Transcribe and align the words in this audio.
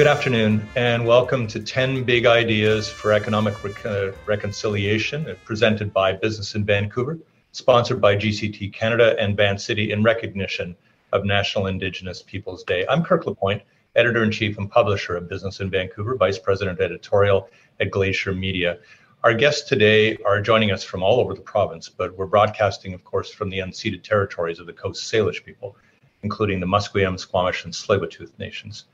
Good 0.00 0.06
afternoon, 0.06 0.66
and 0.76 1.06
welcome 1.06 1.46
to 1.48 1.60
10 1.60 2.04
Big 2.04 2.24
Ideas 2.24 2.88
for 2.88 3.12
Economic 3.12 3.54
uh, 3.84 4.12
Reconciliation, 4.24 5.28
uh, 5.28 5.34
presented 5.44 5.92
by 5.92 6.14
Business 6.14 6.54
in 6.54 6.64
Vancouver, 6.64 7.18
sponsored 7.52 8.00
by 8.00 8.16
GCT 8.16 8.72
Canada 8.72 9.14
and 9.18 9.36
Vancity 9.36 9.92
in 9.92 10.02
recognition 10.02 10.74
of 11.12 11.26
National 11.26 11.66
Indigenous 11.66 12.22
Peoples 12.22 12.64
Day. 12.64 12.86
I'm 12.88 13.04
Kirk 13.04 13.26
LaPointe, 13.26 13.60
editor 13.94 14.24
in 14.24 14.30
chief 14.30 14.56
and 14.56 14.70
publisher 14.70 15.16
of 15.16 15.28
Business 15.28 15.60
in 15.60 15.68
Vancouver, 15.68 16.16
vice 16.16 16.38
president 16.38 16.80
editorial 16.80 17.50
at 17.78 17.90
Glacier 17.90 18.32
Media. 18.32 18.78
Our 19.22 19.34
guests 19.34 19.68
today 19.68 20.16
are 20.24 20.40
joining 20.40 20.70
us 20.70 20.82
from 20.82 21.02
all 21.02 21.20
over 21.20 21.34
the 21.34 21.42
province, 21.42 21.90
but 21.90 22.16
we're 22.16 22.24
broadcasting, 22.24 22.94
of 22.94 23.04
course, 23.04 23.30
from 23.30 23.50
the 23.50 23.58
unceded 23.58 24.02
territories 24.02 24.60
of 24.60 24.66
the 24.66 24.72
Coast 24.72 25.12
Salish 25.12 25.44
people, 25.44 25.76
including 26.22 26.58
the 26.58 26.66
Musqueam, 26.66 27.20
Squamish, 27.20 27.66
and 27.66 27.74
Tsleil-Waututh 27.74 28.38
nations. 28.38 28.86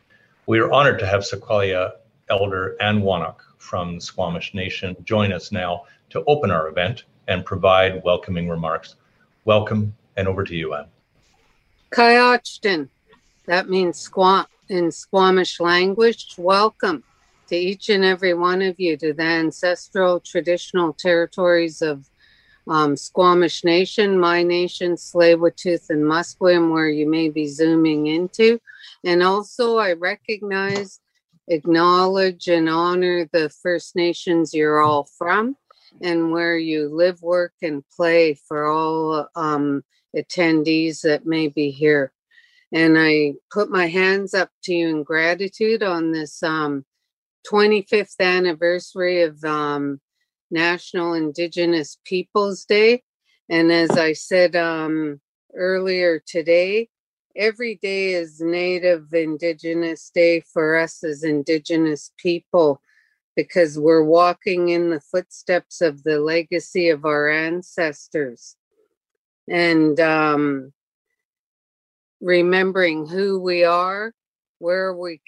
We 0.48 0.60
are 0.60 0.70
honored 0.70 1.00
to 1.00 1.06
have 1.06 1.26
Sequoia 1.26 1.94
Elder 2.28 2.76
Anne 2.80 3.02
Whonnock 3.02 3.40
from 3.58 3.98
Squamish 3.98 4.54
Nation 4.54 4.96
join 5.02 5.32
us 5.32 5.50
now 5.50 5.86
to 6.10 6.22
open 6.28 6.52
our 6.52 6.68
event 6.68 7.02
and 7.26 7.44
provide 7.44 8.04
welcoming 8.04 8.48
remarks. 8.48 8.94
Welcome, 9.44 9.92
and 10.16 10.28
over 10.28 10.44
to 10.44 10.54
you, 10.54 10.72
Anne. 10.72 10.86
Kayachton, 11.90 12.88
that 13.46 13.68
means 13.68 13.98
squam 13.98 14.46
in 14.68 14.92
Squamish 14.92 15.58
language. 15.58 16.36
Welcome 16.38 17.02
to 17.48 17.56
each 17.56 17.88
and 17.88 18.04
every 18.04 18.34
one 18.34 18.62
of 18.62 18.78
you 18.78 18.96
to 18.98 19.12
the 19.12 19.24
ancestral 19.24 20.20
traditional 20.20 20.92
territories 20.92 21.82
of 21.82 22.08
um, 22.68 22.96
Squamish 22.96 23.64
Nation, 23.64 24.16
my 24.16 24.44
nation, 24.44 24.94
Tsleil-Waututh, 24.94 25.90
and 25.90 26.04
Musqueam, 26.04 26.70
where 26.70 26.88
you 26.88 27.10
may 27.10 27.30
be 27.30 27.48
zooming 27.48 28.06
into. 28.06 28.60
And 29.04 29.22
also, 29.22 29.76
I 29.78 29.92
recognize, 29.92 31.00
acknowledge, 31.48 32.48
and 32.48 32.68
honor 32.68 33.28
the 33.32 33.50
First 33.62 33.96
Nations 33.96 34.54
you're 34.54 34.80
all 34.80 35.08
from 35.18 35.56
and 36.02 36.30
where 36.30 36.58
you 36.58 36.88
live, 36.88 37.22
work, 37.22 37.52
and 37.62 37.84
play 37.94 38.34
for 38.34 38.66
all 38.66 39.28
um, 39.36 39.82
attendees 40.16 41.02
that 41.02 41.26
may 41.26 41.48
be 41.48 41.70
here. 41.70 42.12
And 42.72 42.98
I 42.98 43.34
put 43.50 43.70
my 43.70 43.86
hands 43.86 44.34
up 44.34 44.50
to 44.64 44.74
you 44.74 44.88
in 44.88 45.02
gratitude 45.04 45.82
on 45.82 46.12
this 46.12 46.42
um, 46.42 46.84
25th 47.50 48.18
anniversary 48.20 49.22
of 49.22 49.42
um, 49.44 50.00
National 50.50 51.14
Indigenous 51.14 51.98
Peoples 52.04 52.64
Day. 52.64 53.02
And 53.48 53.70
as 53.70 53.90
I 53.90 54.12
said 54.14 54.56
um, 54.56 55.20
earlier 55.54 56.22
today, 56.26 56.88
every 57.36 57.76
day 57.76 58.14
is 58.14 58.40
Native 58.40 59.12
Indigenous 59.12 60.10
Day 60.14 60.40
for 60.40 60.76
us 60.76 61.04
as 61.04 61.22
Indigenous 61.22 62.12
people 62.16 62.80
because 63.36 63.78
we're 63.78 64.04
walking 64.04 64.70
in 64.70 64.90
the 64.90 65.00
footsteps 65.00 65.80
of 65.82 66.02
the 66.02 66.18
legacy 66.18 66.88
of 66.88 67.04
our 67.04 67.28
ancestors 67.28 68.56
and 69.48 70.00
um, 70.00 70.72
remembering 72.20 73.06
who 73.06 73.38
we 73.38 73.62
are, 73.62 74.12
where 74.58 74.94
we 74.94 75.20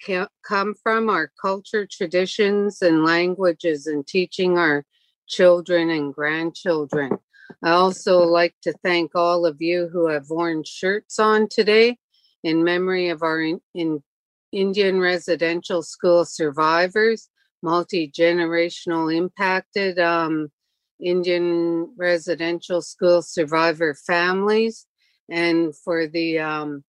come 0.43 0.73
from, 0.81 1.09
our 1.09 1.31
culture, 1.39 1.85
traditions, 1.85 2.81
and 2.81 3.05
languages, 3.05 3.85
and 3.85 4.07
teaching 4.07 4.57
our 4.57 4.83
children 5.27 5.91
and 5.91 6.13
grandchildren. 6.13 7.19
I 7.63 7.71
also 7.71 8.19
like 8.19 8.55
to 8.63 8.73
thank 8.83 9.11
all 9.15 9.45
of 9.45 9.61
you 9.61 9.89
who 9.91 10.07
have 10.07 10.29
worn 10.29 10.63
shirts 10.63 11.19
on 11.19 11.47
today 11.49 11.97
in 12.43 12.63
memory 12.63 13.09
of 13.09 13.21
our 13.23 13.41
in, 13.41 13.59
in 13.73 14.03
Indian 14.51 14.99
residential 14.99 15.83
school 15.83 16.25
survivors, 16.25 17.29
multi 17.61 18.09
generational 18.09 19.15
impacted 19.15 19.99
um, 19.99 20.51
Indian 20.99 21.93
residential 21.97 22.81
school 22.81 23.21
survivor 23.21 23.93
families, 23.93 24.85
and 25.29 25.75
for 25.75 26.07
the 26.07 26.39
um, 26.39 26.83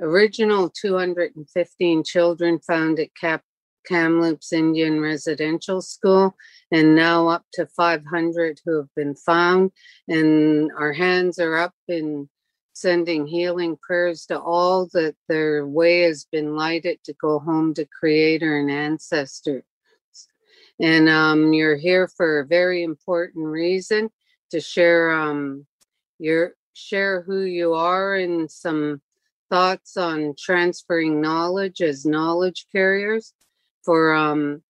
original 0.00 0.70
215 0.70 2.04
children 2.04 2.58
found 2.60 2.98
at 2.98 3.14
Cap 3.18 3.42
Kamloops 3.86 4.52
Indian 4.52 5.00
Residential 5.00 5.80
School, 5.80 6.36
and 6.70 6.94
now 6.94 7.28
up 7.28 7.44
to 7.54 7.66
500 7.66 8.60
who 8.64 8.76
have 8.76 8.94
been 8.94 9.14
found. 9.14 9.72
And 10.08 10.70
our 10.78 10.92
hands 10.92 11.38
are 11.38 11.56
up 11.56 11.74
in 11.88 12.28
sending 12.74 13.26
healing 13.26 13.76
prayers 13.80 14.26
to 14.26 14.40
all 14.40 14.88
that 14.92 15.14
their 15.28 15.66
way 15.66 16.02
has 16.02 16.26
been 16.32 16.56
lighted 16.56 16.98
to 17.04 17.14
go 17.14 17.38
home 17.38 17.74
to 17.74 17.86
Creator 17.86 18.60
and 18.60 18.70
ancestors. 18.70 19.62
And 20.80 21.08
um, 21.08 21.52
you're 21.52 21.76
here 21.76 22.08
for 22.08 22.40
a 22.40 22.46
very 22.46 22.82
important 22.82 23.46
reason 23.46 24.10
to 24.50 24.60
share 24.60 25.10
um, 25.10 25.66
your 26.18 26.54
share 26.74 27.22
who 27.22 27.42
you 27.42 27.74
are 27.74 28.14
and 28.14 28.50
some 28.50 29.00
thoughts 29.50 29.96
on 29.96 30.34
transferring 30.38 31.20
knowledge 31.20 31.82
as 31.82 32.06
knowledge 32.06 32.66
carriers 32.72 33.34
for 33.84 34.14
um, 34.14 34.62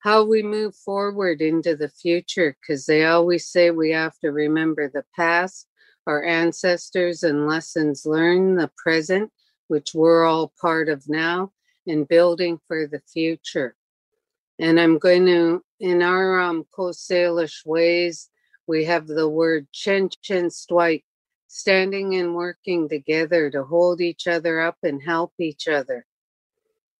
how 0.00 0.24
we 0.24 0.42
move 0.42 0.74
forward 0.74 1.40
into 1.40 1.76
the 1.76 1.88
future 1.88 2.56
because 2.60 2.86
they 2.86 3.04
always 3.04 3.46
say 3.46 3.70
we 3.70 3.90
have 3.90 4.18
to 4.18 4.32
remember 4.32 4.88
the 4.88 5.04
past, 5.14 5.66
our 6.06 6.24
ancestors, 6.24 7.22
and 7.22 7.46
lessons 7.46 8.06
learned, 8.06 8.58
the 8.58 8.70
present, 8.76 9.30
which 9.68 9.94
we're 9.94 10.24
all 10.24 10.52
part 10.60 10.88
of 10.88 11.08
now, 11.08 11.52
and 11.86 12.08
building 12.08 12.58
for 12.66 12.86
the 12.86 13.00
future. 13.12 13.76
And 14.58 14.80
I'm 14.80 14.98
going 14.98 15.26
to, 15.26 15.62
in 15.80 16.02
our 16.02 16.40
um, 16.40 16.64
Coast 16.74 17.08
Salish 17.08 17.64
ways, 17.64 18.30
we 18.66 18.84
have 18.84 19.06
the 19.06 19.28
word 19.28 19.66
stwike, 19.72 21.04
standing 21.46 22.14
and 22.14 22.34
working 22.34 22.88
together 22.88 23.50
to 23.50 23.64
hold 23.64 24.00
each 24.00 24.26
other 24.26 24.60
up 24.60 24.76
and 24.82 25.02
help 25.02 25.32
each 25.38 25.66
other. 25.68 26.06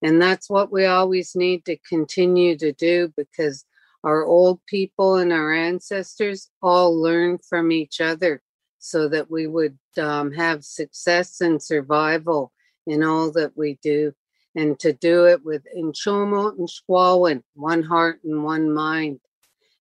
And 0.02 0.20
that's 0.20 0.48
what 0.48 0.72
we 0.72 0.86
always 0.86 1.34
need 1.34 1.64
to 1.66 1.76
continue 1.88 2.56
to 2.58 2.72
do 2.72 3.12
because 3.16 3.64
our 4.02 4.24
old 4.24 4.64
people 4.66 5.16
and 5.16 5.32
our 5.32 5.52
ancestors 5.52 6.50
all 6.62 6.98
learned 6.98 7.40
from 7.44 7.70
each 7.70 8.00
other 8.00 8.42
so 8.78 9.08
that 9.08 9.30
we 9.30 9.46
would 9.46 9.78
um, 9.98 10.32
have 10.32 10.64
success 10.64 11.42
and 11.42 11.62
survival 11.62 12.50
in 12.86 13.02
all 13.02 13.30
that 13.32 13.56
we 13.56 13.78
do. 13.82 14.12
And 14.56 14.78
to 14.80 14.92
do 14.92 15.26
it 15.26 15.44
with 15.44 15.62
Inchomo 15.76 16.58
and 16.58 16.68
Squawin, 16.68 17.42
one 17.54 17.82
heart 17.82 18.20
and 18.24 18.42
one 18.42 18.72
mind, 18.72 19.20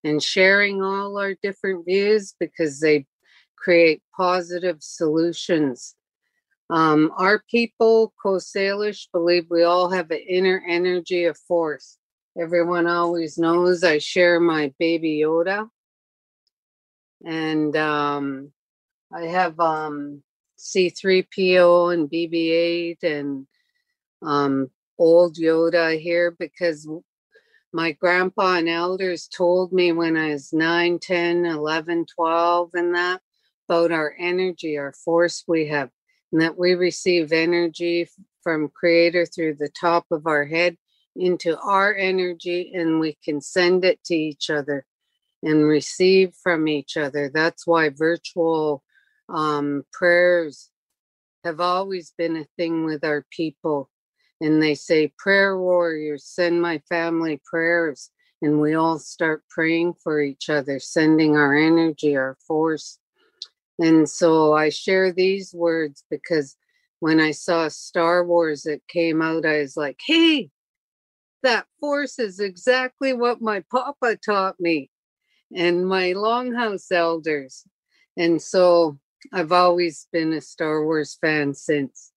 and 0.04 0.22
sharing 0.22 0.84
all 0.84 1.18
our 1.18 1.34
different 1.42 1.86
views 1.86 2.36
because 2.40 2.80
they 2.80 3.08
create 3.56 4.04
positive 4.16 4.78
solutions 4.80 5.96
um, 6.70 7.12
our 7.18 7.44
people, 7.50 8.14
Coast 8.22 8.54
Salish, 8.56 9.08
believe 9.12 9.48
we 9.50 9.64
all 9.64 9.90
have 9.90 10.12
an 10.12 10.24
inner 10.28 10.64
energy 10.68 11.26
of 11.26 11.38
force. 11.38 11.98
Everyone 12.40 12.86
always 12.86 13.38
knows 13.38 13.84
I 13.84 13.98
share 13.98 14.40
my 14.40 14.72
baby 14.78 15.22
Yoda. 15.24 15.68
And 17.26 17.76
um, 17.76 18.52
I 19.12 19.24
have 19.24 19.60
um, 19.60 20.22
C3PO 20.60 21.94
and 21.94 22.10
BB 22.10 22.34
8 22.52 23.04
and 23.04 23.48
um, 24.22 24.70
old 24.98 25.38
Yoda 25.38 26.00
here 26.00 26.36
because 26.38 26.88
my 27.74 27.94
grandpa 27.94 28.58
and 28.58 28.70
elders 28.70 29.28
told 29.28 29.74
me 29.74 29.92
when 29.92 30.16
I 30.16 30.30
was 30.30 30.54
9, 30.54 31.00
10, 31.00 31.46
11, 31.46 32.06
12, 32.16 32.70
and 32.74 32.96
that 32.96 33.22
about 33.68 33.92
our 33.92 34.16
energy, 34.18 34.78
our 34.78 34.94
force 34.94 35.44
we 35.48 35.68
have 35.68 35.90
and 36.32 36.42
that 36.42 36.58
we 36.58 36.74
receive 36.74 37.32
energy 37.32 38.08
from 38.44 38.70
creator 38.70 39.26
through 39.26 39.56
the 39.56 39.70
top 39.70 40.06
of 40.12 40.28
our 40.28 40.46
head 40.46 40.78
into 41.16 41.58
our 41.60 41.96
energy 41.96 42.72
and 42.74 43.00
we 43.00 43.18
can 43.24 43.42
send 43.42 43.84
it 43.84 44.04
to 44.06 44.16
each 44.16 44.50
other 44.50 44.86
and 45.44 45.66
receive 45.66 46.34
from 46.42 46.68
each 46.68 46.98
other. 46.98 47.30
That's 47.34 47.66
why 47.66 47.90
virtual 47.90 48.84
um, 49.28 49.84
prayers 49.92 50.70
have 51.44 51.60
always 51.60 52.14
been 52.18 52.38
a 52.38 52.48
thing 52.58 52.86
with 52.86 53.04
our 53.04 53.26
people 53.32 53.90
and 54.42 54.62
they 54.62 54.76
say 54.76 55.12
prayer 55.18 55.58
warriors 55.58 56.26
send 56.26 56.62
my 56.62 56.80
family 56.90 57.42
prayers 57.46 58.10
and 58.42 58.60
we 58.60 58.74
all 58.74 59.00
start 59.00 59.44
praying 59.50 59.94
for 60.02 60.22
each 60.22 60.50
other 60.50 60.80
sending 60.80 61.36
our 61.36 61.56
energy 61.56 62.16
our 62.16 62.38
force 62.46 62.99
and 63.80 64.10
so 64.10 64.54
I 64.54 64.70
share 64.70 65.12
these 65.12 65.54
words 65.54 66.04
because 66.10 66.58
when 67.00 67.20
I 67.20 67.32
saw 67.32 67.70
Star 67.70 68.26
Wars 68.26 68.64
that 68.64 68.86
came 68.90 69.22
out, 69.22 69.46
I 69.46 69.60
was 69.60 69.78
like, 69.78 70.00
hey, 70.06 70.50
that 71.44 71.66
force 71.80 72.20
is 72.20 72.42
exactly 72.42 73.14
what 73.14 73.42
my 73.42 73.64
papa 73.72 74.18
taught 74.18 74.60
me 74.60 74.90
and 75.56 75.88
my 75.88 76.14
longhouse 76.14 76.92
elders. 76.92 77.64
And 78.18 78.42
so 78.42 79.00
I've 79.32 79.54
always 79.54 80.08
been 80.12 80.34
a 80.34 80.42
Star 80.42 80.84
Wars 80.84 81.18
fan 81.22 81.54
since 81.54 82.12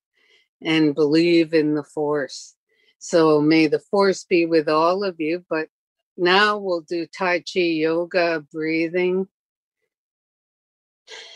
and 0.60 0.96
believe 0.96 1.54
in 1.54 1.74
the 1.74 1.84
force. 1.84 2.56
So 2.98 3.40
may 3.40 3.68
the 3.68 3.78
force 3.78 4.24
be 4.24 4.46
with 4.46 4.68
all 4.68 5.04
of 5.04 5.16
you. 5.20 5.44
But 5.48 5.68
now 6.16 6.58
we'll 6.58 6.82
do 6.82 7.06
Tai 7.06 7.40
Chi 7.40 7.60
yoga, 7.60 8.44
breathing. 8.52 9.28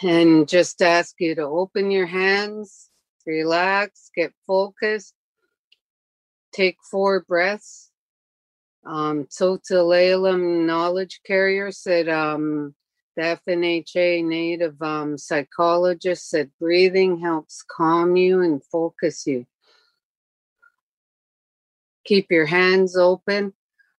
And 0.02 0.46
just 0.46 0.82
ask 0.82 1.14
you 1.18 1.34
to 1.34 1.42
open 1.42 1.90
your 1.90 2.06
hands, 2.06 2.90
relax, 3.26 4.10
get 4.14 4.32
focused, 4.46 5.14
take 6.52 6.76
four 6.90 7.24
breaths. 7.26 7.90
Um, 8.84 9.24
Totalalem 9.24 10.66
knowledge 10.66 11.20
carrier 11.26 11.72
said, 11.72 12.08
um, 12.08 12.74
the 13.16 13.38
FNHA 13.48 14.24
native 14.24 14.80
um, 14.82 15.16
psychologist 15.16 16.28
said 16.28 16.50
breathing 16.60 17.18
helps 17.18 17.64
calm 17.66 18.16
you 18.16 18.42
and 18.42 18.62
focus 18.64 19.26
you. 19.26 19.46
Keep 22.04 22.30
your 22.30 22.46
hands 22.46 22.96
open. 22.96 23.54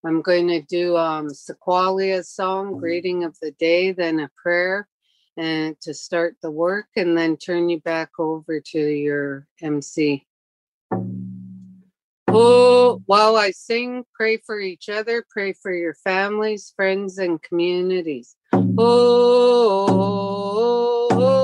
I'm 0.06 0.22
going 0.22 0.48
to 0.50 0.62
do 0.62 0.96
um, 0.96 1.30
Sequalia's 1.30 2.30
song, 2.30 2.78
Greeting 2.78 3.24
of 3.24 3.36
the 3.42 3.52
Day, 3.52 3.92
then 3.92 4.20
a 4.20 4.30
prayer 4.42 4.88
and 5.38 5.80
to 5.82 5.94
start 5.94 6.36
the 6.42 6.52
work, 6.52 6.88
and 6.96 7.18
then 7.18 7.38
turn 7.38 7.70
you 7.70 7.80
back 7.80 8.12
over 8.20 8.60
to 8.60 8.80
your 8.80 9.48
MC. 9.62 10.26
Oh, 12.30 13.02
while 13.06 13.38
I 13.38 13.52
sing, 13.52 14.04
pray 14.14 14.38
for 14.38 14.60
each 14.60 14.90
other, 14.90 15.26
pray 15.30 15.54
for 15.54 15.74
your 15.74 15.94
families, 15.94 16.74
friends, 16.76 17.18
and 17.18 17.42
communities. 17.42 18.36
Oh, 18.52 19.88
oh, 21.10 21.37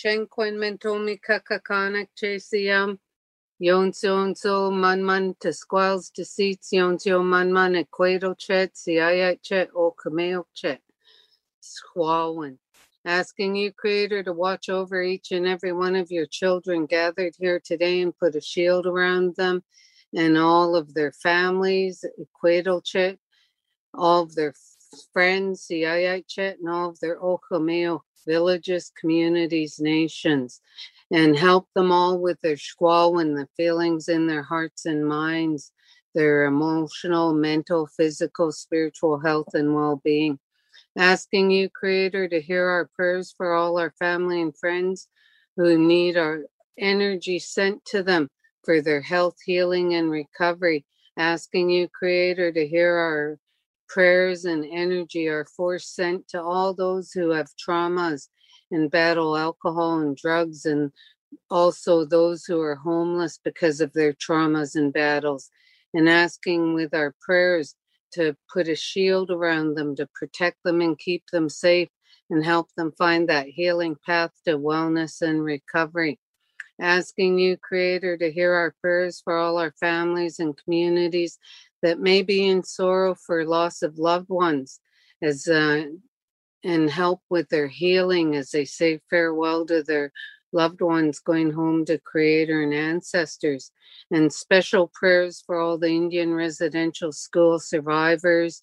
Chen 0.00 0.26
Quen 0.28 0.54
Mentomi 0.54 1.20
Kakakanak 1.20 2.08
Chasiam. 2.18 2.96
Yonso 3.62 4.34
so 4.34 4.70
man 4.70 5.04
man 5.04 5.36
to 5.40 5.52
squals 5.52 6.08
to 6.08 6.24
seats 6.24 6.70
yonso 6.72 7.22
man 7.22 7.52
man 7.52 7.74
equato 7.74 8.34
chet 8.38 8.72
siaya 8.72 9.36
chet 9.42 9.68
o 9.76 9.90
cameo 9.90 10.46
chet. 10.54 10.80
Squalwin. 11.62 12.56
Asking 13.04 13.54
you, 13.56 13.72
Creator, 13.72 14.22
to 14.22 14.32
watch 14.32 14.70
over 14.70 15.02
each 15.02 15.32
and 15.32 15.46
every 15.46 15.74
one 15.74 15.94
of 15.94 16.10
your 16.10 16.24
children 16.24 16.86
gathered 16.86 17.34
here 17.38 17.60
today 17.62 18.00
and 18.00 18.16
put 18.16 18.34
a 18.34 18.40
shield 18.40 18.86
around 18.86 19.36
them 19.36 19.62
and 20.16 20.38
all 20.38 20.76
of 20.76 20.94
their 20.94 21.12
families, 21.12 22.06
equato 22.18 22.82
chet, 22.82 23.18
all 23.92 24.22
of 24.22 24.34
their 24.34 24.54
friends, 25.12 25.68
siaya 25.70 26.26
chet, 26.26 26.58
and 26.58 26.70
all 26.70 26.88
of 26.88 27.00
their 27.00 27.20
okameo 27.20 28.00
villages, 28.26 28.92
communities, 28.98 29.78
nations, 29.80 30.60
and 31.12 31.36
help 31.36 31.68
them 31.74 31.92
all 31.92 32.18
with 32.18 32.40
their 32.42 32.56
squall 32.56 33.18
and 33.18 33.36
the 33.36 33.48
feelings 33.56 34.08
in 34.08 34.26
their 34.26 34.42
hearts 34.44 34.86
and 34.86 35.06
minds, 35.06 35.72
their 36.14 36.44
emotional, 36.44 37.34
mental, 37.34 37.86
physical, 37.86 38.52
spiritual 38.52 39.20
health, 39.20 39.48
and 39.54 39.74
well 39.74 40.00
being. 40.04 40.38
Asking 40.96 41.50
you, 41.50 41.70
Creator, 41.70 42.28
to 42.28 42.40
hear 42.40 42.66
our 42.68 42.86
prayers 42.94 43.32
for 43.36 43.54
all 43.54 43.78
our 43.78 43.92
family 43.98 44.42
and 44.42 44.56
friends 44.56 45.08
who 45.56 45.78
need 45.78 46.16
our 46.18 46.44
energy 46.78 47.38
sent 47.38 47.84
to 47.86 48.02
them 48.02 48.28
for 48.64 48.82
their 48.82 49.00
health, 49.00 49.36
healing, 49.44 49.94
and 49.94 50.10
recovery. 50.10 50.84
Asking 51.16 51.70
you, 51.70 51.88
Creator, 51.88 52.52
to 52.52 52.66
hear 52.66 52.94
our 52.94 53.38
prayers 53.90 54.44
and 54.44 54.64
energy 54.64 55.26
are 55.28 55.44
force 55.44 55.88
sent 55.88 56.28
to 56.28 56.40
all 56.40 56.72
those 56.72 57.10
who 57.10 57.30
have 57.30 57.48
traumas 57.56 58.28
and 58.70 58.90
battle 58.90 59.36
alcohol 59.36 59.98
and 59.98 60.16
drugs, 60.16 60.64
and 60.64 60.92
also 61.50 62.04
those 62.04 62.44
who 62.44 62.60
are 62.60 62.76
homeless 62.76 63.40
because 63.42 63.80
of 63.80 63.92
their 63.92 64.12
traumas 64.12 64.76
and 64.76 64.92
battles, 64.92 65.50
and 65.92 66.08
asking 66.08 66.72
with 66.72 66.94
our 66.94 67.14
prayers 67.20 67.74
to 68.12 68.36
put 68.52 68.68
a 68.68 68.76
shield 68.76 69.30
around 69.30 69.74
them 69.74 69.96
to 69.96 70.08
protect 70.14 70.56
them 70.64 70.80
and 70.80 70.98
keep 70.98 71.24
them 71.32 71.48
safe 71.48 71.88
and 72.30 72.44
help 72.44 72.68
them 72.76 72.92
find 72.96 73.28
that 73.28 73.48
healing 73.48 73.96
path 74.06 74.30
to 74.46 74.56
wellness 74.56 75.20
and 75.20 75.42
recovery. 75.42 76.18
Asking 76.80 77.38
you, 77.38 77.56
Creator, 77.56 78.18
to 78.18 78.32
hear 78.32 78.54
our 78.54 78.74
prayers 78.80 79.20
for 79.22 79.36
all 79.36 79.58
our 79.58 79.74
families 79.80 80.38
and 80.38 80.56
communities 80.56 81.38
that 81.82 82.00
may 82.00 82.22
be 82.22 82.46
in 82.46 82.62
sorrow 82.62 83.14
for 83.14 83.44
loss 83.44 83.82
of 83.82 83.98
loved 83.98 84.28
ones, 84.28 84.80
as 85.22 85.46
uh, 85.46 85.84
and 86.62 86.90
help 86.90 87.20
with 87.30 87.48
their 87.48 87.68
healing 87.68 88.36
as 88.36 88.50
they 88.50 88.64
say 88.64 89.00
farewell 89.08 89.64
to 89.66 89.82
their 89.82 90.12
loved 90.52 90.80
ones 90.80 91.20
going 91.20 91.52
home 91.52 91.84
to 91.86 91.98
Creator 91.98 92.62
and 92.62 92.74
ancestors. 92.74 93.70
And 94.10 94.32
special 94.32 94.90
prayers 94.92 95.42
for 95.46 95.58
all 95.58 95.78
the 95.78 95.88
Indian 95.88 96.34
residential 96.34 97.12
school 97.12 97.58
survivors 97.58 98.62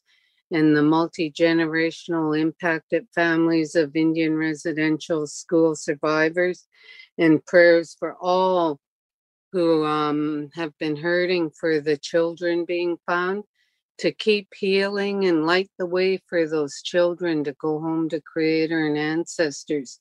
and 0.52 0.76
the 0.76 0.84
multi 0.84 1.32
generational 1.32 2.40
impacted 2.40 3.08
families 3.14 3.76
of 3.76 3.96
Indian 3.96 4.36
residential 4.36 5.28
school 5.28 5.76
survivors, 5.76 6.66
and 7.18 7.46
prayers 7.46 7.96
for 8.00 8.16
all 8.22 8.80
who 9.52 9.86
um, 9.86 10.50
have 10.54 10.78
been 10.78 10.96
hurting 10.96 11.52
for 11.52 11.80
the 11.80 11.98
children 11.98 12.66
being 12.66 12.98
found 13.06 13.44
to 14.00 14.12
keep 14.12 14.50
healing 14.54 15.26
and 15.26 15.46
light 15.46 15.70
the 15.80 15.86
way 15.86 16.22
for 16.28 16.48
those 16.48 16.82
children 16.84 17.44
to 17.44 17.54
go 17.54 17.80
home 17.80 18.10
to 18.10 18.22
Creator 18.22 18.86
and 18.86 18.98
ancestors. 18.98 20.00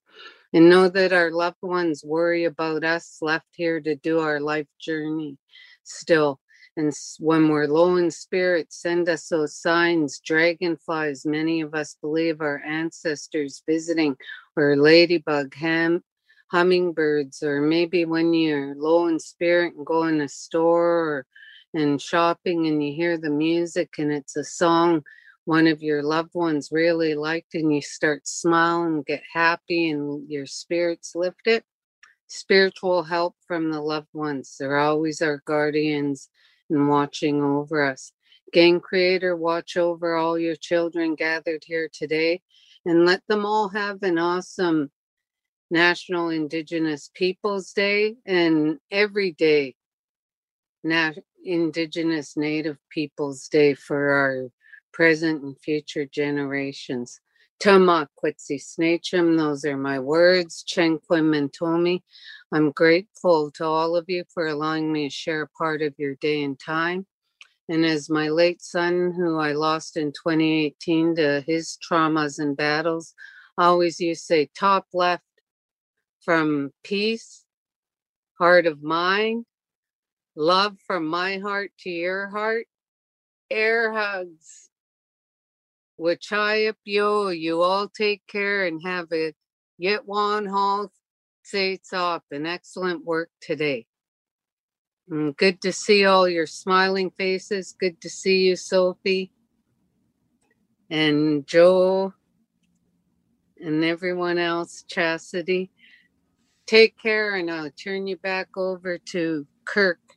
And 0.52 0.68
know 0.68 0.88
that 0.88 1.12
our 1.12 1.30
loved 1.30 1.62
ones 1.62 2.04
worry 2.04 2.44
about 2.44 2.84
us 2.84 3.18
left 3.20 3.48
here 3.52 3.80
to 3.80 3.96
do 3.96 4.20
our 4.20 4.40
life 4.40 4.68
journey 4.80 5.38
still. 5.84 6.40
And 6.76 6.92
when 7.18 7.48
we're 7.48 7.66
low 7.66 7.96
in 7.96 8.10
spirit, 8.10 8.70
send 8.70 9.08
us 9.08 9.28
those 9.28 9.56
signs, 9.56 10.20
dragonflies, 10.20 11.24
many 11.24 11.62
of 11.62 11.74
us 11.74 11.96
believe 12.02 12.42
our 12.42 12.62
ancestors 12.66 13.62
visiting, 13.66 14.16
or 14.56 14.76
ladybug, 14.76 15.54
ham, 15.54 16.04
hummingbirds, 16.48 17.42
or 17.42 17.60
maybe 17.60 18.04
when 18.04 18.32
you're 18.32 18.74
low 18.76 19.06
in 19.06 19.18
spirit 19.18 19.74
and 19.76 19.86
go 19.86 20.04
in 20.04 20.20
a 20.20 20.28
store 20.28 21.08
or 21.08 21.26
and 21.74 22.00
shopping 22.00 22.66
and 22.66 22.82
you 22.82 22.94
hear 22.94 23.18
the 23.18 23.30
music 23.30 23.90
and 23.98 24.10
it's 24.10 24.36
a 24.36 24.44
song 24.44 25.02
one 25.46 25.68
of 25.68 25.80
your 25.80 26.02
loved 26.02 26.34
ones 26.34 26.70
really 26.72 27.14
liked 27.14 27.54
and 27.54 27.72
you 27.72 27.80
start 27.80 28.26
smiling, 28.26 29.02
get 29.06 29.22
happy, 29.32 29.90
and 29.90 30.28
your 30.28 30.44
spirits 30.44 31.14
lift 31.14 31.46
it. 31.46 31.64
Spiritual 32.26 33.04
help 33.04 33.36
from 33.46 33.70
the 33.70 33.80
loved 33.80 34.12
ones. 34.12 34.56
They're 34.58 34.76
always 34.76 35.22
our 35.22 35.40
guardians 35.46 36.28
and 36.68 36.88
watching 36.88 37.44
over 37.44 37.84
us. 37.84 38.10
Game 38.52 38.80
Creator, 38.80 39.36
watch 39.36 39.76
over 39.76 40.16
all 40.16 40.36
your 40.36 40.56
children 40.56 41.14
gathered 41.14 41.62
here 41.64 41.88
today 41.92 42.42
and 42.84 43.06
let 43.06 43.22
them 43.28 43.46
all 43.46 43.68
have 43.68 44.02
an 44.02 44.18
awesome 44.18 44.90
National 45.70 46.30
Indigenous 46.30 47.10
Peoples 47.14 47.72
Day 47.72 48.16
and 48.26 48.78
every 48.90 49.32
day 49.32 49.74
Nat- 50.84 51.18
Indigenous 51.44 52.36
Native 52.36 52.78
Peoples 52.90 53.48
Day 53.48 53.74
for 53.74 54.10
our 54.10 54.48
present 54.92 55.42
and 55.42 55.58
future 55.60 56.06
generations. 56.06 57.20
Tama 57.60 58.08
Kwitsi 58.22 58.60
Snachum, 58.60 59.36
those 59.36 59.64
are 59.64 59.76
my 59.76 59.98
words. 59.98 60.64
Chenquim 60.66 61.36
and 61.36 61.52
Tomi. 61.52 62.04
I'm 62.52 62.70
grateful 62.70 63.50
to 63.52 63.64
all 63.64 63.96
of 63.96 64.04
you 64.08 64.24
for 64.32 64.46
allowing 64.46 64.92
me 64.92 65.08
to 65.08 65.14
share 65.14 65.42
a 65.42 65.48
part 65.48 65.82
of 65.82 65.94
your 65.98 66.14
day 66.16 66.42
and 66.42 66.58
time. 66.58 67.06
And 67.68 67.84
as 67.84 68.08
my 68.08 68.28
late 68.28 68.62
son, 68.62 69.12
who 69.16 69.38
I 69.38 69.52
lost 69.52 69.96
in 69.96 70.12
2018 70.12 71.16
to 71.16 71.42
his 71.46 71.78
traumas 71.90 72.38
and 72.38 72.56
battles, 72.56 73.14
always 73.58 73.98
used 73.98 74.22
to 74.22 74.26
say, 74.26 74.50
top 74.56 74.86
left 74.94 75.24
from 76.26 76.72
peace, 76.84 77.44
heart 78.38 78.66
of 78.66 78.82
mine, 78.82 79.46
love 80.34 80.76
from 80.86 81.06
my 81.06 81.38
heart 81.38 81.70
to 81.78 81.90
your 81.90 82.28
heart, 82.28 82.66
air 83.50 83.94
hugs. 83.94 84.68
Wachayap 85.98 86.74
yo, 86.84 87.28
you 87.28 87.62
all 87.62 87.88
take 87.88 88.20
care 88.26 88.66
and 88.66 88.82
have 88.84 89.06
a 89.14 89.32
yet 89.78 90.06
one 90.06 90.44
hall 90.46 90.92
it's 91.52 91.92
off 91.92 92.22
and 92.30 92.46
excellent 92.46 93.04
work 93.04 93.30
today. 93.40 93.86
Mm, 95.10 95.36
good 95.36 95.60
to 95.62 95.72
see 95.72 96.04
all 96.04 96.28
your 96.28 96.46
smiling 96.46 97.10
faces. 97.10 97.74
Good 97.78 98.00
to 98.00 98.10
see 98.10 98.46
you, 98.48 98.56
Sophie 98.56 99.30
and 100.90 101.46
Joe 101.46 102.14
and 103.60 103.84
everyone 103.84 104.38
else, 104.38 104.84
Chastity. 104.88 105.70
Take 106.66 106.98
care, 106.98 107.36
and 107.36 107.50
I'll 107.50 107.70
turn 107.72 108.08
you 108.08 108.16
back 108.16 108.56
over 108.56 108.98
to 108.98 109.46
Kirk. 109.66 110.15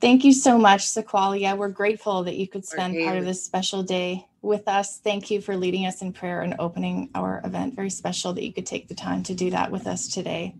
Thank 0.00 0.24
you 0.24 0.32
so 0.32 0.56
much, 0.56 0.86
Sequoia. 0.86 1.56
We're 1.56 1.68
grateful 1.70 2.22
that 2.22 2.36
you 2.36 2.46
could 2.46 2.64
spend 2.64 3.04
part 3.04 3.18
of 3.18 3.24
this 3.24 3.44
special 3.44 3.82
day 3.82 4.28
with 4.42 4.68
us. 4.68 4.98
Thank 4.98 5.28
you 5.28 5.40
for 5.40 5.56
leading 5.56 5.86
us 5.86 6.02
in 6.02 6.12
prayer 6.12 6.42
and 6.42 6.54
opening 6.60 7.10
our 7.16 7.40
event. 7.44 7.74
Very 7.74 7.90
special 7.90 8.32
that 8.34 8.44
you 8.44 8.52
could 8.52 8.64
take 8.66 8.86
the 8.86 8.94
time 8.94 9.24
to 9.24 9.34
do 9.34 9.50
that 9.50 9.72
with 9.72 9.88
us 9.88 10.06
today. 10.06 10.54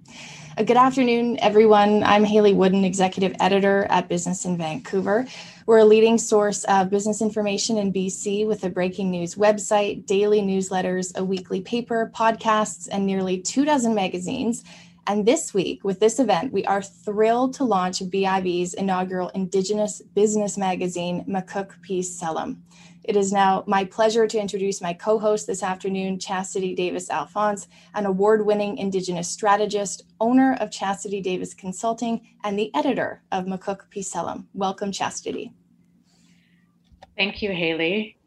Uh, 0.57 0.65
good 0.65 0.77
afternoon, 0.77 1.39
everyone. 1.39 2.03
I'm 2.03 2.25
Hayley 2.25 2.53
Woodin, 2.53 2.85
Executive 2.85 3.33
Editor 3.39 3.87
at 3.91 4.09
Business 4.09 4.45
in 4.45 4.57
Vancouver. 4.57 5.29
We're 5.67 5.79
a 5.79 5.85
leading 5.85 6.19
source 6.19 6.65
of 6.65 6.91
business 6.91 7.23
information 7.23 7.79
in 7.79 7.93
BC 7.93 8.45
with 8.45 8.65
a 8.65 8.71
breaking 8.71 9.13
news 9.13 9.37
website, 9.37 10.05
daily 10.05 10.41
newsletters, 10.41 11.17
a 11.17 11.25
weekly 11.25 11.61
paper, 11.61 12.11
podcasts, 12.13 12.89
and 12.91 13.07
nearly 13.07 13.41
two 13.41 13.65
dozen 13.65 13.95
magazines. 13.95 14.65
And 15.09 15.25
this 15.25 15.55
week, 15.55 15.85
with 15.85 16.01
this 16.01 16.21
event, 16.21 16.53
we 16.53 16.67
are 16.67 16.83
thrilled 16.83 17.55
to 17.55 17.65
launch 17.65 18.03
BIV's 18.11 18.75
inaugural 18.75 19.31
Indigenous 19.31 20.03
business 20.03 20.59
magazine, 20.59 21.25
Makuk 21.27 21.81
Peace 21.81 22.15
Selim. 22.15 22.63
It 23.05 23.17
is 23.17 23.33
now 23.33 23.65
my 23.67 23.87
pleasure 23.87 24.27
to 24.27 24.39
introduce 24.39 24.83
my 24.83 24.93
co 24.93 25.19
host 25.19 25.47
this 25.47 25.63
afternoon, 25.63 26.19
Chastity 26.19 26.75
Davis 26.75 27.09
Alphonse, 27.09 27.69
an 27.95 28.05
award 28.05 28.45
winning 28.45 28.77
Indigenous 28.77 29.31
strategist, 29.31 30.03
owner 30.21 30.59
of 30.61 30.71
Chastity 30.71 31.23
Davis 31.23 31.55
Consulting, 31.55 32.21
and 32.45 32.59
the 32.59 32.71
editor 32.75 33.23
of 33.33 33.47
Makuk 33.47 33.89
Peace 33.89 34.13
Selim. 34.13 34.47
Welcome, 34.53 34.93
Chastity. 34.93 35.55
Thank 37.17 37.41
you, 37.41 37.53
Hayley. 37.53 38.18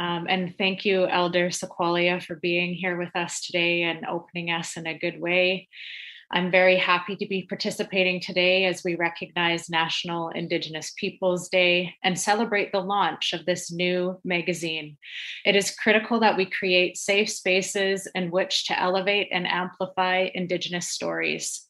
Um, 0.00 0.26
and 0.30 0.56
thank 0.56 0.86
you, 0.86 1.06
Elder 1.06 1.50
Sequoia, 1.50 2.20
for 2.20 2.36
being 2.36 2.72
here 2.72 2.96
with 2.96 3.14
us 3.14 3.42
today 3.42 3.82
and 3.82 4.06
opening 4.06 4.50
us 4.50 4.78
in 4.78 4.86
a 4.86 4.98
good 4.98 5.20
way. 5.20 5.68
I'm 6.32 6.50
very 6.50 6.76
happy 6.76 7.16
to 7.16 7.26
be 7.26 7.42
participating 7.42 8.20
today 8.20 8.64
as 8.64 8.82
we 8.82 8.94
recognize 8.94 9.68
National 9.68 10.30
Indigenous 10.30 10.94
Peoples 10.96 11.50
Day 11.50 11.96
and 12.02 12.18
celebrate 12.18 12.72
the 12.72 12.80
launch 12.80 13.34
of 13.34 13.44
this 13.44 13.70
new 13.70 14.18
magazine. 14.24 14.96
It 15.44 15.54
is 15.54 15.74
critical 15.74 16.20
that 16.20 16.36
we 16.36 16.46
create 16.46 16.96
safe 16.96 17.28
spaces 17.28 18.08
in 18.14 18.30
which 18.30 18.68
to 18.68 18.80
elevate 18.80 19.28
and 19.32 19.46
amplify 19.46 20.28
Indigenous 20.32 20.88
stories. 20.88 21.66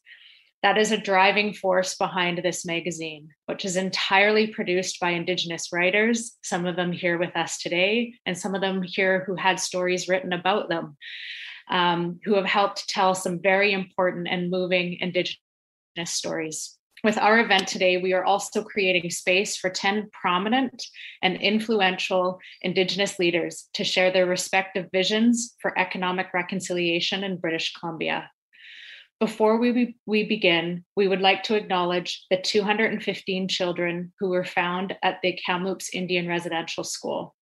That 0.63 0.77
is 0.77 0.91
a 0.91 0.97
driving 0.97 1.53
force 1.53 1.95
behind 1.95 2.37
this 2.37 2.65
magazine, 2.65 3.29
which 3.47 3.65
is 3.65 3.77
entirely 3.77 4.47
produced 4.47 4.99
by 4.99 5.11
Indigenous 5.11 5.69
writers, 5.73 6.37
some 6.43 6.67
of 6.67 6.75
them 6.75 6.91
here 6.91 7.17
with 7.17 7.35
us 7.35 7.57
today, 7.57 8.13
and 8.27 8.37
some 8.37 8.53
of 8.53 8.61
them 8.61 8.83
here 8.83 9.23
who 9.25 9.35
had 9.35 9.59
stories 9.59 10.07
written 10.07 10.33
about 10.33 10.69
them 10.69 10.97
um, 11.71 12.19
who 12.23 12.35
have 12.35 12.45
helped 12.45 12.87
tell 12.87 13.15
some 13.15 13.41
very 13.41 13.71
important 13.73 14.27
and 14.27 14.51
moving 14.51 14.97
Indigenous 14.99 15.39
stories. 16.05 16.77
With 17.03 17.17
our 17.17 17.39
event 17.39 17.67
today, 17.67 17.97
we 17.97 18.13
are 18.13 18.23
also 18.23 18.63
creating 18.63 19.09
space 19.09 19.57
for 19.57 19.71
10 19.71 20.09
prominent 20.11 20.85
and 21.23 21.35
influential 21.37 22.39
Indigenous 22.61 23.17
leaders 23.17 23.69
to 23.73 23.83
share 23.83 24.11
their 24.11 24.27
respective 24.27 24.87
visions 24.91 25.55
for 25.59 25.77
economic 25.79 26.27
reconciliation 26.31 27.23
in 27.23 27.37
British 27.37 27.73
Columbia. 27.73 28.29
Before 29.21 29.57
we, 29.57 29.95
we 30.07 30.23
begin, 30.23 30.83
we 30.95 31.07
would 31.07 31.21
like 31.21 31.43
to 31.43 31.55
acknowledge 31.55 32.25
the 32.31 32.41
215 32.41 33.47
children 33.47 34.11
who 34.19 34.29
were 34.29 34.43
found 34.43 34.97
at 35.03 35.19
the 35.21 35.39
Kamloops 35.45 35.93
Indian 35.93 36.27
Residential 36.27 36.83
School 36.83 37.35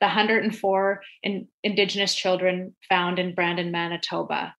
the 0.00 0.08
104 0.08 1.00
in, 1.22 1.48
Indigenous 1.62 2.14
children 2.14 2.74
found 2.90 3.18
in 3.18 3.34
Brandon, 3.34 3.70
Manitoba. 3.70 4.54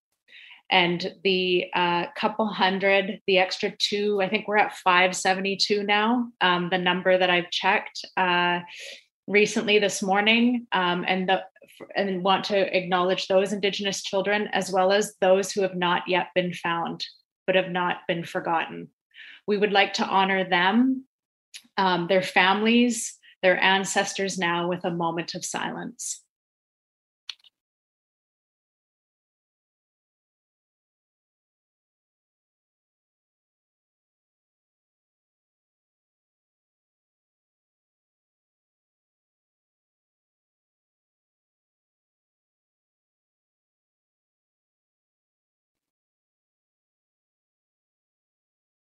And 0.72 1.14
the 1.24 1.66
uh, 1.76 2.06
couple 2.18 2.48
hundred, 2.48 3.22
the 3.28 3.38
extra 3.38 3.72
two, 3.78 4.20
I 4.24 4.30
think 4.30 4.48
we're 4.48 4.58
at 4.58 4.76
572 4.78 5.84
now, 5.84 6.30
um, 6.42 6.70
the 6.72 6.80
number 6.80 7.16
that 7.16 7.30
I've 7.30 7.52
checked 7.52 8.04
uh, 8.18 8.62
recently 9.28 9.80
this 9.80 10.02
morning. 10.02 10.68
Um, 10.72 11.06
and, 11.08 11.28
the, 11.28 11.42
and 11.96 12.24
want 12.24 12.46
to 12.46 12.76
acknowledge 12.76 13.28
those 13.28 13.54
Indigenous 13.54 14.04
children 14.04 14.50
as 14.54 14.72
well 14.72 14.92
as 14.92 15.16
those 15.22 15.52
who 15.52 15.62
have 15.62 15.76
not 15.76 16.04
yet 16.08 16.28
been 16.36 16.54
found, 16.54 17.06
but 17.46 17.56
have 17.56 17.72
not 17.72 17.98
been 18.08 18.24
forgotten. 18.24 18.90
We 19.48 19.58
would 19.58 19.72
like 19.72 19.94
to 19.94 20.06
honor 20.06 20.48
them, 20.48 21.06
um, 21.78 22.08
their 22.08 22.22
families, 22.22 23.18
their 23.42 23.62
ancestors 23.62 24.38
now 24.38 24.68
with 24.68 24.84
a 24.86 24.92
moment 24.92 25.36
of 25.36 25.46
silence. 25.46 26.25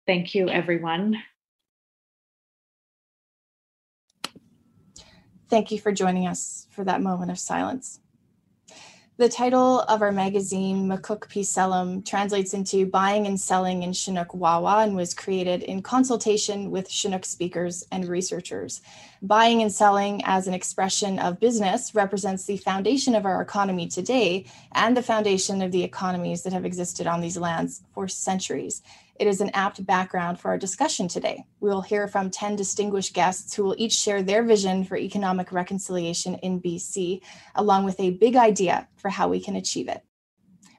Thank 0.08 0.36
you, 0.36 0.50
everyone. 0.50 1.22
Thank 5.50 5.72
you 5.72 5.80
for 5.80 5.92
joining 5.92 6.28
us 6.28 6.68
for 6.72 6.84
that 6.86 7.02
moment 7.02 7.30
of 7.30 7.38
silence. 7.38 8.00
The 9.18 9.30
title 9.30 9.82
of 9.82 10.02
our 10.02 10.12
magazine, 10.12 10.88
Makuk 10.88 11.30
Peace 11.30 11.50
Selim, 11.50 12.02
translates 12.02 12.56
into 12.56 12.88
Buying 12.88 13.28
and 13.28 13.40
Selling 13.40 13.84
in 13.84 13.94
Chinook 13.94 14.34
Wawa 14.34 14.84
and 14.84 14.96
was 14.96 15.14
created 15.14 15.62
in 15.62 15.84
consultation 15.84 16.72
with 16.72 16.90
Chinook 16.90 17.26
speakers 17.26 17.86
and 17.92 18.08
researchers. 18.08 18.82
Buying 19.22 19.62
and 19.62 19.72
selling 19.72 20.22
as 20.24 20.48
an 20.48 20.56
expression 20.56 21.20
of 21.20 21.40
business 21.40 21.94
represents 21.94 22.46
the 22.46 22.58
foundation 22.58 23.14
of 23.14 23.28
our 23.28 23.44
economy 23.44 23.88
today 23.88 24.46
and 24.72 24.98
the 24.98 25.04
foundation 25.04 25.62
of 25.62 25.72
the 25.72 25.84
economies 25.84 26.42
that 26.42 26.54
have 26.54 26.66
existed 26.66 27.06
on 27.06 27.22
these 27.22 27.38
lands 27.38 27.84
for 27.94 28.08
centuries. 28.08 28.82
It 29.22 29.28
is 29.28 29.40
an 29.40 29.52
apt 29.54 29.86
background 29.86 30.40
for 30.40 30.48
our 30.48 30.58
discussion 30.58 31.08
today. 31.08 31.46
We 31.60 31.70
will 31.70 31.84
hear 31.84 32.08
from 32.08 32.32
10 32.32 32.56
distinguished 32.56 33.14
guests 33.14 33.54
who 33.54 33.64
will 33.64 33.76
each 33.78 33.94
share 33.94 34.24
their 34.24 34.42
vision 34.42 34.84
for 34.84 34.98
economic 34.98 35.52
reconciliation 35.52 36.34
in 36.42 36.60
BC, 36.60 37.22
along 37.54 37.86
with 37.86 38.00
a 38.00 38.18
big 38.18 38.36
idea 38.36 38.88
for 38.96 39.10
how 39.10 39.30
we 39.30 39.40
can 39.40 39.56
achieve 39.56 39.88
it. 39.90 40.02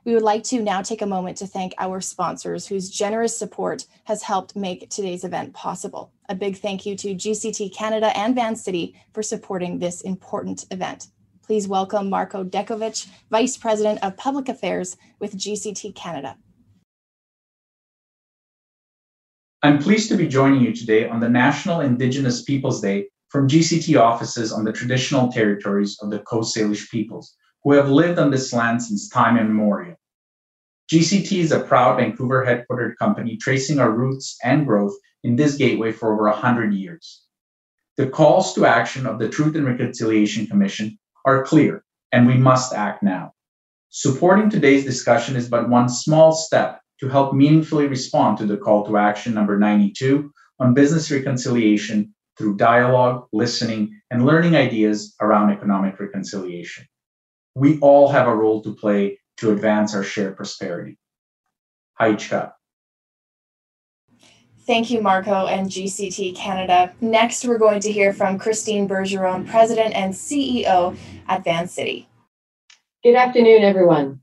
We 0.04 0.12
would 0.14 0.25
like 0.25 0.42
to 0.46 0.61
now 0.61 0.82
take 0.82 1.02
a 1.02 1.06
moment 1.06 1.37
to 1.37 1.46
thank 1.46 1.72
our 1.78 2.00
sponsors 2.00 2.66
whose 2.66 2.90
generous 2.90 3.38
support 3.38 3.87
has 4.06 4.25
helped 4.25 4.56
make 4.56 4.90
today's 4.90 5.22
event 5.22 5.54
possible. 5.54 6.12
A 6.28 6.34
big 6.34 6.56
thank 6.56 6.84
you 6.84 6.96
to 6.96 7.14
GCT 7.14 7.72
Canada 7.72 8.11
and 8.18 8.34
Vancity 8.34 8.96
for 9.14 9.22
supporting 9.22 9.78
this 9.78 10.00
important 10.00 10.66
event. 10.72 11.06
Please 11.46 11.68
welcome 11.68 12.11
Marco 12.11 12.42
Dekovic, 12.42 13.06
Vice 13.30 13.56
President 13.56 14.00
of 14.02 14.16
Public 14.16 14.49
Affairs 14.49 14.96
with 15.20 15.38
GCT 15.38 15.94
Canada. 15.94 16.37
I'm 19.64 19.78
pleased 19.78 20.09
to 20.09 20.16
be 20.16 20.26
joining 20.26 20.61
you 20.61 20.75
today 20.75 21.09
on 21.09 21.21
the 21.21 21.28
National 21.28 21.83
Indigenous 21.83 22.42
Peoples 22.42 22.81
Day 22.81 23.07
from 23.28 23.47
GCT 23.47 23.97
offices 23.97 24.52
on 24.52 24.64
the 24.64 24.73
traditional 24.73 25.31
territories 25.31 25.97
of 26.02 26.11
the 26.11 26.19
Coast 26.19 26.57
Salish 26.57 26.90
peoples, 26.90 27.37
who 27.62 27.73
have 27.75 27.88
lived 27.88 28.19
on 28.19 28.33
this 28.33 28.52
land 28.52 28.83
since 28.83 29.09
time 29.09 29.38
immemorial. 29.38 29.95
GCT 30.90 31.38
is 31.38 31.52
a 31.52 31.61
proud 31.61 31.99
Vancouver 31.99 32.45
headquartered 32.45 32.97
company 32.97 33.37
tracing 33.37 33.78
our 33.78 33.92
roots 33.92 34.37
and 34.42 34.66
growth 34.66 34.97
in 35.23 35.37
this 35.37 35.54
gateway 35.54 35.92
for 35.92 36.12
over 36.12 36.25
100 36.25 36.75
years. 36.75 37.23
The 37.97 38.09
calls 38.09 38.54
to 38.54 38.66
action 38.66 39.07
of 39.07 39.21
the 39.21 39.28
Truth 39.28 39.54
and 39.54 39.64
Reconciliation 39.64 40.49
Commission 40.49 40.99
are 41.25 41.45
clear, 41.45 41.85
and 42.11 42.26
we 42.26 42.35
must 42.37 42.75
act 42.75 43.04
now. 43.04 43.33
Supporting 43.90 44.50
today's 44.50 44.85
discussion 44.85 45.37
is 45.37 45.49
but 45.49 45.69
one 45.69 45.88
small 45.88 46.33
step 46.33 46.81
to 47.02 47.09
help 47.09 47.35
meaningfully 47.35 47.88
respond 47.88 48.38
to 48.38 48.47
the 48.47 48.56
call 48.56 48.87
to 48.87 48.97
action 48.97 49.35
number 49.35 49.59
92 49.59 50.32
on 50.61 50.73
business 50.73 51.11
reconciliation 51.11 52.14
through 52.38 52.56
dialogue, 52.56 53.26
listening, 53.32 54.00
and 54.12 54.25
learning 54.25 54.54
ideas 54.54 55.16
around 55.21 55.50
economic 55.50 55.99
reconciliation. 55.99 56.87
We 57.56 57.80
all 57.80 58.09
have 58.09 58.28
a 58.28 58.35
role 58.35 58.62
to 58.62 58.73
play 58.73 59.18
to 59.38 59.50
advance 59.50 59.97
our 59.97 60.04
shared 60.04 60.37
prosperity. 60.37 60.97
Haichka. 62.00 62.52
Thank 64.61 64.90
you, 64.90 65.02
Marco 65.02 65.47
and 65.49 65.68
GCT 65.68 66.37
Canada. 66.37 66.94
Next, 67.00 67.44
we're 67.44 67.59
going 67.59 67.80
to 67.80 67.90
hear 67.90 68.12
from 68.12 68.38
Christine 68.38 68.88
Bergeron, 68.88 69.49
President 69.49 69.92
and 69.97 70.14
CEO 70.14 70.97
at 71.26 71.42
Vancity. 71.42 72.09
Good 73.02 73.16
afternoon, 73.16 73.64
everyone. 73.64 74.21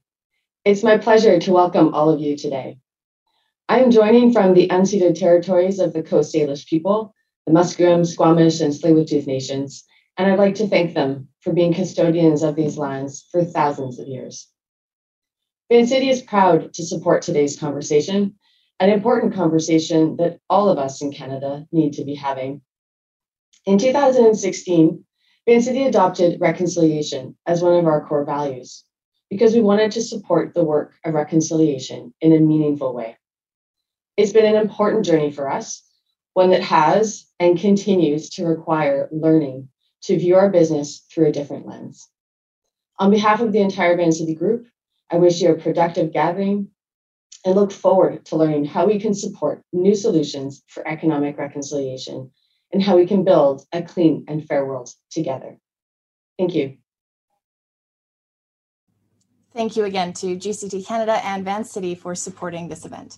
It's 0.70 0.84
my 0.84 1.00
pleasure 1.00 1.40
to 1.40 1.52
welcome 1.52 1.96
all 1.96 2.12
of 2.12 2.20
you 2.20 2.38
today. 2.38 2.78
I 3.68 3.80
am 3.80 3.90
joining 3.90 4.32
from 4.32 4.54
the 4.54 4.68
unceded 4.68 5.18
territories 5.18 5.80
of 5.80 5.94
the 5.94 6.04
Coast 6.04 6.32
Salish 6.32 6.68
people, 6.68 7.16
the 7.48 7.54
Musqueam, 7.54 8.06
Squamish, 8.06 8.62
and 8.62 8.72
Tsleil-Waututh 8.72 9.26
nations, 9.26 9.84
and 10.16 10.32
I'd 10.32 10.38
like 10.38 10.54
to 10.56 10.68
thank 10.68 10.94
them 10.94 11.30
for 11.42 11.54
being 11.54 11.74
custodians 11.74 12.44
of 12.44 12.56
these 12.56 12.78
lands 12.78 13.26
for 13.32 13.44
thousands 13.44 13.98
of 13.98 14.08
years. 14.08 14.48
Vancity 15.72 16.12
is 16.12 16.22
proud 16.22 16.72
to 16.76 16.86
support 16.86 17.24
today's 17.24 17.60
conversation 17.60 18.36
an 18.80 18.92
important 18.92 19.34
conversation 19.34 20.18
that 20.18 20.40
all 20.52 20.70
of 20.70 20.78
us 20.78 21.02
in 21.02 21.12
Canada 21.12 21.66
need 21.72 21.94
to 21.94 22.06
be 22.06 22.14
having. 22.14 22.62
In 23.66 23.80
2016, 23.80 25.04
Vancity 25.48 25.86
adopted 25.86 26.40
reconciliation 26.40 27.36
as 27.48 27.64
one 27.64 27.74
of 27.74 27.88
our 27.88 28.06
core 28.06 28.24
values 28.24 28.84
because 29.30 29.54
we 29.54 29.62
wanted 29.62 29.92
to 29.92 30.02
support 30.02 30.54
the 30.54 30.64
work 30.64 30.94
of 31.04 31.14
reconciliation 31.14 32.14
in 32.22 32.34
a 32.34 32.40
meaningful 32.40 32.94
way. 32.94 33.18
It's 34.18 34.34
been 34.34 34.46
an 34.46 34.60
important 34.60 35.06
journey 35.06 35.32
for 35.32 35.50
us, 35.50 35.84
one 36.34 36.50
that 36.52 36.64
has 36.64 37.26
and 37.40 37.60
continues 37.60 38.30
to 38.32 38.46
require 38.46 39.08
learning 39.12 39.70
to 40.04 40.18
view 40.18 40.36
our 40.36 40.50
business 40.50 41.06
through 41.12 41.28
a 41.28 41.32
different 41.32 41.68
lens. 41.68 42.10
On 42.98 43.12
behalf 43.12 43.40
of 43.40 43.52
the 43.52 43.62
entire 43.62 43.96
Vancity 43.96 44.36
Group, 44.36 44.68
I 45.10 45.18
wish 45.18 45.42
you 45.42 45.52
a 45.52 45.58
productive 45.58 46.12
gathering 46.12 46.70
and 47.46 47.56
look 47.56 47.72
forward 47.72 48.26
to 48.26 48.36
learning 48.36 48.66
how 48.66 48.86
we 48.86 49.00
can 49.00 49.14
support 49.14 49.64
new 49.72 49.96
solutions 49.96 50.64
for 50.68 50.86
economic 50.88 51.38
reconciliation 51.38 52.32
and 52.74 52.84
how 52.84 52.98
we 52.98 53.08
can 53.08 53.24
build 53.24 53.66
a 53.72 53.82
clean 53.82 54.26
and 54.28 54.46
fair 54.46 54.66
world 54.66 54.90
together. 55.10 55.58
Thank 56.38 56.56
you. 56.56 56.79
Thank 59.54 59.76
you 59.76 59.86
again 59.86 60.14
to 60.14 60.38
GCT 60.38 60.86
Canada 60.86 61.20
and 61.26 61.44
Vancity 61.44 61.96
for 61.96 62.14
supporting 62.14 62.68
this 62.68 62.86
event. 62.86 63.18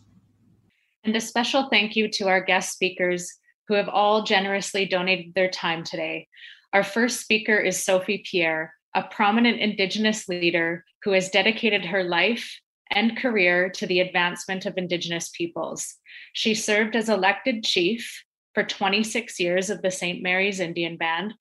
And 1.03 1.15
a 1.15 1.21
special 1.21 1.67
thank 1.69 1.95
you 1.95 2.07
to 2.09 2.29
our 2.29 2.39
guest 2.39 2.71
speakers 2.71 3.37
who 3.67 3.73
have 3.73 3.89
all 3.89 4.23
generously 4.23 4.85
donated 4.85 5.33
their 5.33 5.49
time 5.49 5.83
today. 5.83 6.27
Our 6.71 6.83
first 6.83 7.19
speaker 7.19 7.57
is 7.57 7.83
Sophie 7.83 8.23
Pierre, 8.29 8.73
a 8.95 9.03
prominent 9.03 9.59
Indigenous 9.59 10.29
leader 10.29 10.85
who 11.03 11.11
has 11.11 11.29
dedicated 11.29 11.85
her 11.85 12.03
life 12.03 12.59
and 12.89 13.17
career 13.17 13.69
to 13.69 13.85
the 13.85 13.99
advancement 13.99 14.65
of 14.65 14.77
Indigenous 14.77 15.29
peoples. 15.29 15.95
She 16.31 16.53
served 16.53 16.95
as 16.95 17.09
elected 17.09 17.63
chief 17.65 18.23
for 18.53 18.63
26 18.63 19.39
years 19.39 19.69
of 19.69 19.81
the 19.81 19.91
St. 19.91 20.21
Mary's 20.21 20.59
Indian 20.59 20.97
Band, 20.97 21.33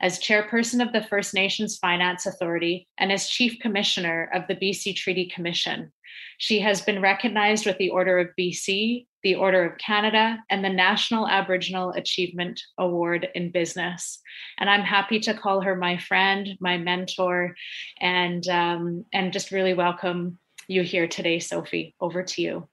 as 0.00 0.18
chairperson 0.18 0.80
of 0.80 0.92
the 0.92 1.02
First 1.02 1.34
Nations 1.34 1.76
Finance 1.78 2.26
Authority, 2.26 2.88
and 2.98 3.10
as 3.10 3.28
chief 3.28 3.58
commissioner 3.60 4.30
of 4.32 4.46
the 4.46 4.54
BC 4.54 4.94
Treaty 4.96 5.26
Commission. 5.26 5.92
She 6.38 6.60
has 6.60 6.80
been 6.80 7.02
recognized 7.02 7.66
with 7.66 7.78
the 7.78 7.90
Order 7.90 8.18
of 8.18 8.28
BC, 8.38 9.06
the 9.22 9.34
Order 9.34 9.64
of 9.64 9.78
Canada, 9.78 10.38
and 10.50 10.64
the 10.64 10.68
National 10.68 11.28
Aboriginal 11.28 11.90
Achievement 11.90 12.60
Award 12.78 13.28
in 13.34 13.50
Business. 13.50 14.20
And 14.58 14.70
I'm 14.70 14.82
happy 14.82 15.18
to 15.20 15.34
call 15.34 15.60
her 15.62 15.74
my 15.74 15.98
friend, 15.98 16.48
my 16.60 16.78
mentor, 16.78 17.56
and 18.00 18.46
um, 18.48 19.04
and 19.12 19.32
just 19.32 19.50
really 19.50 19.74
welcome 19.74 20.38
you 20.68 20.82
here 20.82 21.08
today, 21.08 21.40
Sophie. 21.40 21.94
Over 22.00 22.22
to 22.22 22.42
you. 22.42 22.68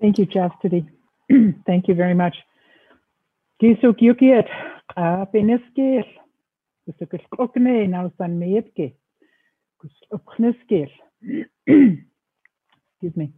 Thank 0.00 0.18
you, 0.18 0.26
Chastity. 0.26 0.86
Thank 1.66 1.88
you 1.88 1.94
very 1.94 2.14
much. 2.14 2.36
Excuse 11.64 13.16
me. 13.16 13.32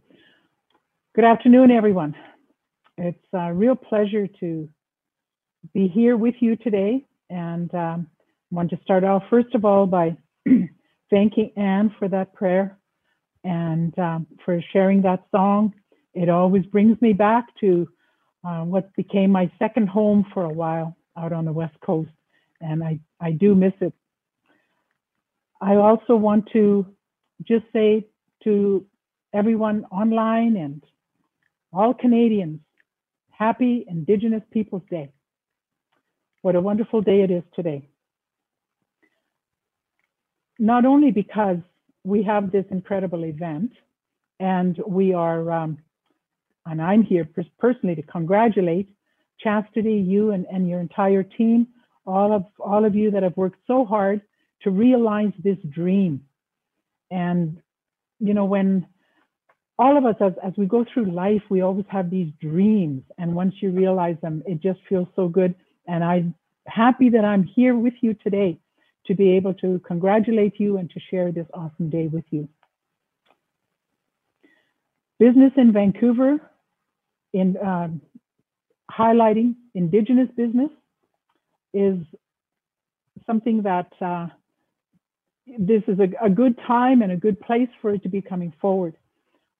Good 1.13 1.23
afternoon, 1.23 1.69
everyone. 1.69 2.15
It's 2.97 3.27
a 3.31 3.53
real 3.53 3.75
pleasure 3.75 4.25
to 4.39 4.69
be 5.71 5.87
here 5.87 6.17
with 6.17 6.33
you 6.39 6.55
today. 6.55 7.05
And 7.29 7.71
um, 7.75 8.07
I 8.51 8.55
want 8.55 8.71
to 8.71 8.79
start 8.83 9.03
off, 9.03 9.21
first 9.29 9.53
of 9.53 9.63
all, 9.63 9.85
by 9.85 10.17
thanking 11.11 11.51
Anne 11.57 11.93
for 11.99 12.07
that 12.07 12.33
prayer 12.33 12.79
and 13.43 13.95
um, 13.99 14.25
for 14.43 14.59
sharing 14.73 15.03
that 15.03 15.25
song. 15.29 15.75
It 16.15 16.27
always 16.27 16.65
brings 16.65 16.99
me 17.03 17.13
back 17.13 17.45
to 17.59 17.87
uh, 18.43 18.61
what 18.63 18.91
became 18.95 19.29
my 19.29 19.51
second 19.59 19.89
home 19.89 20.25
for 20.33 20.43
a 20.43 20.49
while 20.49 20.97
out 21.17 21.33
on 21.33 21.45
the 21.45 21.53
West 21.53 21.79
Coast, 21.81 22.09
and 22.59 22.83
I, 22.83 22.99
I 23.19 23.31
do 23.31 23.55
miss 23.55 23.73
it. 23.81 23.93
I 25.61 25.75
also 25.75 26.15
want 26.15 26.49
to 26.53 26.85
just 27.43 27.65
say 27.73 28.07
to 28.43 28.85
everyone 29.33 29.85
online 29.91 30.57
and 30.57 30.83
all 31.73 31.93
Canadians, 31.93 32.59
happy 33.29 33.85
Indigenous 33.87 34.43
Peoples 34.51 34.83
Day. 34.89 35.11
What 36.41 36.55
a 36.55 36.61
wonderful 36.61 37.01
day 37.01 37.21
it 37.21 37.31
is 37.31 37.43
today 37.55 37.87
not 40.61 40.85
only 40.85 41.09
because 41.09 41.57
we 42.03 42.21
have 42.21 42.51
this 42.51 42.65
incredible 42.69 43.25
event 43.25 43.71
and 44.39 44.79
we 44.87 45.11
are, 45.11 45.51
um, 45.51 45.79
and 46.67 46.79
I'm 46.79 47.01
here 47.01 47.27
personally 47.57 47.95
to 47.95 48.03
congratulate 48.03 48.87
Chastity, 49.43 49.95
you 49.95 50.31
and, 50.31 50.45
and 50.51 50.67
your 50.67 50.79
entire 50.79 51.23
team, 51.23 51.67
all 52.05 52.33
of 52.33 52.45
all 52.59 52.85
of 52.85 52.95
you 52.95 53.11
that 53.11 53.23
have 53.23 53.37
worked 53.37 53.59
so 53.67 53.85
hard 53.85 54.21
to 54.63 54.71
realize 54.71 55.31
this 55.43 55.57
dream. 55.69 56.21
And 57.09 57.61
you 58.19 58.33
know, 58.33 58.45
when 58.45 58.85
all 59.79 59.97
of 59.97 60.05
us 60.05 60.15
as, 60.21 60.33
as 60.43 60.53
we 60.57 60.67
go 60.67 60.85
through 60.93 61.11
life, 61.11 61.41
we 61.49 61.61
always 61.61 61.85
have 61.89 62.09
these 62.09 62.31
dreams. 62.39 63.03
And 63.17 63.35
once 63.35 63.55
you 63.61 63.71
realize 63.71 64.17
them, 64.21 64.43
it 64.45 64.61
just 64.61 64.79
feels 64.87 65.07
so 65.15 65.27
good. 65.27 65.55
And 65.87 66.03
I'm 66.03 66.35
happy 66.67 67.09
that 67.09 67.25
I'm 67.25 67.43
here 67.43 67.75
with 67.75 67.95
you 68.01 68.13
today 68.13 68.59
to 69.07 69.15
be 69.15 69.31
able 69.31 69.55
to 69.55 69.79
congratulate 69.79 70.59
you 70.59 70.77
and 70.77 70.89
to 70.91 70.99
share 71.09 71.31
this 71.31 71.47
awesome 71.53 71.89
day 71.89 72.07
with 72.07 72.25
you. 72.29 72.47
Business 75.19 75.51
in 75.57 75.73
Vancouver, 75.73 76.39
in 77.33 77.57
um, 77.57 78.01
highlighting 78.91 79.55
Indigenous 79.73 80.29
business, 80.35 80.69
is 81.73 81.97
something 83.25 83.63
that 83.63 83.91
uh, 84.01 84.27
this 85.57 85.83
is 85.87 85.99
a, 85.99 86.25
a, 86.25 86.29
good 86.29 86.57
time 86.67 87.01
and 87.01 87.11
a 87.11 87.15
good 87.15 87.39
place 87.39 87.69
for 87.81 87.93
it 87.93 88.03
to 88.03 88.09
be 88.09 88.21
coming 88.21 88.53
forward. 88.59 88.95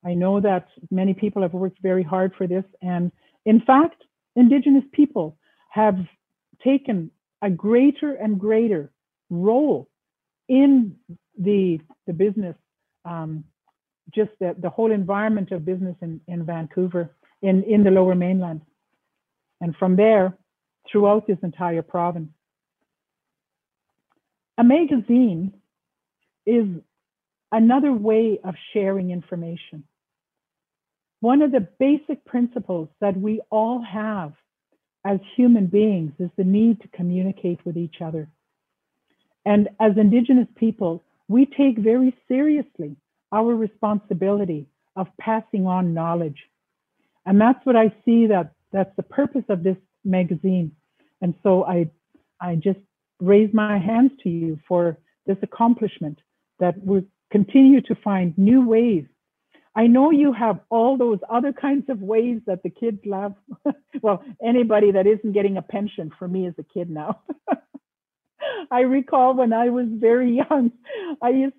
I 0.03 0.13
know 0.13 0.41
that 0.41 0.67
many 0.89 1.13
people 1.13 1.41
have 1.41 1.53
worked 1.53 1.79
very 1.81 2.03
hard 2.03 2.33
for 2.37 2.47
this, 2.47 2.65
and 2.81 3.11
in 3.45 3.61
fact, 3.61 4.03
Indigenous 4.35 4.83
people 4.91 5.37
have 5.69 5.97
taken 6.63 7.11
a 7.41 7.49
greater 7.49 8.13
and 8.13 8.39
greater 8.39 8.91
role 9.29 9.89
in 10.47 10.95
the 11.37 11.79
the 12.07 12.13
business, 12.13 12.55
um, 13.05 13.43
just 14.13 14.31
the, 14.39 14.55
the 14.59 14.69
whole 14.69 14.91
environment 14.91 15.51
of 15.51 15.65
business 15.65 15.95
in, 16.01 16.19
in 16.27 16.45
Vancouver, 16.45 17.15
in, 17.41 17.63
in 17.63 17.83
the 17.83 17.91
lower 17.91 18.15
mainland. 18.15 18.61
And 19.61 19.75
from 19.75 19.95
there, 19.95 20.37
throughout 20.91 21.27
this 21.27 21.37
entire 21.43 21.83
province. 21.83 22.29
A 24.57 24.63
magazine 24.63 25.53
is 26.45 26.65
another 27.51 27.93
way 27.93 28.39
of 28.43 28.55
sharing 28.73 29.11
information. 29.11 29.83
One 31.19 31.41
of 31.41 31.51
the 31.51 31.67
basic 31.79 32.25
principles 32.25 32.89
that 32.99 33.15
we 33.15 33.41
all 33.51 33.81
have 33.83 34.33
as 35.05 35.19
human 35.35 35.67
beings 35.67 36.13
is 36.19 36.29
the 36.35 36.43
need 36.43 36.81
to 36.81 36.87
communicate 36.89 37.63
with 37.65 37.77
each 37.77 38.01
other. 38.03 38.27
And 39.45 39.69
as 39.79 39.93
Indigenous 39.97 40.47
people, 40.55 41.03
we 41.27 41.45
take 41.45 41.77
very 41.77 42.15
seriously 42.27 42.95
our 43.31 43.55
responsibility 43.55 44.67
of 44.95 45.07
passing 45.19 45.65
on 45.65 45.93
knowledge. 45.93 46.37
And 47.25 47.39
that's 47.39 47.63
what 47.65 47.75
I 47.75 47.93
see 48.03 48.27
that 48.27 48.53
that's 48.71 48.95
the 48.95 49.03
purpose 49.03 49.43
of 49.49 49.63
this 49.63 49.77
magazine. 50.03 50.71
And 51.21 51.35
so 51.43 51.65
I 51.65 51.89
I 52.39 52.55
just 52.55 52.79
raise 53.19 53.53
my 53.53 53.77
hands 53.77 54.11
to 54.23 54.29
you 54.29 54.59
for 54.67 54.97
this 55.27 55.37
accomplishment 55.43 56.19
that 56.59 56.83
we 56.83 57.03
continue 57.31 57.81
to 57.81 57.95
find 57.95 58.37
new 58.37 58.67
ways. 58.67 59.05
I 59.75 59.87
know 59.87 60.11
you 60.11 60.33
have 60.33 60.59
all 60.69 60.97
those 60.97 61.19
other 61.29 61.53
kinds 61.53 61.89
of 61.89 62.01
ways 62.01 62.41
that 62.45 62.61
the 62.63 62.69
kids 62.69 62.99
love. 63.05 63.35
well, 64.01 64.23
anybody 64.43 64.91
that 64.91 65.07
isn't 65.07 65.31
getting 65.31 65.57
a 65.57 65.61
pension 65.61 66.11
for 66.19 66.27
me 66.27 66.47
as 66.47 66.53
a 66.57 66.63
kid 66.63 66.89
now. 66.89 67.21
I 68.71 68.81
recall 68.81 69.33
when 69.33 69.53
I 69.53 69.69
was 69.69 69.87
very 69.89 70.35
young, 70.49 70.71
I 71.21 71.29
used 71.29 71.55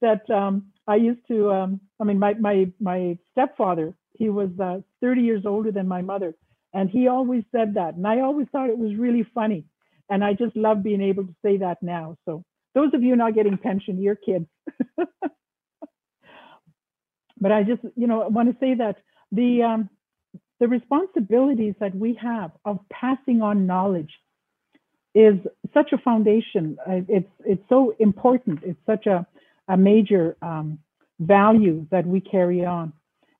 that 0.00 0.28
um, 0.30 0.66
I 0.86 0.96
used 0.96 1.26
to. 1.28 1.50
Um, 1.50 1.80
I 2.00 2.04
mean, 2.04 2.18
my 2.18 2.34
my 2.34 2.70
my 2.80 3.18
stepfather, 3.32 3.94
he 4.18 4.28
was 4.28 4.50
uh, 4.60 4.80
30 5.00 5.22
years 5.22 5.46
older 5.46 5.72
than 5.72 5.88
my 5.88 6.02
mother, 6.02 6.34
and 6.74 6.90
he 6.90 7.08
always 7.08 7.44
said 7.52 7.74
that, 7.74 7.94
and 7.94 8.06
I 8.06 8.20
always 8.20 8.48
thought 8.52 8.68
it 8.68 8.78
was 8.78 8.96
really 8.96 9.26
funny, 9.34 9.64
and 10.10 10.24
I 10.24 10.34
just 10.34 10.56
love 10.56 10.82
being 10.82 11.00
able 11.00 11.24
to 11.24 11.34
say 11.44 11.58
that 11.58 11.82
now. 11.82 12.16
So 12.26 12.44
those 12.74 12.92
of 12.92 13.02
you 13.02 13.16
not 13.16 13.34
getting 13.34 13.56
pension, 13.56 14.02
your 14.02 14.16
kids. 14.16 14.46
but 17.40 17.52
I 17.52 17.62
just, 17.62 17.82
you 17.96 18.06
know, 18.06 18.26
want 18.28 18.50
to 18.50 18.56
say 18.58 18.74
that 18.74 18.96
the 19.32 19.62
um, 19.62 19.90
the 20.60 20.68
responsibilities 20.68 21.74
that 21.80 21.94
we 21.94 22.18
have 22.20 22.50
of 22.64 22.80
passing 22.92 23.42
on 23.42 23.66
knowledge 23.66 24.12
is 25.14 25.34
such 25.72 25.92
a 25.92 25.98
foundation. 25.98 26.76
It's 26.86 27.30
it's 27.44 27.62
so 27.68 27.94
important. 28.00 28.60
It's 28.64 28.80
such 28.86 29.06
a 29.06 29.26
a 29.68 29.76
major 29.76 30.36
um, 30.42 30.78
value 31.20 31.86
that 31.90 32.06
we 32.06 32.20
carry 32.20 32.64
on, 32.64 32.92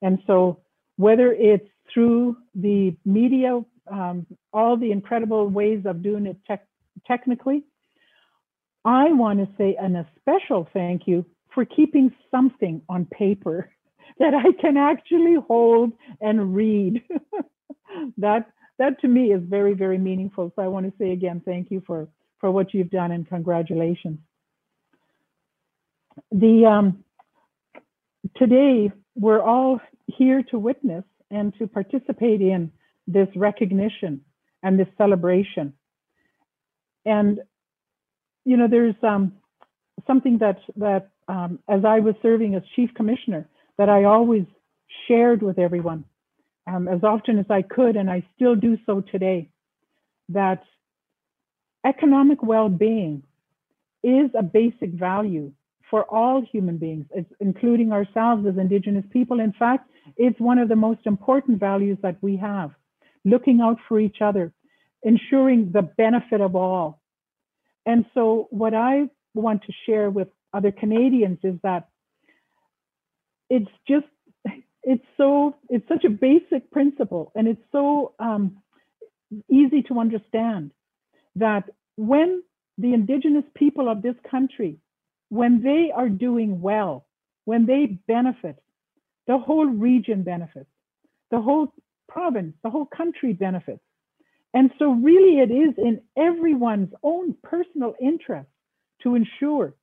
and 0.03 0.19
so 0.27 0.61
whether 0.97 1.33
it's 1.33 1.69
through 1.95 2.37
the 2.55 2.97
media, 3.05 3.61
um, 3.91 4.27
all 4.53 4.77
the 4.77 4.91
incredible 4.91 5.49
ways 5.49 5.83
of 5.87 6.03
doing 6.03 6.27
it 6.27 6.37
tech, 6.47 6.67
technically, 7.07 7.63
I 8.85 9.13
want 9.13 9.39
to 9.39 9.49
say 9.57 9.77
an 9.81 9.97
a 9.97 10.07
special 10.21 10.69
thank 10.73 11.07
you 11.07 11.25
for 11.55 11.65
keeping 11.65 12.13
something 12.31 12.83
on 12.89 13.07
paper 13.07 13.71
that 14.19 14.35
I 14.35 14.53
can 14.61 14.77
actually 14.77 15.37
hold 15.47 15.93
and 16.21 16.55
read. 16.55 17.03
that 18.19 18.51
that 18.79 19.01
to 19.01 19.09
me 19.09 19.33
is 19.33 19.41
very, 19.45 19.73
very 19.73 19.99
meaningful. 19.99 20.53
So 20.57 20.63
I 20.63 20.67
want 20.67 20.87
to 20.87 20.93
say 20.99 21.13
again, 21.13 21.41
thank 21.45 21.71
you 21.71 21.81
for, 21.87 22.09
for 22.41 22.51
what 22.51 22.75
you've 22.75 22.91
done 22.91 23.13
and 23.13 23.27
congratulations. 23.27 24.19
The 26.33 26.67
um, 26.67 27.05
today 28.37 28.91
we're 29.15 29.43
all 29.43 29.81
here 30.07 30.43
to 30.51 30.59
witness 30.59 31.05
and 31.35 31.55
to 31.59 31.67
participate 31.67 32.41
in 32.41 32.71
this 33.07 33.29
recognition 33.37 34.21
and 34.63 34.79
this 34.79 34.89
celebration. 34.97 35.75
And 37.05 37.41
you 38.45 38.57
know, 38.57 38.69
there's 38.69 38.95
um, 39.03 39.33
something 40.07 40.39
that 40.39 40.59
that 40.77 41.11
um, 41.29 41.59
as 41.69 41.85
I 41.85 42.01
was 42.01 42.15
serving 42.23 42.55
as 42.55 42.63
chief 42.77 42.91
commissioner 42.95 43.49
that 43.79 43.89
I 43.89 44.05
always 44.05 44.45
shared 45.09 45.43
with 45.43 45.59
everyone 45.59 46.05
um, 46.67 46.89
as 46.89 47.03
often 47.03 47.39
as 47.39 47.47
I 47.51 47.63
could, 47.63 47.97
and 47.97 48.11
I 48.11 48.27
still 48.37 48.55
do 48.55 48.79
so 48.87 49.01
today, 49.01 49.51
that 50.31 50.63
economic 51.85 52.43
well 52.43 52.69
being 52.69 53.23
is 54.03 54.31
a 54.39 54.43
basic 54.43 54.91
value 54.91 55.53
for 55.91 56.05
all 56.05 56.43
human 56.43 56.79
beings, 56.79 57.07
including 57.41 57.93
ourselves 57.93 58.47
as 58.47 58.57
Indigenous 58.59 59.05
people. 59.11 59.41
In 59.41 59.53
fact, 59.53 59.91
it's 60.17 60.39
one 60.41 60.59
of 60.59 60.69
the 60.69 60.77
most 60.77 61.01
important 61.07 61.61
values 61.61 61.99
that 62.03 62.17
we 62.21 62.37
have 62.37 62.71
looking 63.25 63.61
out 63.63 63.79
for 63.89 63.99
each 63.99 64.19
other, 64.21 64.53
ensuring 65.03 65.71
the 65.73 65.83
benefit 65.83 66.41
of 66.41 66.55
all. 66.55 67.01
And 67.87 68.05
so, 68.15 68.49
what 68.51 68.75
I 68.75 69.09
want 69.35 69.63
to 69.63 69.73
share 69.87 70.11
with 70.11 70.29
other 70.53 70.73
Canadians 70.73 71.39
is 71.43 71.55
that 71.63 71.89
it's 73.51 73.71
just 73.89 74.07
it's 74.83 75.05
so 75.17 75.57
it's 75.69 75.87
such 75.89 76.05
a 76.05 76.11
basic 76.11 76.71
principle 76.71 77.33
and 77.35 77.49
it's 77.49 77.63
so 77.73 78.15
um, 78.19 78.59
easy 79.51 79.83
to 79.83 79.99
understand 79.99 80.71
that 81.37 81.65
when 81.97 82.43
the 82.79 82.93
indigenous 82.93 83.45
people 83.55 83.89
of 83.89 84.03
this 84.03 84.15
country 84.31 84.79
when 85.29 85.63
they 85.63 85.91
are 85.95 86.09
doing 86.09 86.61
well 86.61 87.07
when 87.45 87.67
they 87.67 87.87
benefit 88.07 88.63
the 89.27 89.39
whole 89.39 89.67
region 89.67 90.23
benefits 90.23 90.71
the 91.31 91.41
whole 91.41 91.73
province 92.09 92.55
the 92.63 92.71
whole 92.71 92.87
country 92.87 93.33
benefits 93.33 93.83
and 94.53 94.71
so 94.79 94.93
really 94.93 95.41
it 95.41 95.51
is 95.51 95.75
in 95.79 96.01
everyone's 96.17 96.93
own 97.03 97.35
personal 97.43 97.95
interest 98.01 98.49
to 99.03 99.15
ensure 99.15 99.75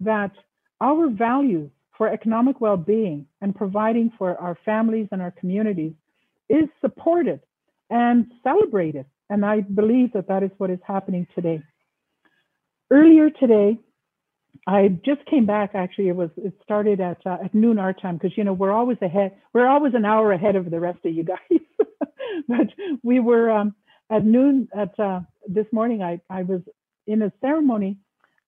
that 0.00 0.32
our 0.80 1.08
values 1.08 1.70
for 1.96 2.08
economic 2.08 2.60
well-being 2.60 3.26
and 3.40 3.54
providing 3.54 4.10
for 4.18 4.36
our 4.38 4.56
families 4.64 5.08
and 5.12 5.22
our 5.22 5.30
communities 5.30 5.92
is 6.48 6.68
supported 6.80 7.40
and 7.90 8.32
celebrated. 8.42 9.06
And 9.30 9.44
I 9.44 9.60
believe 9.60 10.12
that 10.14 10.28
that 10.28 10.42
is 10.42 10.50
what 10.58 10.70
is 10.70 10.80
happening 10.84 11.26
today. 11.34 11.62
Earlier 12.90 13.30
today, 13.30 13.78
I 14.66 14.88
just 15.04 15.24
came 15.26 15.46
back. 15.46 15.70
Actually, 15.74 16.08
it 16.08 16.16
was 16.16 16.30
it 16.36 16.54
started 16.62 17.00
at 17.00 17.18
uh, 17.26 17.38
at 17.44 17.54
noon 17.54 17.78
our 17.78 17.92
time 17.92 18.16
because 18.16 18.36
you 18.36 18.44
know 18.44 18.52
we're 18.52 18.72
always 18.72 18.98
ahead. 19.02 19.32
We're 19.52 19.66
always 19.66 19.94
an 19.94 20.04
hour 20.04 20.32
ahead 20.32 20.56
of 20.56 20.70
the 20.70 20.80
rest 20.80 20.98
of 21.04 21.12
you 21.12 21.24
guys. 21.24 21.60
but 22.48 22.68
we 23.02 23.18
were 23.18 23.50
um, 23.50 23.74
at 24.10 24.24
noon 24.24 24.68
at 24.76 24.98
uh, 25.00 25.20
this 25.48 25.66
morning. 25.72 26.02
I 26.02 26.20
I 26.30 26.42
was 26.42 26.60
in 27.06 27.22
a 27.22 27.32
ceremony 27.40 27.98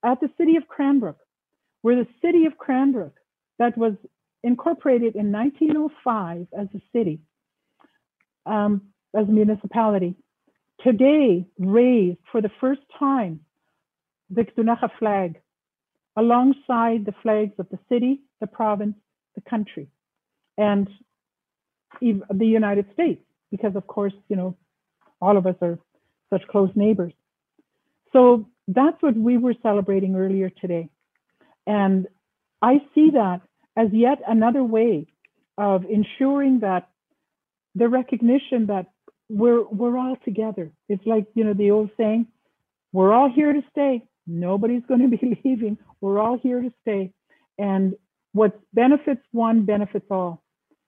at 0.04 0.20
the 0.20 0.30
city 0.38 0.56
of 0.56 0.68
Cranbrook, 0.68 1.18
where 1.82 1.96
the 1.96 2.06
city 2.22 2.46
of 2.46 2.58
Cranbrook 2.58 3.14
that 3.58 3.76
was 3.76 3.94
incorporated 4.42 5.16
in 5.16 5.32
1905 5.32 6.46
as 6.56 6.68
a 6.74 6.80
city, 6.92 7.20
um, 8.46 8.82
as 9.16 9.26
a 9.26 9.32
municipality, 9.32 10.14
today 10.82 11.46
raised 11.58 12.18
for 12.30 12.40
the 12.40 12.50
first 12.60 12.82
time 12.98 13.40
the 14.30 14.42
Ktunaxa 14.42 14.90
flag 14.98 15.40
alongside 16.16 17.04
the 17.04 17.14
flags 17.22 17.52
of 17.58 17.68
the 17.70 17.78
city, 17.88 18.20
the 18.40 18.46
province, 18.46 18.96
the 19.34 19.40
country, 19.42 19.88
and 20.56 20.88
the 22.00 22.46
United 22.46 22.86
States, 22.92 23.22
because 23.50 23.76
of 23.76 23.86
course, 23.86 24.12
you 24.28 24.36
know, 24.36 24.56
all 25.20 25.36
of 25.36 25.46
us 25.46 25.56
are 25.62 25.78
such 26.30 26.42
close 26.48 26.70
neighbors. 26.74 27.12
So 28.12 28.48
that's 28.68 29.00
what 29.00 29.16
we 29.16 29.38
were 29.38 29.54
celebrating 29.62 30.16
earlier 30.16 30.50
today. 30.50 30.88
And 31.66 32.06
I 32.62 32.78
see 32.94 33.10
that 33.12 33.40
as 33.76 33.88
yet 33.92 34.20
another 34.26 34.62
way 34.62 35.06
of 35.58 35.84
ensuring 35.84 36.60
that 36.60 36.88
the 37.74 37.88
recognition 37.88 38.66
that 38.66 38.86
we're 39.28 39.64
we're 39.64 39.98
all 39.98 40.16
together. 40.24 40.70
It's 40.88 41.04
like 41.06 41.26
you 41.34 41.44
know 41.44 41.54
the 41.54 41.70
old 41.70 41.90
saying, 41.96 42.26
"We're 42.92 43.12
all 43.12 43.30
here 43.34 43.52
to 43.52 43.62
stay. 43.70 44.04
Nobody's 44.26 44.82
going 44.86 45.00
to 45.10 45.16
be 45.16 45.40
leaving. 45.44 45.78
We're 46.00 46.18
all 46.18 46.38
here 46.38 46.60
to 46.60 46.72
stay." 46.82 47.12
And 47.58 47.94
what 48.32 48.58
benefits 48.72 49.22
one 49.32 49.64
benefits 49.64 50.06
all, 50.10 50.42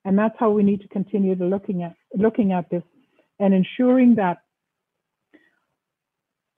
and 0.04 0.18
that's 0.18 0.34
how 0.38 0.50
we 0.50 0.62
need 0.62 0.80
to 0.82 0.88
continue 0.88 1.34
to 1.36 1.44
looking 1.44 1.82
at 1.82 1.94
looking 2.14 2.52
at 2.52 2.70
this 2.70 2.82
and 3.38 3.54
ensuring 3.54 4.16
that 4.16 4.38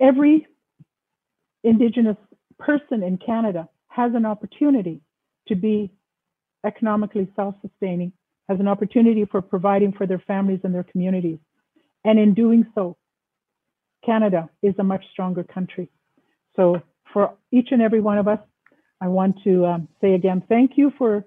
every 0.00 0.46
Indigenous 1.64 2.16
person 2.58 3.02
in 3.02 3.18
Canada 3.18 3.68
has 3.88 4.12
an 4.14 4.24
opportunity 4.24 5.00
to 5.48 5.54
be 5.56 5.90
economically 6.64 7.28
self-sustaining, 7.36 8.12
has 8.48 8.60
an 8.60 8.68
opportunity 8.68 9.24
for 9.24 9.42
providing 9.42 9.92
for 9.92 10.06
their 10.06 10.18
families 10.20 10.60
and 10.64 10.74
their 10.74 10.84
communities. 10.84 11.38
And 12.04 12.18
in 12.18 12.34
doing 12.34 12.66
so, 12.74 12.96
Canada 14.04 14.48
is 14.62 14.74
a 14.78 14.84
much 14.84 15.04
stronger 15.12 15.42
country. 15.42 15.90
So 16.58 16.82
for 17.12 17.34
each 17.52 17.68
and 17.70 17.80
every 17.80 18.00
one 18.00 18.18
of 18.18 18.26
us, 18.26 18.40
I 19.00 19.06
want 19.08 19.36
to 19.44 19.64
um, 19.64 19.88
say 20.00 20.14
again, 20.14 20.42
thank 20.48 20.72
you 20.76 20.92
for 20.98 21.24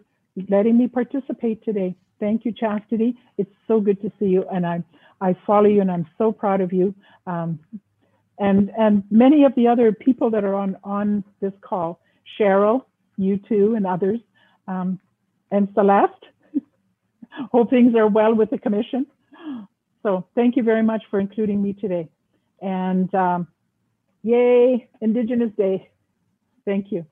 letting 0.50 0.78
me 0.78 0.88
participate 0.88 1.64
today. 1.64 1.96
Thank 2.20 2.44
you, 2.44 2.52
Chastity. 2.52 3.18
It's 3.38 3.52
so 3.68 3.80
good 3.80 4.02
to 4.02 4.12
see 4.20 4.26
you, 4.26 4.46
and 4.52 4.66
I 4.68 4.84
I 5.22 5.36
follow 5.48 5.70
you, 5.70 5.82
and 5.82 5.90
I'm 5.92 6.06
so 6.18 6.32
proud 6.32 6.62
of 6.62 6.74
you. 6.74 6.94
Um, 7.26 7.60
and 8.38 8.72
and 8.78 9.04
many 9.10 9.46
of 9.46 9.56
the 9.56 9.68
other 9.68 9.92
people 9.94 10.30
that 10.32 10.44
are 10.44 10.54
on 10.54 10.78
on 10.84 11.24
this 11.40 11.54
call, 11.62 12.02
Cheryl, 12.38 12.82
you 13.18 13.38
too, 13.38 13.76
and 13.76 13.88
others. 13.88 14.20
Um, 14.68 15.00
and 15.50 15.68
Celeste. 15.74 16.26
Hope 17.52 17.70
things 17.70 17.96
are 17.96 18.08
well 18.08 18.36
with 18.36 18.50
the 18.50 18.58
commission. 18.58 19.08
So 20.04 20.26
thank 20.36 20.58
you 20.58 20.64
very 20.64 20.84
much 20.84 21.04
for 21.10 21.20
including 21.20 21.62
me 21.62 21.74
today. 21.74 22.10
And 22.62 23.14
um, 23.16 23.48
yay, 24.24 24.90
Indigenous 25.02 25.52
Day. 25.58 25.90
Thank 26.66 26.92
you. 26.92 27.06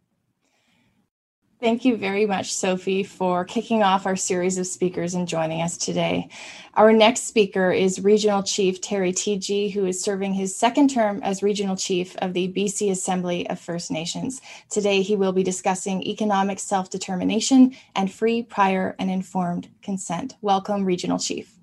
Thank 1.62 1.84
you 1.84 1.98
very 1.98 2.26
much, 2.26 2.54
Sophie, 2.54 3.04
for 3.04 3.44
kicking 3.44 3.84
off 3.84 4.06
our 4.06 4.16
series 4.16 4.58
of 4.58 4.66
speakers 4.66 5.14
and 5.14 5.28
joining 5.28 5.62
us 5.62 5.76
today. 5.78 6.30
Our 6.76 6.94
next 6.94 7.28
speaker 7.28 7.70
is 7.70 8.00
Regional 8.00 8.44
Chief 8.44 8.80
Terry 8.80 9.12
Teegee, 9.12 9.74
who 9.74 9.86
is 9.86 10.02
serving 10.02 10.36
his 10.36 10.56
second 10.56 10.90
term 10.90 11.20
as 11.22 11.44
Regional 11.44 11.76
Chief 11.76 12.16
of 12.20 12.32
the 12.32 12.48
BC 12.54 12.90
Assembly 12.92 13.50
of 13.50 13.60
First 13.60 13.92
Nations. 13.92 14.40
Today, 14.70 15.02
he 15.02 15.18
will 15.18 15.34
be 15.34 15.44
discussing 15.44 16.02
economic 16.04 16.60
self 16.60 16.90
determination 16.90 17.76
and 17.94 18.10
free, 18.10 18.42
prior, 18.42 18.96
and 18.98 19.12
informed 19.12 19.68
consent. 19.82 20.38
Welcome, 20.42 20.86
Regional 20.86 21.20
Chief. 21.20 21.59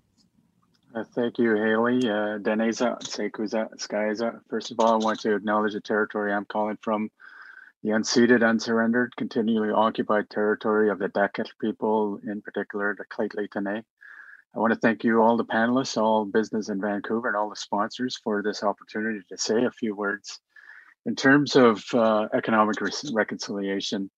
Uh, 0.97 1.05
thank 1.15 1.39
you, 1.39 1.55
Hayley. 1.55 1.99
Uh, 2.09 2.39
Daneza, 2.39 2.99
Sekuza, 3.03 3.69
Skyza. 3.77 4.41
First 4.49 4.71
of 4.71 4.81
all, 4.81 4.95
I 4.95 5.05
want 5.05 5.21
to 5.21 5.35
acknowledge 5.35 5.75
the 5.75 5.81
territory 5.83 6.33
I'm 6.33 6.47
calling 6.47 6.79
from 6.81 7.11
the 7.83 7.91
unceded, 7.91 8.41
unsurrendered, 8.41 9.15
continually 9.15 9.69
occupied 9.69 10.31
territory 10.31 10.89
of 10.89 10.99
the 10.99 11.11
Dakelh 11.11 11.51
people, 11.61 12.19
in 12.27 12.41
particular 12.41 12.97
the 12.97 13.05
T'enneh. 13.15 13.83
I 14.55 14.59
want 14.59 14.73
to 14.73 14.79
thank 14.79 15.05
you, 15.05 15.21
all 15.21 15.37
the 15.37 15.45
panelists, 15.45 16.01
all 16.01 16.25
business 16.25 16.71
in 16.71 16.81
Vancouver, 16.81 17.29
and 17.29 17.37
all 17.37 17.51
the 17.51 17.57
sponsors 17.57 18.19
for 18.25 18.43
this 18.43 18.63
opportunity 18.63 19.21
to 19.29 19.37
say 19.37 19.67
a 19.67 19.71
few 19.71 19.95
words. 19.95 20.41
In 21.05 21.15
terms 21.15 21.57
of 21.57 21.85
uh, 21.93 22.29
economic 22.33 22.81
re- 22.81 22.91
reconciliation, 23.13 24.11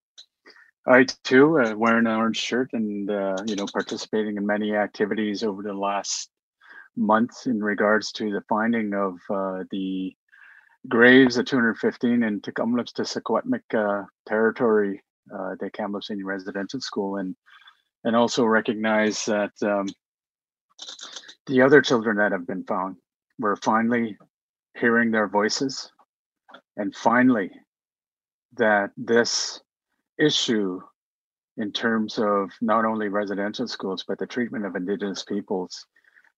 I 0.87 1.07
too 1.25 1.59
uh, 1.59 1.75
wear 1.75 1.97
an 1.97 2.07
orange 2.07 2.37
shirt 2.37 2.69
and 2.71 3.11
uh, 3.11 3.35
you 3.45 3.57
know 3.57 3.65
participating 3.65 4.37
in 4.37 4.45
many 4.45 4.77
activities 4.77 5.43
over 5.43 5.61
the 5.61 5.73
last 5.73 6.29
month 6.99 7.47
in 7.47 7.63
regards 7.63 8.11
to 8.11 8.31
the 8.31 8.43
finding 8.49 8.93
of 8.93 9.15
uh, 9.29 9.63
the 9.71 10.15
graves 10.87 11.37
at 11.37 11.47
215 11.47 12.23
in 12.23 12.41
Tk'emlúps 12.41 12.93
te 12.93 13.03
Secwepemc 13.03 13.73
uh, 13.73 14.05
territory, 14.27 15.01
uh, 15.33 15.55
the 15.59 15.69
Kamloops 15.71 16.07
Senior 16.07 16.25
Residential 16.25 16.81
School, 16.81 17.17
and 17.17 17.35
and 18.03 18.15
also 18.15 18.45
recognize 18.45 19.25
that 19.25 19.51
um, 19.61 19.87
the 21.47 21.61
other 21.61 21.81
children 21.81 22.17
that 22.17 22.31
have 22.31 22.47
been 22.47 22.63
found, 22.63 22.95
we're 23.39 23.57
finally 23.57 24.17
hearing 24.77 25.11
their 25.11 25.27
voices, 25.27 25.91
and 26.77 26.95
finally 26.95 27.51
that 28.55 28.91
this 28.97 29.61
issue 30.17 30.79
in 31.57 31.71
terms 31.71 32.17
of 32.17 32.49
not 32.61 32.85
only 32.85 33.09
residential 33.09 33.67
schools 33.67 34.03
but 34.07 34.17
the 34.17 34.25
treatment 34.25 34.65
of 34.65 34.75
indigenous 34.75 35.23
peoples 35.23 35.85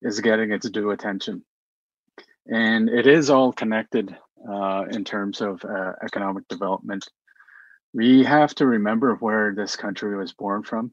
is 0.02 0.20
getting 0.20 0.52
its 0.52 0.70
due 0.70 0.92
attention 0.92 1.44
and 2.48 2.90
it 2.90 3.08
is 3.08 3.30
all 3.30 3.54
connected 3.54 4.16
uh, 4.50 4.86
in 4.92 5.04
terms 5.04 5.42
of 5.42 5.64
uh, 5.64 5.94
economic 6.04 6.48
development. 6.48 7.08
We 7.94 8.24
have 8.24 8.56
to 8.56 8.66
remember 8.66 9.16
where 9.16 9.54
this 9.54 9.76
country 9.76 10.18
was 10.18 10.34
born 10.34 10.64
from, 10.64 10.92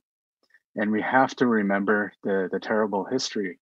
and 0.77 0.90
we 0.90 1.01
have 1.03 1.35
to 1.37 1.47
remember 1.47 2.12
the, 2.23 2.49
the 2.51 2.61
terrible 2.61 3.05
history 3.05 3.59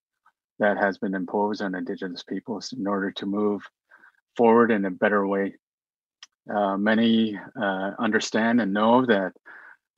that 0.58 0.78
has 0.78 0.98
been 0.98 1.14
imposed 1.14 1.62
on 1.62 1.74
Indigenous 1.74 2.22
peoples 2.22 2.72
in 2.72 2.86
order 2.86 3.10
to 3.12 3.26
move 3.26 3.62
forward 4.36 4.70
in 4.70 4.84
a 4.84 4.90
better 4.90 5.26
way. 5.26 5.54
Uh, 6.52 6.76
many 6.76 7.38
uh, 7.60 7.90
understand 7.98 8.60
and 8.60 8.72
know 8.72 9.04
that 9.04 9.32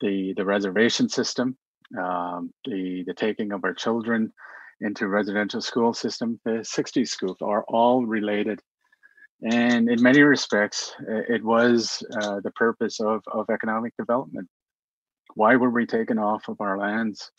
the, 0.01 0.33
the 0.35 0.43
reservation 0.43 1.07
system, 1.07 1.57
um, 1.97 2.51
the, 2.65 3.03
the 3.05 3.13
taking 3.13 3.51
of 3.51 3.63
our 3.63 3.73
children 3.73 4.33
into 4.81 5.07
residential 5.07 5.61
school 5.61 5.93
system, 5.93 6.39
the 6.45 6.63
60s 6.63 7.09
schools 7.09 7.37
are 7.41 7.63
all 7.67 8.05
related 8.05 8.61
and 9.41 9.89
in 9.89 10.01
many 10.01 10.21
respects, 10.21 10.93
it 11.07 11.43
was 11.43 12.03
uh, 12.21 12.41
the 12.41 12.51
purpose 12.51 12.99
of, 12.99 13.23
of 13.31 13.49
economic 13.49 13.95
development. 13.97 14.49
Why 15.35 15.55
were 15.55 15.69
we 15.69 15.85
taken 15.85 16.19
off 16.19 16.49
of 16.49 16.59
our 16.59 16.77
lands? 16.77 17.31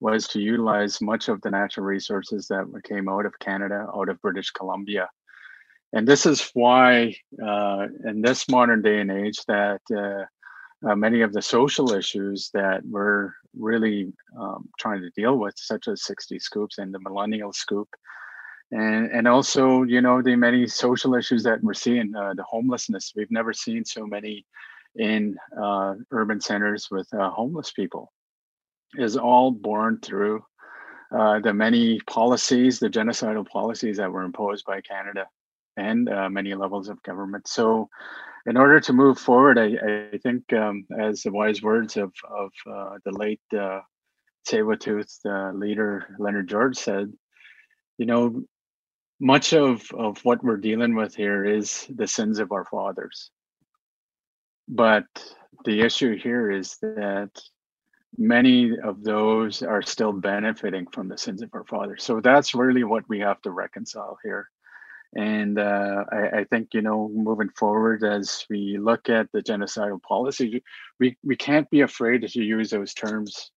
Was 0.00 0.28
to 0.28 0.40
utilize 0.40 1.00
much 1.00 1.28
of 1.28 1.40
the 1.40 1.50
natural 1.50 1.86
resources 1.86 2.46
that 2.48 2.66
came 2.84 3.08
out 3.08 3.26
of 3.26 3.38
Canada, 3.38 3.86
out 3.94 4.08
of 4.08 4.20
British 4.20 4.50
Columbia. 4.50 5.08
And 5.94 6.06
this 6.06 6.26
is 6.26 6.50
why, 6.52 7.16
uh, 7.42 7.86
in 8.04 8.20
this 8.20 8.48
modern 8.48 8.82
day 8.82 9.00
and 9.00 9.10
age, 9.10 9.38
that 9.48 9.80
uh, 9.90 10.26
uh 10.86 10.94
many 10.94 11.22
of 11.22 11.32
the 11.32 11.42
social 11.42 11.92
issues 11.92 12.50
that 12.54 12.80
we're 12.84 13.32
really 13.56 14.12
um, 14.38 14.68
trying 14.78 15.00
to 15.00 15.10
deal 15.10 15.36
with, 15.36 15.54
such 15.56 15.88
as 15.88 16.04
60 16.04 16.38
scoops 16.38 16.78
and 16.78 16.92
the 16.92 17.00
millennial 17.00 17.52
scoop, 17.52 17.88
and 18.70 19.10
and 19.10 19.26
also 19.26 19.82
you 19.82 20.00
know 20.00 20.22
the 20.22 20.36
many 20.36 20.66
social 20.66 21.14
issues 21.14 21.42
that 21.44 21.62
we're 21.62 21.74
seeing 21.74 22.14
uh, 22.14 22.34
the 22.34 22.44
homelessness. 22.44 23.12
We've 23.16 23.30
never 23.30 23.52
seen 23.52 23.84
so 23.84 24.06
many 24.06 24.46
in 24.96 25.36
uh, 25.60 25.94
urban 26.10 26.40
centers 26.40 26.88
with 26.90 27.08
uh, 27.12 27.30
homeless 27.30 27.72
people. 27.72 28.12
Is 28.96 29.16
all 29.16 29.50
born 29.50 29.98
through 30.00 30.42
uh, 31.14 31.40
the 31.40 31.52
many 31.52 32.00
policies 32.00 32.78
the 32.78 32.88
genocidal 32.88 33.46
policies 33.46 33.96
that 33.96 34.10
were 34.10 34.22
imposed 34.22 34.64
by 34.66 34.80
canada 34.80 35.26
and 35.76 36.08
uh, 36.08 36.28
many 36.28 36.54
levels 36.54 36.88
of 36.88 37.02
government. 37.02 37.46
So 37.48 37.88
in 38.48 38.56
order 38.56 38.80
to 38.80 38.92
move 38.92 39.18
forward 39.18 39.58
i, 39.58 40.14
I 40.14 40.18
think 40.18 40.52
um, 40.52 40.86
as 40.98 41.22
the 41.22 41.32
wise 41.32 41.62
words 41.62 41.96
of, 41.96 42.12
of 42.28 42.50
uh, 42.70 42.98
the 43.04 43.12
late 43.12 43.40
uh, 43.52 43.80
Tsleil-Waututh 44.46 45.58
leader 45.58 46.16
leonard 46.18 46.48
george 46.48 46.76
said 46.76 47.12
you 47.98 48.06
know 48.06 48.42
much 49.20 49.52
of 49.52 49.82
of 49.92 50.18
what 50.24 50.42
we're 50.44 50.56
dealing 50.56 50.94
with 50.94 51.14
here 51.14 51.44
is 51.44 51.86
the 51.94 52.06
sins 52.06 52.38
of 52.38 52.52
our 52.52 52.64
fathers. 52.64 53.30
But 54.68 55.06
the 55.64 55.80
issue 55.80 56.16
here 56.16 56.50
is 56.50 56.76
that 56.82 57.30
many 58.16 58.78
of 58.78 59.02
those 59.02 59.62
are 59.62 59.82
still 59.82 60.12
benefiting 60.12 60.86
from 60.92 61.08
the 61.08 61.18
sins 61.18 61.42
of 61.42 61.50
our 61.52 61.64
fathers. 61.64 62.04
So 62.04 62.20
that's 62.20 62.54
really 62.54 62.84
what 62.84 63.08
we 63.08 63.20
have 63.20 63.40
to 63.42 63.50
reconcile 63.50 64.18
here 64.22 64.48
and 65.14 65.58
uh, 65.58 66.04
I, 66.12 66.40
I, 66.40 66.44
think 66.44 66.74
you 66.74 66.82
know 66.82 67.10
moving 67.12 67.48
forward 67.50 68.04
as 68.04 68.44
we 68.50 68.78
look 68.78 69.08
at 69.08 69.32
the 69.32 69.42
genocidal 69.42 70.02
policy 70.02 70.62
we, 71.00 71.16
we 71.24 71.36
can't 71.36 71.68
be 71.70 71.80
afraid 71.80 72.28
to 72.28 72.42
use 72.42 72.70
those 72.70 72.92
terms 72.92 73.50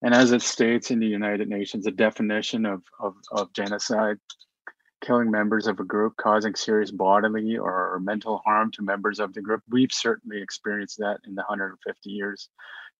and 0.00 0.14
as 0.14 0.32
it 0.32 0.40
states 0.40 0.90
in 0.90 0.98
the 0.98 1.06
united 1.06 1.48
nations 1.48 1.84
the 1.84 1.90
definition 1.90 2.64
of, 2.64 2.82
of, 2.98 3.14
of 3.32 3.52
genocide 3.52 4.16
killing 5.02 5.30
members 5.30 5.66
of 5.66 5.80
a 5.80 5.84
group, 5.84 6.16
causing 6.16 6.54
serious 6.54 6.90
bodily 6.90 7.58
or 7.58 8.00
mental 8.02 8.40
harm 8.46 8.70
to 8.72 8.82
members 8.82 9.18
of 9.18 9.34
the 9.34 9.42
group. 9.42 9.62
We've 9.68 9.92
certainly 9.92 10.40
experienced 10.40 10.98
that 10.98 11.18
in 11.26 11.34
the 11.34 11.42
150 11.42 12.08
years. 12.08 12.48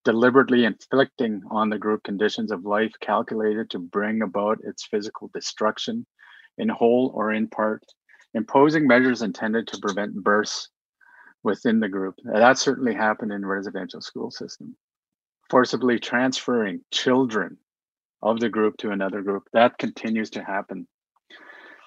Deliberately 0.05 0.65
inflicting 0.65 1.41
on 1.49 1.69
the 1.69 1.79
group 1.79 2.03
conditions 2.03 2.51
of 2.51 2.65
life 2.65 2.91
calculated 2.99 3.69
to 3.69 3.79
bring 3.79 4.21
about 4.21 4.59
its 4.63 4.85
physical 4.85 5.31
destruction 5.33 6.05
in 6.57 6.69
whole 6.69 7.11
or 7.13 7.33
in 7.33 7.47
part, 7.47 7.83
imposing 8.33 8.87
measures 8.87 9.21
intended 9.21 9.67
to 9.67 9.79
prevent 9.79 10.15
births 10.23 10.69
within 11.43 11.79
the 11.79 11.89
group. 11.89 12.15
That 12.23 12.57
certainly 12.57 12.93
happened 12.93 13.31
in 13.31 13.45
residential 13.45 14.01
school 14.01 14.31
system. 14.31 14.75
Forcibly 15.49 15.99
transferring 15.99 16.81
children 16.91 17.57
of 18.21 18.39
the 18.39 18.49
group 18.49 18.77
to 18.77 18.91
another 18.91 19.21
group. 19.21 19.49
That 19.53 19.77
continues 19.77 20.29
to 20.31 20.43
happen 20.43 20.87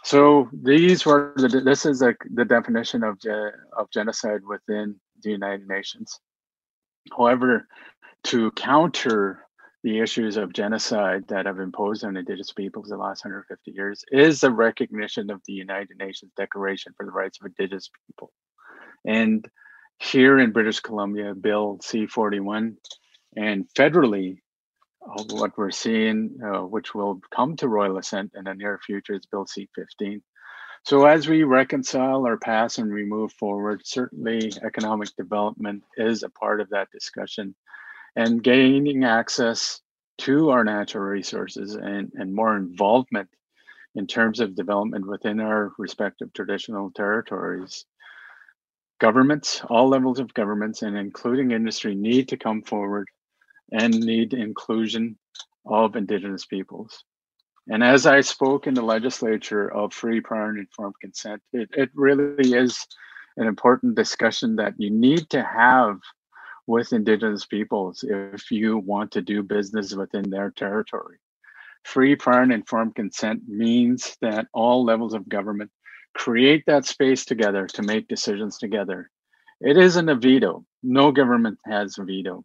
so 0.07 0.49
these 0.53 1.05
were 1.05 1.33
the, 1.35 1.49
this 1.49 1.85
is 1.85 2.01
a, 2.01 2.15
the 2.33 2.45
definition 2.45 3.03
of 3.03 3.19
uh, 3.29 3.51
of 3.77 3.91
genocide 3.91 4.43
within 4.47 4.95
the 5.25 5.33
United 5.33 5.67
Nations. 5.67 6.21
However, 7.11 7.67
to 8.25 8.53
counter 8.53 9.46
the 9.87 10.01
issues 10.01 10.37
of 10.37 10.53
genocide 10.53 11.23
that 11.29 11.47
have 11.47 11.61
imposed 11.61 12.03
on 12.03 12.17
indigenous 12.17 12.51
peoples 12.51 12.89
the 12.89 12.97
last 12.97 13.25
150 13.25 13.71
years 13.71 14.05
is 14.11 14.43
a 14.43 14.51
recognition 14.51 15.31
of 15.31 15.41
the 15.47 15.53
United 15.53 15.97
Nations 15.97 16.33
Declaration 16.37 16.93
for 16.97 17.07
the 17.07 17.13
Rights 17.13 17.39
of 17.41 17.47
Indigenous 17.47 17.89
People. 18.09 18.33
And 19.05 19.49
here 20.01 20.41
in 20.41 20.51
British 20.51 20.81
Columbia, 20.81 21.37
Bill 21.37 21.79
C41 21.85 22.75
and 23.37 23.69
federally 23.79 24.39
what 25.31 25.57
we're 25.57 25.71
seeing, 25.71 26.37
uh, 26.45 26.63
which 26.63 26.93
will 26.93 27.21
come 27.33 27.55
to 27.59 27.69
royal 27.69 27.97
assent 27.97 28.33
in 28.35 28.43
the 28.43 28.55
near 28.55 28.81
future, 28.85 29.15
is 29.15 29.27
Bill 29.27 29.47
C-15. 29.47 30.21
So 30.85 31.07
as 31.07 31.29
we 31.29 31.45
reconcile 31.45 32.27
our 32.27 32.39
past 32.39 32.79
and 32.79 32.93
we 32.93 33.05
move 33.05 33.33
forward, 33.35 33.83
certainly 33.85 34.53
economic 34.65 35.15
development 35.17 35.85
is 35.97 36.25
a 36.25 36.29
part 36.29 36.61
of 36.61 36.71
that 36.71 36.91
discussion. 36.91 37.55
And 38.17 38.43
gaining 38.43 39.05
access 39.05 39.81
to 40.19 40.51
our 40.51 40.65
natural 40.65 41.05
resources 41.05 41.75
and, 41.75 42.11
and 42.15 42.35
more 42.35 42.57
involvement 42.57 43.29
in 43.95 44.07
terms 44.07 44.41
of 44.41 44.55
development 44.55 45.07
within 45.07 45.41
our 45.41 45.73
respective 45.79 46.33
traditional 46.33 46.91
territories. 46.91 47.85
Governments, 48.99 49.63
all 49.69 49.89
levels 49.89 50.19
of 50.19 50.33
governments, 50.33 50.83
and 50.83 50.97
including 50.97 51.51
industry, 51.51 51.95
need 51.95 52.29
to 52.29 52.37
come 52.37 52.63
forward 52.63 53.09
and 53.73 53.93
need 54.01 54.33
inclusion 54.33 55.19
of 55.67 55.97
Indigenous 55.97 56.47
peoples. 56.47 57.05
And 57.69 57.83
as 57.83 58.07
I 58.07 58.21
spoke 58.21 58.67
in 58.67 58.75
the 58.75 58.83
legislature 58.83 59.71
of 59.71 59.93
free, 59.93 60.21
prior, 60.21 60.51
and 60.51 60.59
informed 60.59 60.95
consent, 61.01 61.43
it, 61.53 61.69
it 61.73 61.91
really 61.95 62.55
is 62.55 62.87
an 63.37 63.47
important 63.47 63.97
discussion 63.97 64.57
that 64.57 64.75
you 64.79 64.91
need 64.91 65.29
to 65.31 65.43
have 65.43 65.99
with 66.67 66.93
Indigenous 66.93 67.47
peoples 67.47 68.05
if 68.07 68.51
you 68.51 68.79
want 68.79 69.13
to 69.13 69.23
do 69.23 69.43
business 69.43 69.95
within 69.95 70.29
their 70.31 70.51
territory. 70.51 71.19
Free, 71.85 72.17
prior, 72.17 72.43
and 72.43 72.53
informed 72.53 72.97
consent 72.97 73.43
means 73.47 74.17
that 74.21 74.49
all 74.53 74.85
levels 74.85 75.15
of 75.15 75.29
government 75.29 75.71
create 76.15 76.65
that 76.67 76.85
space 76.85 77.25
together 77.25 77.67
to 77.69 77.83
make 77.83 78.09
decisions 78.09 78.59
together. 78.59 79.11
It 79.61 79.77
isn't 79.77 80.09
a 80.09 80.17
veto. 80.17 80.65
No 80.83 81.13
government 81.13 81.59
has 81.65 81.99
a 81.99 82.05
veto. 82.05 82.45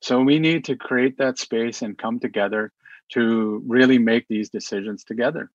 So 0.00 0.20
we 0.20 0.38
need 0.38 0.64
to 0.64 0.76
create 0.76 1.18
that 1.18 1.38
space 1.38 1.82
and 1.82 1.98
come 1.98 2.18
together 2.18 2.72
to 3.12 3.62
really 3.66 3.98
make 3.98 4.26
these 4.28 4.48
decisions 4.48 5.04
together. 5.04 5.50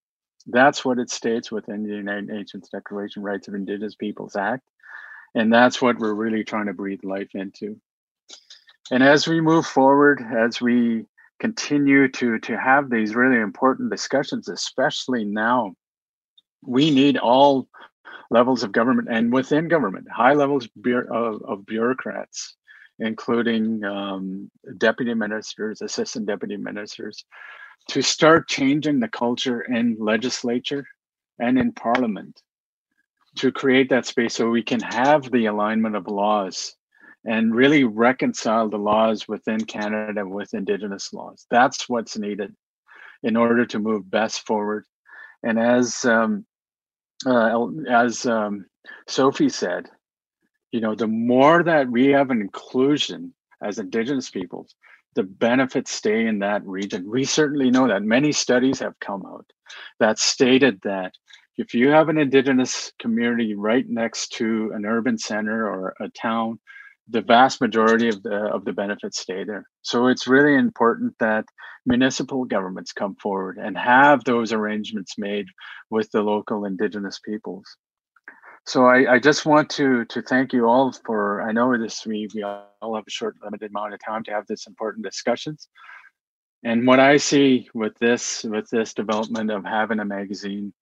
That's 0.46 0.86
what 0.86 1.00
it 1.00 1.10
states 1.10 1.52
within 1.52 1.84
the 1.84 1.96
United 1.96 2.28
Nations 2.28 2.70
Declaration 2.70 3.24
Rights 3.24 3.48
of 3.48 3.56
Indigenous 3.56 3.96
Peoples 3.96 4.36
Act. 4.36 4.64
And 5.36 5.52
that's 5.52 5.82
what 5.82 6.00
we're 6.00 6.14
really 6.14 6.44
trying 6.44 6.68
to 6.68 6.74
breathe 6.74 7.04
life 7.04 7.34
into. 7.34 7.80
And 8.92 9.04
as 9.04 9.28
we 9.28 9.42
move 9.42 9.66
forward, 9.66 10.24
as 10.36 10.62
we 10.62 11.06
continue 11.40 12.08
to, 12.10 12.40
to 12.40 12.58
have 12.58 12.90
these 12.90 13.16
really 13.16 13.40
important 13.40 13.92
discussions, 13.92 14.48
especially 14.48 15.26
now, 15.26 15.74
we 16.64 16.90
need 16.90 17.18
all 17.18 17.68
levels 18.32 18.64
of 18.64 18.72
government 18.72 19.08
and 19.12 19.32
within 19.32 19.68
government, 19.68 20.08
high 20.10 20.34
levels 20.34 20.68
of, 20.86 21.42
of 21.44 21.66
bureaucrats, 21.66 22.56
including 23.00 23.84
um, 23.84 24.50
deputy 24.78 25.14
ministers, 25.14 25.82
assistant 25.82 26.26
deputy 26.26 26.58
ministers, 26.58 27.26
to 27.90 28.02
start 28.02 28.48
changing 28.48 29.00
the 29.00 29.08
culture 29.08 29.62
in 29.62 29.98
legislature 30.00 30.86
and 31.40 31.60
in 31.60 31.72
parliament 31.72 32.42
to 33.36 33.52
create 33.52 33.90
that 33.90 34.06
space 34.06 34.34
so 34.34 34.50
we 34.50 34.64
can 34.64 34.80
have 34.80 35.30
the 35.32 35.46
alignment 35.46 35.96
of 35.96 36.08
laws 36.08 36.77
and 37.28 37.54
really 37.54 37.84
reconcile 37.84 38.70
the 38.70 38.78
laws 38.78 39.28
within 39.28 39.66
Canada 39.66 40.26
with 40.26 40.54
Indigenous 40.54 41.12
laws. 41.12 41.46
That's 41.52 41.90
what's 41.90 42.18
needed 42.18 42.56
in 43.22 43.36
order 43.36 43.66
to 43.66 43.80
move 43.80 44.10
best 44.10 44.48
forward. 44.48 44.86
And 45.44 45.60
as 45.60 46.06
um, 46.06 46.46
uh, 47.26 47.68
as 47.90 48.26
um, 48.26 48.66
Sophie 49.08 49.50
said, 49.50 49.90
you 50.72 50.80
know, 50.80 50.96
the 50.96 51.08
more 51.08 51.64
that 51.64 51.90
we 51.90 52.08
have 52.08 52.32
an 52.32 52.40
inclusion 52.42 53.34
as 53.62 53.78
Indigenous 53.78 54.30
peoples, 54.30 54.74
the 55.16 55.24
benefits 55.24 55.92
stay 55.92 56.28
in 56.28 56.40
that 56.40 56.66
region. 56.66 57.10
We 57.10 57.26
certainly 57.26 57.72
know 57.72 57.88
that 57.90 58.04
many 58.04 58.32
studies 58.32 58.80
have 58.80 59.00
come 59.00 59.26
out 59.26 59.52
that 60.00 60.18
stated 60.18 60.80
that 60.84 61.14
if 61.58 61.74
you 61.74 61.90
have 61.90 62.08
an 62.08 62.20
Indigenous 62.20 62.94
community 63.00 63.56
right 63.56 63.86
next 63.90 64.30
to 64.34 64.72
an 64.76 64.86
urban 64.86 65.18
center 65.18 65.68
or 65.68 65.96
a 66.00 66.08
town, 66.10 66.60
the 67.10 67.22
vast 67.22 67.62
majority 67.62 68.10
of 68.10 68.22
the 68.24 68.36
of 68.36 68.66
the 68.66 68.74
benefits 68.74 69.20
stay 69.20 69.44
there. 69.44 69.66
So 69.82 70.08
it's 70.08 70.28
really 70.28 70.56
important 70.56 71.16
that 71.20 71.46
municipal 71.86 72.46
governments 72.46 72.92
come 72.92 73.16
forward 73.16 73.58
and 73.58 73.78
have 73.78 74.24
those 74.24 74.52
arrangements 74.52 75.18
made 75.18 75.48
with 75.90 76.12
the 76.12 76.22
local 76.22 76.66
indigenous 76.66 77.20
peoples. 77.20 77.66
So 78.66 78.86
I, 78.86 79.14
I 79.14 79.20
just 79.20 79.46
want 79.46 79.70
to 79.72 80.04
to 80.06 80.22
thank 80.22 80.52
you 80.52 80.68
all 80.68 80.92
for 80.92 81.42
I 81.42 81.54
know 81.54 81.78
this 81.78 82.06
we, 82.06 82.28
we 82.36 82.44
all 82.44 82.96
have 82.96 83.06
a 83.08 83.10
short 83.10 83.36
limited 83.42 83.72
amount 83.72 83.94
of 83.94 84.00
time 84.06 84.24
to 84.26 84.32
have 84.32 84.46
this 84.48 84.68
important 84.68 85.06
discussions. 85.06 85.70
And 86.64 86.86
what 86.86 87.00
I 87.00 87.18
see 87.18 87.70
with 87.74 87.98
this 88.00 88.44
with 88.44 88.70
this 88.70 88.94
development 88.94 89.52
of 89.52 89.64
having 89.64 90.00
a 90.00 90.06
magazine 90.06 90.74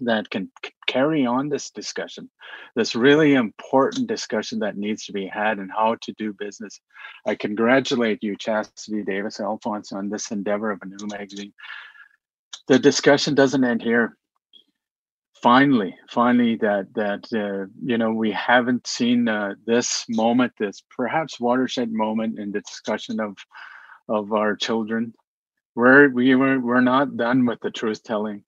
that 0.00 0.30
can 0.30 0.50
carry 0.86 1.26
on 1.26 1.48
this 1.48 1.70
discussion, 1.70 2.30
this 2.76 2.94
really 2.94 3.34
important 3.34 4.06
discussion 4.06 4.60
that 4.60 4.76
needs 4.76 5.04
to 5.06 5.12
be 5.12 5.26
had 5.26 5.58
and 5.58 5.70
how 5.70 5.96
to 6.02 6.12
do 6.12 6.32
business. 6.32 6.80
I 7.26 7.34
congratulate 7.34 8.22
you, 8.22 8.36
Chastity 8.36 9.02
Davis 9.02 9.40
Alphonse, 9.40 9.92
on 9.92 10.08
this 10.08 10.30
endeavor 10.30 10.70
of 10.70 10.80
a 10.82 10.86
new 10.86 11.06
magazine. 11.06 11.52
The 12.68 12.78
discussion 12.78 13.34
doesn't 13.34 13.64
end 13.64 13.82
here. 13.82 14.16
Finally, 15.42 15.96
finally, 16.10 16.56
that 16.56 16.92
that 16.94 17.24
uh, 17.32 17.66
you 17.82 17.96
know 17.96 18.12
we 18.12 18.30
haven't 18.30 18.86
seen 18.86 19.26
uh, 19.26 19.54
this 19.66 20.04
moment, 20.08 20.52
this 20.58 20.82
perhaps 20.94 21.40
watershed 21.40 21.90
moment 21.90 22.38
in 22.38 22.52
the 22.52 22.60
discussion 22.60 23.20
of 23.20 23.36
of 24.08 24.32
our 24.32 24.54
children. 24.54 25.14
We're 25.74 26.10
we 26.10 26.34
were 26.34 26.60
we're 26.60 26.82
not 26.82 27.16
done 27.16 27.46
with 27.46 27.60
the 27.60 27.70
truth 27.70 28.02
telling 28.02 28.44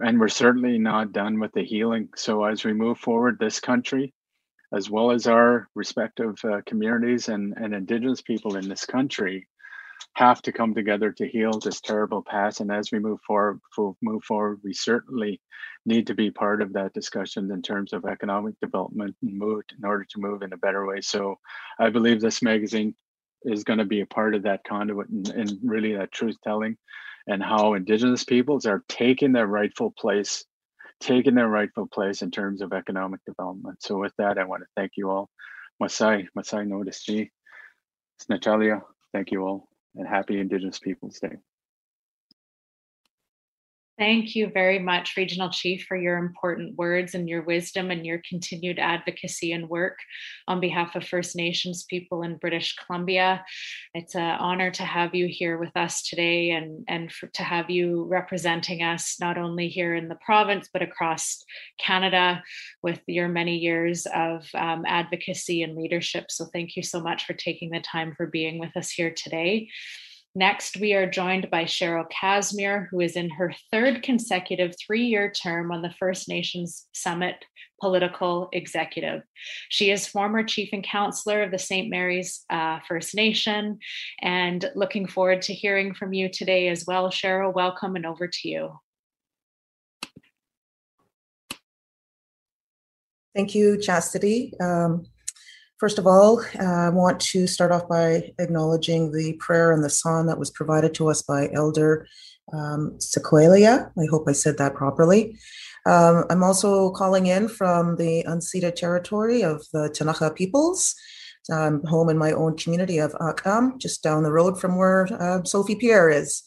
and 0.00 0.20
we're 0.20 0.28
certainly 0.28 0.78
not 0.78 1.12
done 1.12 1.40
with 1.40 1.52
the 1.52 1.64
healing. 1.64 2.08
So 2.16 2.44
as 2.44 2.64
we 2.64 2.72
move 2.72 2.98
forward, 2.98 3.38
this 3.38 3.60
country, 3.60 4.12
as 4.72 4.90
well 4.90 5.10
as 5.10 5.26
our 5.26 5.68
respective 5.74 6.36
uh, 6.44 6.60
communities 6.66 7.28
and, 7.28 7.54
and 7.56 7.74
indigenous 7.74 8.20
people 8.20 8.56
in 8.56 8.68
this 8.68 8.84
country, 8.84 9.46
have 10.14 10.42
to 10.42 10.52
come 10.52 10.74
together 10.74 11.12
to 11.12 11.28
heal 11.28 11.58
this 11.58 11.80
terrible 11.80 12.22
past. 12.22 12.60
And 12.60 12.70
as 12.70 12.90
we 12.92 12.98
move 12.98 13.20
forward, 13.26 13.60
move 14.02 14.24
forward, 14.24 14.60
we 14.62 14.72
certainly 14.72 15.40
need 15.84 16.06
to 16.08 16.14
be 16.14 16.30
part 16.30 16.62
of 16.62 16.72
that 16.72 16.92
discussion 16.92 17.50
in 17.50 17.62
terms 17.62 17.92
of 17.92 18.04
economic 18.04 18.58
development 18.60 19.14
and 19.22 19.38
move 19.38 19.62
in 19.76 19.84
order 19.84 20.04
to 20.04 20.20
move 20.20 20.42
in 20.42 20.52
a 20.52 20.58
better 20.58 20.86
way. 20.86 21.00
So 21.00 21.38
I 21.78 21.90
believe 21.90 22.20
this 22.20 22.42
magazine 22.42 22.94
is 23.42 23.64
going 23.64 23.78
to 23.78 23.84
be 23.84 24.00
a 24.00 24.06
part 24.06 24.34
of 24.34 24.42
that 24.42 24.64
conduit 24.64 25.08
and, 25.08 25.28
and 25.28 25.52
really 25.62 25.94
that 25.96 26.12
truth 26.12 26.36
telling 26.42 26.76
and 27.26 27.42
how 27.42 27.74
indigenous 27.74 28.24
peoples 28.24 28.66
are 28.66 28.84
taking 28.88 29.32
their 29.32 29.46
rightful 29.46 29.92
place 29.98 30.44
taking 31.00 31.34
their 31.34 31.48
rightful 31.48 31.86
place 31.86 32.22
in 32.22 32.30
terms 32.30 32.62
of 32.62 32.72
economic 32.72 33.20
development. 33.26 33.82
So 33.82 33.98
with 33.98 34.14
that 34.18 34.38
i 34.38 34.44
want 34.44 34.62
to 34.62 34.68
thank 34.76 34.92
you 34.96 35.10
all. 35.10 35.28
Masai 35.80 36.28
masai 36.34 36.64
notice 36.64 37.04
g 37.04 37.30
natalia 38.30 38.82
thank 39.12 39.30
you 39.30 39.42
all 39.42 39.68
and 39.94 40.08
happy 40.08 40.40
indigenous 40.40 40.78
peoples 40.78 41.18
day 41.18 41.36
Thank 43.98 44.36
you 44.36 44.50
very 44.50 44.78
much, 44.78 45.16
Regional 45.16 45.48
Chief, 45.48 45.86
for 45.88 45.96
your 45.96 46.18
important 46.18 46.76
words 46.76 47.14
and 47.14 47.26
your 47.26 47.40
wisdom 47.40 47.90
and 47.90 48.04
your 48.04 48.20
continued 48.28 48.78
advocacy 48.78 49.52
and 49.52 49.70
work 49.70 50.00
on 50.46 50.60
behalf 50.60 50.96
of 50.96 51.08
First 51.08 51.34
Nations 51.34 51.86
people 51.88 52.22
in 52.22 52.36
British 52.36 52.76
Columbia. 52.76 53.42
It's 53.94 54.14
an 54.14 54.36
honor 54.38 54.70
to 54.72 54.82
have 54.82 55.14
you 55.14 55.28
here 55.28 55.56
with 55.56 55.74
us 55.74 56.02
today 56.02 56.50
and, 56.50 56.84
and 56.88 57.10
for, 57.10 57.28
to 57.28 57.42
have 57.42 57.70
you 57.70 58.04
representing 58.04 58.82
us 58.82 59.16
not 59.18 59.38
only 59.38 59.68
here 59.68 59.94
in 59.94 60.08
the 60.08 60.16
province, 60.16 60.68
but 60.70 60.82
across 60.82 61.42
Canada 61.80 62.42
with 62.82 63.00
your 63.06 63.28
many 63.28 63.56
years 63.56 64.06
of 64.14 64.46
um, 64.54 64.84
advocacy 64.86 65.62
and 65.62 65.74
leadership. 65.74 66.30
So, 66.30 66.44
thank 66.52 66.76
you 66.76 66.82
so 66.82 67.00
much 67.00 67.24
for 67.24 67.32
taking 67.32 67.70
the 67.70 67.80
time 67.80 68.12
for 68.14 68.26
being 68.26 68.58
with 68.58 68.76
us 68.76 68.90
here 68.90 69.10
today. 69.10 69.70
Next, 70.36 70.76
we 70.76 70.92
are 70.92 71.08
joined 71.08 71.50
by 71.50 71.64
Cheryl 71.64 72.04
Casimir, 72.10 72.88
who 72.90 73.00
is 73.00 73.16
in 73.16 73.30
her 73.30 73.54
third 73.70 74.02
consecutive 74.02 74.74
three 74.78 75.06
year 75.06 75.30
term 75.30 75.72
on 75.72 75.80
the 75.80 75.94
First 75.98 76.28
Nations 76.28 76.88
Summit 76.92 77.36
Political 77.80 78.50
Executive. 78.52 79.22
She 79.70 79.90
is 79.90 80.06
former 80.06 80.44
chief 80.44 80.68
and 80.74 80.84
counselor 80.84 81.42
of 81.42 81.52
the 81.52 81.58
St. 81.58 81.88
Mary's 81.88 82.44
uh, 82.50 82.80
First 82.86 83.14
Nation, 83.14 83.78
and 84.20 84.70
looking 84.74 85.06
forward 85.06 85.40
to 85.40 85.54
hearing 85.54 85.94
from 85.94 86.12
you 86.12 86.28
today 86.28 86.68
as 86.68 86.84
well. 86.86 87.08
Cheryl, 87.08 87.54
welcome 87.54 87.96
and 87.96 88.04
over 88.04 88.28
to 88.28 88.46
you. 88.46 88.78
Thank 93.34 93.54
you, 93.54 93.80
Chastity. 93.80 94.52
Um, 94.60 95.06
First 95.78 95.98
of 95.98 96.06
all, 96.06 96.40
uh, 96.58 96.86
I 96.86 96.88
want 96.88 97.20
to 97.20 97.46
start 97.46 97.70
off 97.70 97.86
by 97.86 98.32
acknowledging 98.38 99.12
the 99.12 99.34
prayer 99.34 99.72
and 99.72 99.84
the 99.84 99.90
song 99.90 100.24
that 100.26 100.38
was 100.38 100.50
provided 100.50 100.94
to 100.94 101.10
us 101.10 101.20
by 101.20 101.50
Elder 101.52 102.08
um, 102.54 102.96
Sequelia. 102.98 103.90
I 103.98 104.06
hope 104.10 104.24
I 104.26 104.32
said 104.32 104.56
that 104.56 104.74
properly. 104.74 105.36
Um, 105.84 106.24
I'm 106.30 106.42
also 106.42 106.92
calling 106.92 107.26
in 107.26 107.48
from 107.48 107.96
the 107.96 108.24
unceded 108.26 108.76
territory 108.76 109.42
of 109.42 109.66
the 109.74 109.90
Ktunaxa 109.90 110.34
peoples. 110.34 110.94
I'm 111.52 111.84
home 111.84 112.08
in 112.08 112.16
my 112.16 112.32
own 112.32 112.56
community 112.56 112.96
of 112.96 113.12
Akam, 113.12 113.78
just 113.78 114.02
down 114.02 114.22
the 114.22 114.32
road 114.32 114.58
from 114.58 114.78
where 114.78 115.06
uh, 115.20 115.44
Sophie 115.44 115.76
Pierre 115.76 116.08
is. 116.08 116.42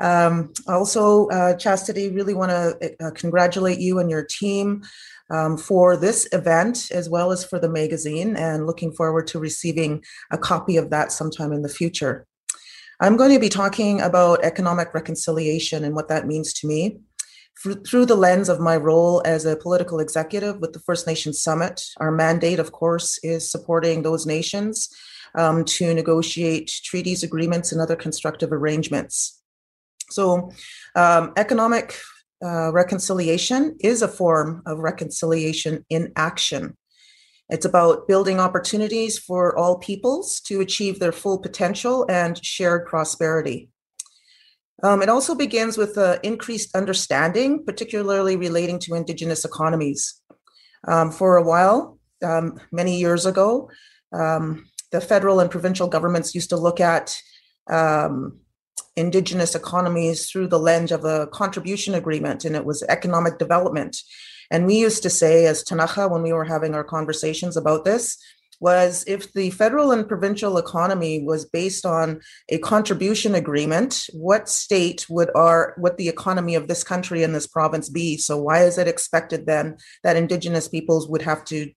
Um, 0.00 0.52
also, 0.66 1.28
uh, 1.28 1.54
Chastity, 1.56 2.10
really 2.10 2.34
want 2.34 2.50
to 2.50 2.96
uh, 3.00 3.12
congratulate 3.12 3.78
you 3.78 4.00
and 4.00 4.10
your 4.10 4.24
team 4.24 4.82
um, 5.30 5.56
for 5.56 5.96
this 5.96 6.28
event 6.32 6.90
as 6.92 7.08
well 7.08 7.32
as 7.32 7.44
for 7.44 7.58
the 7.58 7.68
magazine, 7.68 8.36
and 8.36 8.66
looking 8.66 8.92
forward 8.92 9.26
to 9.28 9.38
receiving 9.38 10.02
a 10.30 10.38
copy 10.38 10.76
of 10.76 10.90
that 10.90 11.12
sometime 11.12 11.52
in 11.52 11.62
the 11.62 11.68
future. 11.68 12.26
I'm 13.00 13.16
going 13.16 13.32
to 13.32 13.40
be 13.40 13.50
talking 13.50 14.00
about 14.00 14.42
economic 14.42 14.94
reconciliation 14.94 15.84
and 15.84 15.94
what 15.94 16.08
that 16.08 16.26
means 16.26 16.52
to 16.54 16.66
me 16.66 16.98
through 17.86 18.06
the 18.06 18.14
lens 18.14 18.48
of 18.48 18.60
my 18.60 18.76
role 18.76 19.22
as 19.24 19.46
a 19.46 19.56
political 19.56 19.98
executive 19.98 20.60
with 20.60 20.72
the 20.72 20.80
First 20.80 21.06
Nations 21.06 21.40
Summit. 21.40 21.84
Our 21.98 22.10
mandate, 22.10 22.58
of 22.58 22.72
course, 22.72 23.18
is 23.22 23.50
supporting 23.50 24.02
those 24.02 24.26
nations 24.26 24.94
um, 25.34 25.64
to 25.64 25.94
negotiate 25.94 26.70
treaties, 26.84 27.22
agreements, 27.22 27.72
and 27.72 27.80
other 27.80 27.96
constructive 27.96 28.52
arrangements. 28.52 29.42
So, 30.10 30.50
um, 30.94 31.32
economic 31.36 31.98
uh, 32.44 32.72
reconciliation 32.72 33.76
is 33.80 34.02
a 34.02 34.08
form 34.08 34.62
of 34.66 34.78
reconciliation 34.78 35.84
in 35.88 36.12
action. 36.16 36.76
It's 37.48 37.64
about 37.64 38.08
building 38.08 38.40
opportunities 38.40 39.18
for 39.18 39.56
all 39.56 39.78
peoples 39.78 40.40
to 40.40 40.60
achieve 40.60 40.98
their 40.98 41.12
full 41.12 41.38
potential 41.38 42.04
and 42.08 42.44
shared 42.44 42.86
prosperity. 42.86 43.70
Um, 44.82 45.00
it 45.00 45.08
also 45.08 45.34
begins 45.34 45.78
with 45.78 45.96
uh, 45.96 46.18
increased 46.22 46.74
understanding, 46.74 47.64
particularly 47.64 48.36
relating 48.36 48.78
to 48.80 48.94
Indigenous 48.94 49.44
economies. 49.44 50.20
Um, 50.86 51.10
for 51.10 51.36
a 51.36 51.42
while, 51.42 51.98
um, 52.22 52.60
many 52.72 52.98
years 52.98 53.26
ago, 53.26 53.70
um, 54.12 54.66
the 54.92 55.00
federal 55.00 55.40
and 55.40 55.50
provincial 55.50 55.88
governments 55.88 56.34
used 56.34 56.50
to 56.50 56.56
look 56.56 56.80
at 56.80 57.16
um, 57.70 58.40
indigenous 58.96 59.54
economies 59.54 60.28
through 60.28 60.48
the 60.48 60.58
lens 60.58 60.90
of 60.90 61.04
a 61.04 61.26
contribution 61.28 61.94
agreement, 61.94 62.44
and 62.44 62.56
it 62.56 62.64
was 62.64 62.82
economic 62.84 63.38
development. 63.38 63.96
And 64.50 64.66
we 64.66 64.76
used 64.76 65.02
to 65.02 65.10
say, 65.10 65.46
as 65.46 65.64
Ktunaxa, 65.64 66.10
when 66.10 66.22
we 66.22 66.32
were 66.32 66.44
having 66.44 66.74
our 66.74 66.84
conversations 66.84 67.56
about 67.56 67.84
this, 67.84 68.16
was 68.60 69.04
if 69.06 69.32
the 69.34 69.50
federal 69.50 69.92
and 69.92 70.08
provincial 70.08 70.56
economy 70.56 71.22
was 71.22 71.44
based 71.44 71.84
on 71.84 72.20
a 72.48 72.58
contribution 72.58 73.34
agreement, 73.34 74.06
what 74.12 74.48
state 74.48 75.06
would 75.08 75.30
our 75.34 75.74
what 75.76 75.98
the 75.98 76.08
economy 76.08 76.54
of 76.54 76.68
this 76.68 76.82
country 76.82 77.22
and 77.22 77.34
this 77.34 77.46
province 77.46 77.88
be? 77.88 78.16
So 78.16 78.40
why 78.40 78.62
is 78.62 78.78
it 78.78 78.88
expected 78.88 79.46
then 79.46 79.76
that 80.02 80.16
Indigenous 80.16 80.68
peoples 80.68 81.08
would 81.08 81.22
have 81.22 81.44
to 81.46 81.70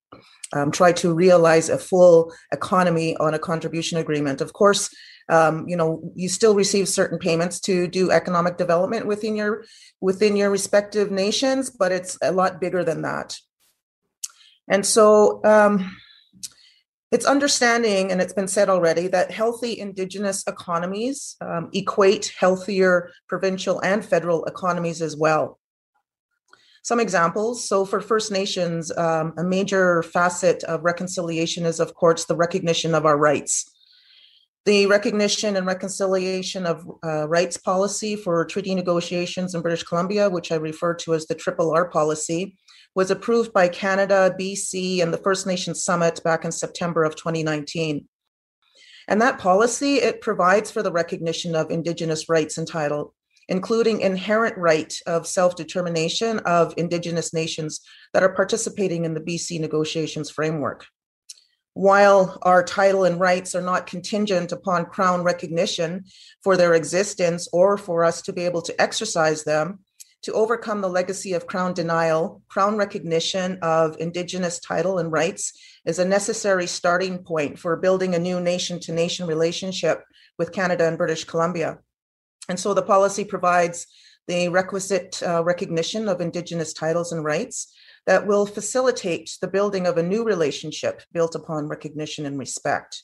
um, 0.53 0.71
try 0.71 0.91
to 0.93 1.13
realize 1.13 1.69
a 1.69 1.77
full 1.77 2.31
economy 2.51 3.17
on 3.17 3.33
a 3.33 3.39
contribution 3.39 3.97
agreement? 3.97 4.41
Of 4.41 4.53
course, 4.53 4.89
um, 5.29 5.67
you 5.67 5.75
know 5.75 6.11
you 6.15 6.27
still 6.27 6.55
receive 6.55 6.87
certain 6.87 7.19
payments 7.19 7.59
to 7.61 7.87
do 7.87 8.11
economic 8.11 8.57
development 8.57 9.05
within 9.05 9.35
your 9.35 9.63
within 10.01 10.35
your 10.35 10.49
respective 10.49 11.11
nations 11.11 11.69
but 11.69 11.91
it's 11.91 12.17
a 12.21 12.31
lot 12.31 12.59
bigger 12.59 12.83
than 12.83 13.01
that. 13.03 13.37
And 14.69 14.85
so 14.85 15.43
um, 15.43 15.95
it's 17.11 17.25
understanding 17.25 18.11
and 18.11 18.21
it's 18.21 18.33
been 18.33 18.47
said 18.47 18.69
already 18.69 19.07
that 19.07 19.31
healthy 19.31 19.79
indigenous 19.79 20.43
economies 20.47 21.35
um, 21.41 21.69
equate 21.73 22.31
healthier 22.37 23.11
provincial 23.27 23.79
and 23.81 24.05
federal 24.05 24.45
economies 24.45 25.01
as 25.01 25.17
well. 25.17 25.59
Some 26.83 26.99
examples 26.99 27.67
so 27.67 27.83
for 27.83 27.99
first 27.99 28.31
nations 28.31 28.95
um, 28.95 29.33
a 29.37 29.43
major 29.43 30.03
facet 30.03 30.63
of 30.63 30.83
reconciliation 30.83 31.65
is 31.65 31.79
of 31.79 31.93
course 31.93 32.25
the 32.25 32.35
recognition 32.35 32.93
of 32.93 33.05
our 33.05 33.17
rights 33.17 33.69
the 34.69 34.85
recognition 34.85 35.55
and 35.55 35.65
reconciliation 35.65 36.67
of 36.67 36.87
uh, 37.03 37.27
rights 37.27 37.57
policy 37.57 38.15
for 38.15 38.45
treaty 38.45 38.75
negotiations 38.75 39.55
in 39.55 39.63
British 39.63 39.81
Columbia, 39.81 40.29
which 40.29 40.51
I 40.51 40.57
refer 40.57 40.93
to 40.93 41.15
as 41.15 41.25
the 41.25 41.33
Triple 41.33 41.71
R 41.71 41.89
policy, 41.89 42.55
was 42.93 43.09
approved 43.09 43.51
by 43.51 43.67
Canada, 43.67 44.31
BC, 44.39 45.01
and 45.01 45.11
the 45.11 45.17
First 45.17 45.47
Nations 45.47 45.83
Summit 45.83 46.21
back 46.23 46.45
in 46.45 46.51
September 46.51 47.03
of 47.03 47.15
2019. 47.15 48.07
And 49.07 49.19
that 49.19 49.39
policy, 49.39 49.95
it 49.95 50.21
provides 50.21 50.69
for 50.69 50.83
the 50.83 50.91
recognition 50.91 51.55
of 51.55 51.71
Indigenous 51.71 52.29
rights 52.29 52.59
entitled, 52.59 53.11
including 53.47 54.01
inherent 54.01 54.55
right 54.55 54.93
of 55.07 55.25
self-determination 55.25 56.41
of 56.45 56.75
Indigenous 56.77 57.33
nations 57.33 57.81
that 58.13 58.21
are 58.21 58.35
participating 58.35 59.03
in 59.03 59.15
the 59.15 59.21
BC 59.21 59.59
negotiations 59.59 60.29
framework 60.29 60.85
while 61.79 62.37
our 62.41 62.61
title 62.61 63.05
and 63.05 63.21
rights 63.21 63.55
are 63.55 63.61
not 63.61 63.87
contingent 63.87 64.51
upon 64.51 64.85
Crown 64.85 65.23
recognition 65.23 66.03
for 66.43 66.57
their 66.57 66.73
existence 66.73 67.47
or 67.53 67.77
for 67.77 68.03
us 68.03 68.21
to 68.23 68.33
be 68.33 68.43
able 68.43 68.61
to 68.61 68.81
exercise 68.81 69.45
them, 69.45 69.79
to 70.23 70.33
overcome 70.33 70.81
the 70.81 70.89
legacy 70.89 71.31
of 71.31 71.47
Crown 71.47 71.73
denial, 71.73 72.41
Crown 72.49 72.75
recognition 72.75 73.59
of 73.61 73.95
Indigenous 73.97 74.59
title 74.59 74.99
and 74.99 75.09
rights 75.09 75.53
is 75.85 75.99
a 75.99 76.05
necessary 76.05 76.67
starting 76.67 77.19
point 77.19 77.57
for 77.57 77.77
building 77.77 78.13
a 78.13 78.19
new 78.19 78.41
nation 78.41 78.81
to 78.81 78.91
nation 78.91 79.25
relationship 79.25 80.03
with 80.37 80.51
Canada 80.51 80.85
and 80.85 80.97
British 80.97 81.23
Columbia. 81.23 81.77
And 82.49 82.59
so 82.59 82.73
the 82.73 82.81
policy 82.81 83.23
provides 83.23 83.87
the 84.27 84.49
requisite 84.49 85.23
uh, 85.25 85.45
recognition 85.45 86.09
of 86.09 86.19
Indigenous 86.19 86.73
titles 86.73 87.13
and 87.13 87.23
rights 87.23 87.73
that 88.09 88.25
will 88.25 88.47
facilitate 88.47 89.37
the 89.39 89.47
building 89.47 89.85
of 89.85 89.99
a 89.99 90.01
new 90.01 90.23
relationship 90.23 91.03
built 91.13 91.35
upon 91.35 91.67
recognition 91.67 92.25
and 92.25 92.39
respect. 92.39 93.03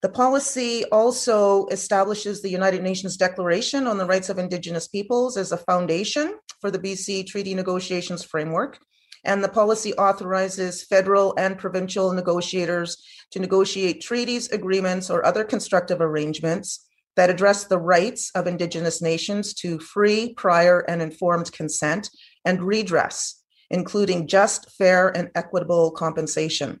The 0.00 0.08
policy 0.08 0.86
also 0.86 1.66
establishes 1.66 2.40
the 2.40 2.48
United 2.48 2.82
Nations 2.82 3.18
Declaration 3.18 3.86
on 3.86 3.98
the 3.98 4.06
Rights 4.06 4.30
of 4.30 4.38
Indigenous 4.38 4.88
Peoples 4.88 5.36
as 5.36 5.52
a 5.52 5.58
foundation 5.58 6.38
for 6.62 6.70
the 6.70 6.78
BC 6.78 7.26
Treaty 7.26 7.54
Negotiations 7.54 8.24
Framework. 8.24 8.78
And 9.26 9.44
the 9.44 9.50
policy 9.50 9.92
authorizes 9.96 10.82
federal 10.82 11.34
and 11.36 11.58
provincial 11.58 12.14
negotiators 12.14 13.04
to 13.32 13.40
negotiate 13.40 14.00
treaties, 14.00 14.50
agreements, 14.52 15.10
or 15.10 15.26
other 15.26 15.44
constructive 15.44 16.00
arrangements 16.00 16.88
that 17.16 17.28
address 17.28 17.64
the 17.64 17.78
rights 17.78 18.30
of 18.34 18.46
Indigenous 18.46 19.02
nations 19.02 19.52
to 19.52 19.78
free, 19.78 20.32
prior, 20.32 20.80
and 20.88 21.02
informed 21.02 21.52
consent 21.52 22.08
and 22.46 22.62
redress 22.62 23.42
including 23.70 24.26
just, 24.26 24.70
fair, 24.72 25.08
and 25.08 25.30
equitable 25.34 25.90
compensation. 25.90 26.80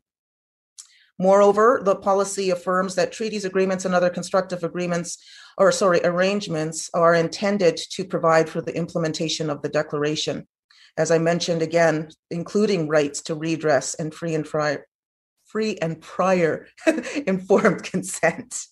Moreover, 1.18 1.80
the 1.82 1.96
policy 1.96 2.50
affirms 2.50 2.94
that 2.94 3.12
treaties, 3.12 3.44
agreements, 3.44 3.84
and 3.84 3.94
other 3.94 4.10
constructive 4.10 4.62
agreements, 4.64 5.18
or 5.56 5.72
sorry, 5.72 6.00
arrangements 6.04 6.90
are 6.92 7.14
intended 7.14 7.76
to 7.92 8.04
provide 8.04 8.48
for 8.48 8.60
the 8.60 8.76
implementation 8.76 9.48
of 9.48 9.62
the 9.62 9.68
declaration. 9.68 10.46
As 10.98 11.10
I 11.10 11.18
mentioned 11.18 11.62
again, 11.62 12.10
including 12.30 12.88
rights 12.88 13.22
to 13.22 13.34
redress 13.34 13.94
and 13.94 14.14
free 14.14 14.34
and 14.34 14.44
prior, 14.44 14.86
free 15.46 15.78
and 15.78 16.00
prior 16.00 16.68
informed 17.26 17.82
consent. 17.82 18.66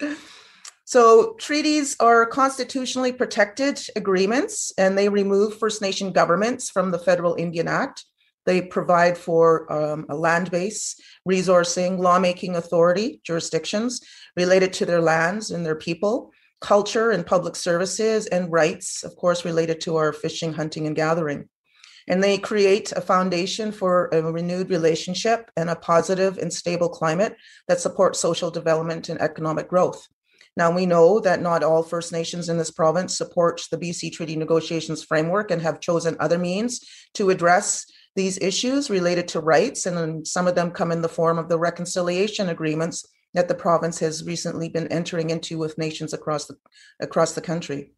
So, 0.94 1.34
treaties 1.40 1.96
are 1.98 2.24
constitutionally 2.24 3.10
protected 3.10 3.80
agreements 3.96 4.72
and 4.78 4.96
they 4.96 5.08
remove 5.08 5.58
First 5.58 5.82
Nation 5.82 6.12
governments 6.12 6.70
from 6.70 6.92
the 6.92 7.00
Federal 7.00 7.34
Indian 7.34 7.66
Act. 7.66 8.04
They 8.46 8.62
provide 8.62 9.18
for 9.18 9.66
um, 9.72 10.06
a 10.08 10.14
land 10.14 10.52
base, 10.52 10.94
resourcing, 11.28 11.98
lawmaking 11.98 12.54
authority, 12.54 13.20
jurisdictions 13.24 14.02
related 14.36 14.72
to 14.74 14.86
their 14.86 15.00
lands 15.00 15.50
and 15.50 15.66
their 15.66 15.74
people, 15.74 16.30
culture 16.60 17.10
and 17.10 17.26
public 17.26 17.56
services, 17.56 18.28
and 18.28 18.52
rights, 18.52 19.02
of 19.02 19.16
course, 19.16 19.44
related 19.44 19.80
to 19.80 19.96
our 19.96 20.12
fishing, 20.12 20.52
hunting, 20.52 20.86
and 20.86 20.94
gathering. 20.94 21.48
And 22.06 22.22
they 22.22 22.38
create 22.38 22.92
a 22.92 23.00
foundation 23.00 23.72
for 23.72 24.10
a 24.12 24.22
renewed 24.22 24.70
relationship 24.70 25.50
and 25.56 25.68
a 25.70 25.74
positive 25.74 26.38
and 26.38 26.52
stable 26.52 26.88
climate 26.88 27.34
that 27.66 27.80
supports 27.80 28.20
social 28.20 28.52
development 28.52 29.08
and 29.08 29.20
economic 29.20 29.68
growth. 29.68 30.06
Now, 30.56 30.70
we 30.70 30.86
know 30.86 31.18
that 31.20 31.42
not 31.42 31.64
all 31.64 31.82
First 31.82 32.12
Nations 32.12 32.48
in 32.48 32.58
this 32.58 32.70
province 32.70 33.18
support 33.18 33.60
the 33.70 33.78
BC 33.78 34.12
Treaty 34.12 34.36
Negotiations 34.36 35.02
Framework 35.02 35.50
and 35.50 35.60
have 35.62 35.80
chosen 35.80 36.16
other 36.20 36.38
means 36.38 36.80
to 37.14 37.30
address 37.30 37.86
these 38.14 38.38
issues 38.38 38.88
related 38.88 39.26
to 39.28 39.40
rights, 39.40 39.86
and 39.86 40.26
some 40.26 40.46
of 40.46 40.54
them 40.54 40.70
come 40.70 40.92
in 40.92 41.02
the 41.02 41.08
form 41.08 41.38
of 41.38 41.48
the 41.48 41.58
reconciliation 41.58 42.48
agreements 42.48 43.04
that 43.34 43.48
the 43.48 43.54
province 43.54 43.98
has 43.98 44.24
recently 44.24 44.68
been 44.68 44.86
entering 44.88 45.30
into 45.30 45.58
with 45.58 45.76
nations 45.76 46.12
across 46.12 46.46
the 46.46 46.56
across 47.00 47.32
the 47.32 47.40
country. 47.40 47.90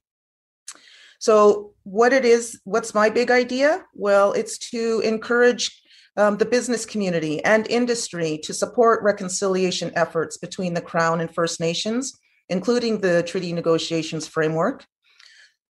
So, 1.19 1.75
what 1.83 2.15
it 2.15 2.25
is, 2.25 2.59
what's 2.65 2.95
my 2.95 3.11
big 3.11 3.31
idea? 3.31 3.85
Well, 3.95 4.33
it's 4.33 4.57
to 4.71 5.01
encourage 5.05 5.83
um, 6.17 6.39
the 6.39 6.47
business 6.47 6.87
community 6.87 7.45
and 7.45 7.69
industry 7.69 8.39
to 8.45 8.55
support 8.55 9.03
reconciliation 9.03 9.93
efforts 9.95 10.39
between 10.39 10.73
the 10.73 10.81
Crown 10.81 11.21
and 11.21 11.35
First 11.35 11.61
Nations 11.61 12.19
including 12.49 13.01
the 13.01 13.23
treaty 13.23 13.53
negotiations 13.53 14.27
framework. 14.27 14.87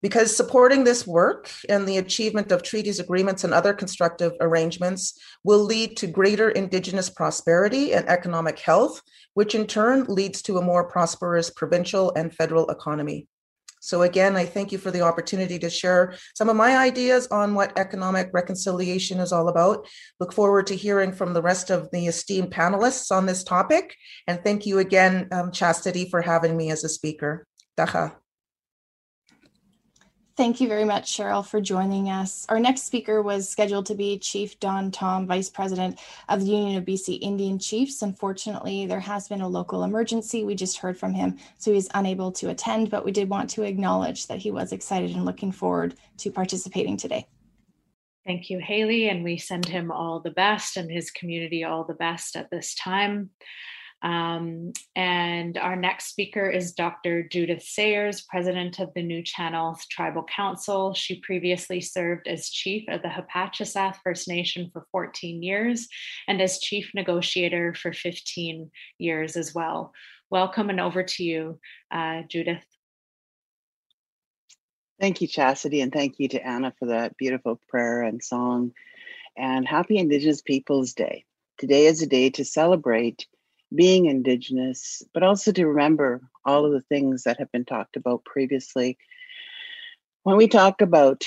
Because 0.01 0.35
supporting 0.35 0.83
this 0.83 1.05
work 1.05 1.51
and 1.69 1.87
the 1.87 1.97
achievement 1.97 2.51
of 2.51 2.63
treaties, 2.63 2.99
agreements, 2.99 3.43
and 3.43 3.53
other 3.53 3.73
constructive 3.73 4.31
arrangements 4.41 5.19
will 5.43 5.59
lead 5.59 5.95
to 5.97 6.07
greater 6.07 6.49
Indigenous 6.49 7.09
prosperity 7.09 7.93
and 7.93 8.09
economic 8.09 8.57
health, 8.57 9.01
which 9.35 9.53
in 9.53 9.67
turn 9.67 10.05
leads 10.05 10.41
to 10.41 10.57
a 10.57 10.61
more 10.63 10.89
prosperous 10.89 11.51
provincial 11.51 12.11
and 12.15 12.33
federal 12.33 12.67
economy. 12.71 13.27
So, 13.81 14.03
again, 14.03 14.37
I 14.37 14.45
thank 14.45 14.71
you 14.71 14.77
for 14.77 14.91
the 14.91 15.01
opportunity 15.01 15.57
to 15.59 15.69
share 15.69 16.13
some 16.35 16.49
of 16.49 16.55
my 16.55 16.77
ideas 16.77 17.27
on 17.27 17.55
what 17.55 17.77
economic 17.77 18.29
reconciliation 18.31 19.19
is 19.19 19.33
all 19.33 19.49
about. 19.49 19.87
Look 20.19 20.33
forward 20.33 20.67
to 20.67 20.75
hearing 20.75 21.11
from 21.11 21.33
the 21.33 21.41
rest 21.41 21.71
of 21.71 21.89
the 21.91 22.05
esteemed 22.05 22.51
panelists 22.51 23.11
on 23.11 23.25
this 23.25 23.43
topic. 23.43 23.95
And 24.27 24.39
thank 24.43 24.67
you 24.67 24.77
again, 24.77 25.27
um, 25.31 25.51
Chastity, 25.51 26.07
for 26.09 26.21
having 26.21 26.55
me 26.55 26.69
as 26.69 26.83
a 26.83 26.89
speaker. 26.89 27.47
Dacha. 27.75 28.20
Thank 30.37 30.61
you 30.61 30.69
very 30.69 30.85
much, 30.85 31.11
Cheryl, 31.11 31.45
for 31.45 31.59
joining 31.59 32.09
us. 32.09 32.45
Our 32.47 32.59
next 32.59 32.83
speaker 32.83 33.21
was 33.21 33.49
scheduled 33.49 33.85
to 33.87 33.95
be 33.95 34.17
Chief 34.17 34.57
Don 34.61 34.89
Tom, 34.89 35.27
Vice 35.27 35.49
President 35.49 35.99
of 36.29 36.39
the 36.39 36.45
Union 36.45 36.77
of 36.77 36.85
BC 36.85 37.19
Indian 37.21 37.59
Chiefs. 37.59 38.01
Unfortunately, 38.01 38.85
there 38.85 39.01
has 39.01 39.27
been 39.27 39.41
a 39.41 39.47
local 39.47 39.83
emergency. 39.83 40.45
We 40.45 40.55
just 40.55 40.77
heard 40.77 40.97
from 40.97 41.13
him, 41.13 41.37
so 41.57 41.73
he's 41.73 41.89
unable 41.93 42.31
to 42.33 42.49
attend, 42.49 42.89
but 42.89 43.03
we 43.03 43.11
did 43.11 43.29
want 43.29 43.49
to 43.51 43.63
acknowledge 43.63 44.27
that 44.27 44.39
he 44.39 44.51
was 44.51 44.71
excited 44.71 45.11
and 45.11 45.25
looking 45.25 45.51
forward 45.51 45.95
to 46.19 46.31
participating 46.31 46.95
today. 46.95 47.27
Thank 48.25 48.49
you, 48.49 48.59
Hayley, 48.59 49.09
and 49.09 49.25
we 49.25 49.37
send 49.37 49.65
him 49.65 49.91
all 49.91 50.21
the 50.21 50.31
best 50.31 50.77
and 50.77 50.89
his 50.89 51.11
community 51.11 51.65
all 51.65 51.83
the 51.83 51.93
best 51.93 52.37
at 52.37 52.49
this 52.49 52.73
time. 52.75 53.31
Um, 54.03 54.73
and 54.95 55.57
our 55.57 55.75
next 55.75 56.07
speaker 56.07 56.49
is 56.49 56.73
Dr. 56.73 57.23
Judith 57.27 57.61
Sayers, 57.61 58.21
president 58.21 58.79
of 58.79 58.91
the 58.95 59.03
Nuu-chah-nulth 59.03 59.87
Tribal 59.89 60.23
Council. 60.23 60.93
She 60.93 61.19
previously 61.19 61.81
served 61.81 62.27
as 62.27 62.49
chief 62.49 62.85
of 62.89 63.03
the 63.03 63.09
Hupacasath 63.09 63.97
First 64.03 64.27
Nation 64.27 64.69
for 64.73 64.87
14 64.91 65.43
years 65.43 65.87
and 66.27 66.41
as 66.41 66.59
chief 66.59 66.91
negotiator 66.95 67.75
for 67.75 67.93
15 67.93 68.71
years 68.97 69.37
as 69.37 69.53
well. 69.53 69.93
Welcome 70.31 70.69
and 70.69 70.79
over 70.79 71.03
to 71.03 71.23
you, 71.23 71.59
uh, 71.91 72.21
Judith. 72.27 72.65
Thank 74.99 75.21
you, 75.21 75.27
Chastity, 75.27 75.81
and 75.81 75.91
thank 75.91 76.19
you 76.19 76.27
to 76.29 76.45
Anna 76.45 76.73
for 76.79 76.87
that 76.87 77.17
beautiful 77.17 77.59
prayer 77.69 78.03
and 78.03 78.23
song. 78.23 78.71
And 79.37 79.67
happy 79.67 79.97
Indigenous 79.97 80.41
Peoples 80.41 80.93
Day. 80.93 81.25
Today 81.57 81.85
is 81.85 82.01
a 82.01 82.07
day 82.07 82.29
to 82.31 82.45
celebrate 82.45 83.27
being 83.73 84.05
Indigenous, 84.05 85.03
but 85.13 85.23
also 85.23 85.51
to 85.51 85.67
remember 85.67 86.21
all 86.45 86.65
of 86.65 86.71
the 86.71 86.81
things 86.81 87.23
that 87.23 87.39
have 87.39 87.51
been 87.51 87.65
talked 87.65 87.95
about 87.95 88.25
previously. 88.25 88.97
When 90.23 90.37
we 90.37 90.47
talk 90.47 90.81
about 90.81 91.25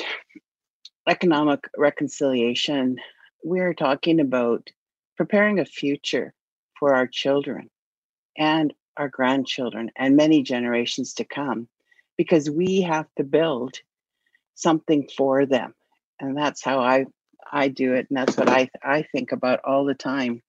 economic 1.09 1.69
reconciliation, 1.77 2.99
we're 3.43 3.75
talking 3.75 4.21
about 4.21 4.71
preparing 5.17 5.61
a 5.61 5.65
future 5.65 6.35
for 6.79 6.95
our 6.95 7.07
children 7.07 7.71
and 8.37 8.73
our 8.97 9.09
grandchildren 9.09 9.91
and 9.97 10.17
many 10.17 10.43
generations 10.43 11.15
to 11.15 11.25
come 11.25 11.69
because 12.17 12.51
we 12.51 12.83
have 12.83 13.07
to 13.17 13.25
build 13.25 13.77
something 14.55 15.09
for 15.17 15.47
them 15.47 15.75
and 16.21 16.37
that's 16.37 16.65
how 16.65 16.81
i 16.81 17.07
i 17.53 17.69
do 17.69 17.95
it 17.95 18.07
and 18.11 18.19
that's 18.19 18.37
what 18.37 18.49
i 18.49 18.71
i 18.85 19.03
think 19.03 19.33
about 19.33 19.61
all 19.65 19.85
the 19.85 19.95
time 19.95 20.43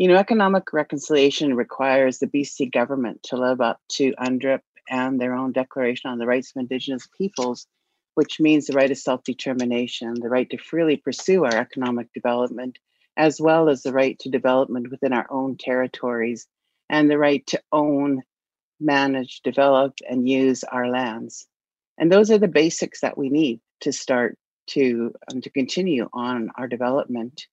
you 0.00 0.08
know, 0.08 0.16
economic 0.16 0.72
reconciliation 0.72 1.54
requires 1.54 2.18
the 2.18 2.26
BC 2.26 2.72
government 2.72 3.22
to 3.24 3.36
live 3.36 3.60
up 3.60 3.78
to 3.90 4.14
UNDRIP 4.14 4.62
and 4.88 5.20
their 5.20 5.34
own 5.34 5.52
Declaration 5.52 6.08
on 6.08 6.16
the 6.16 6.24
Rights 6.24 6.52
of 6.56 6.60
Indigenous 6.60 7.06
Peoples, 7.18 7.66
which 8.14 8.40
means 8.40 8.64
the 8.64 8.72
right 8.72 8.90
of 8.90 8.96
self 8.96 9.22
determination, 9.24 10.14
the 10.14 10.30
right 10.30 10.48
to 10.48 10.56
freely 10.56 10.96
pursue 10.96 11.44
our 11.44 11.54
economic 11.54 12.10
development, 12.14 12.78
as 13.18 13.38
well 13.42 13.68
as 13.68 13.82
the 13.82 13.92
right 13.92 14.18
to 14.20 14.30
development 14.30 14.90
within 14.90 15.12
our 15.12 15.26
own 15.28 15.58
territories, 15.58 16.46
and 16.88 17.10
the 17.10 17.18
right 17.18 17.46
to 17.48 17.60
own, 17.70 18.22
manage, 18.80 19.42
develop, 19.42 19.92
and 20.08 20.26
use 20.26 20.64
our 20.64 20.88
lands. 20.88 21.46
And 21.98 22.10
those 22.10 22.30
are 22.30 22.38
the 22.38 22.48
basics 22.48 23.02
that 23.02 23.18
we 23.18 23.28
need 23.28 23.60
to 23.82 23.92
start 23.92 24.38
to, 24.68 25.12
um, 25.30 25.42
to 25.42 25.50
continue 25.50 26.08
on 26.14 26.52
our 26.56 26.68
development. 26.68 27.44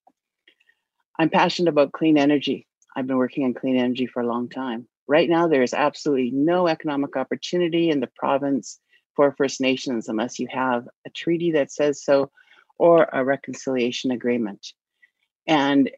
I'm 1.20 1.30
passionate 1.30 1.70
about 1.70 1.94
clean 1.94 2.18
energy. 2.18 2.68
I've 2.96 3.08
been 3.08 3.18
working 3.18 3.44
on 3.46 3.54
clean 3.54 3.78
energy 3.78 4.06
for 4.06 4.22
a 4.22 4.28
long 4.28 4.50
time. 4.50 4.88
Right 5.08 5.30
now, 5.30 5.48
there 5.48 5.64
is 5.64 5.74
absolutely 5.74 6.32
no 6.32 6.68
economic 6.68 7.16
opportunity 7.16 7.90
in 7.90 8.02
the 8.02 8.10
province 8.16 8.80
for 9.16 9.34
First 9.38 9.60
Nations 9.60 10.10
unless 10.10 10.38
you 10.38 10.48
have 10.52 10.88
a 11.06 11.10
treaty 11.10 11.52
that 11.52 11.72
says 11.72 12.04
so 12.04 12.30
or 12.78 13.08
a 13.12 13.26
reconciliation 13.26 14.12
agreement. 14.12 14.74
And 15.48 15.90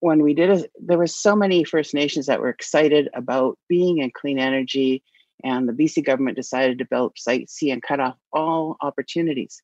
when 0.00 0.22
we 0.22 0.34
did 0.34 0.50
it, 0.50 0.70
there 0.80 0.98
were 0.98 1.08
so 1.08 1.34
many 1.34 1.64
First 1.64 1.92
Nations 1.92 2.26
that 2.26 2.40
were 2.40 2.50
excited 2.50 3.08
about 3.14 3.58
being 3.68 3.98
in 3.98 4.12
clean 4.12 4.38
energy, 4.38 5.02
and 5.42 5.68
the 5.68 5.72
BC 5.72 6.04
government 6.04 6.36
decided 6.36 6.78
to 6.78 6.84
develop 6.84 7.18
Site 7.18 7.50
C 7.50 7.70
and 7.70 7.82
cut 7.82 7.98
off 7.98 8.16
all 8.32 8.76
opportunities 8.80 9.60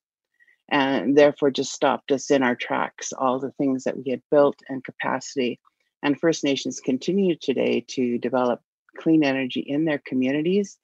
and 0.69 1.17
therefore 1.17 1.51
just 1.51 1.73
stopped 1.73 2.11
us 2.11 2.31
in 2.31 2.43
our 2.43 2.55
tracks, 2.55 3.12
all 3.12 3.39
the 3.39 3.53
things 3.53 3.85
that 3.85 3.97
we 3.97 4.11
had 4.11 4.23
built 4.31 4.57
and 4.69 4.85
capacity. 4.85 5.61
And 6.03 6.19
First 6.19 6.45
Nations 6.45 6.81
continue 6.81 7.37
today 7.37 7.85
to 7.89 8.19
develop 8.19 8.61
clean 8.97 9.25
energy 9.25 9.61
in 9.61 9.85
their 9.85 10.01
communities, 10.07 10.79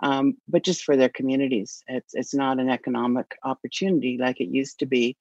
um, 0.00 0.34
but 0.48 0.64
just 0.64 0.82
for 0.82 0.96
their 0.96 1.08
communities. 1.08 1.82
It's, 1.88 2.14
it's 2.14 2.34
not 2.34 2.58
an 2.58 2.70
economic 2.70 3.36
opportunity 3.44 4.18
like 4.18 4.40
it 4.40 4.48
used 4.48 4.78
to 4.80 4.86
be. 4.86 5.16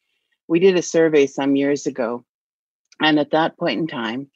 We 0.48 0.60
did 0.60 0.78
a 0.78 0.82
survey 0.82 1.28
some 1.28 1.56
years 1.56 1.86
ago, 1.86 2.26
and 3.02 3.20
at 3.20 3.32
that 3.32 3.58
point 3.58 3.80
in 3.80 3.88
time, 3.88 4.30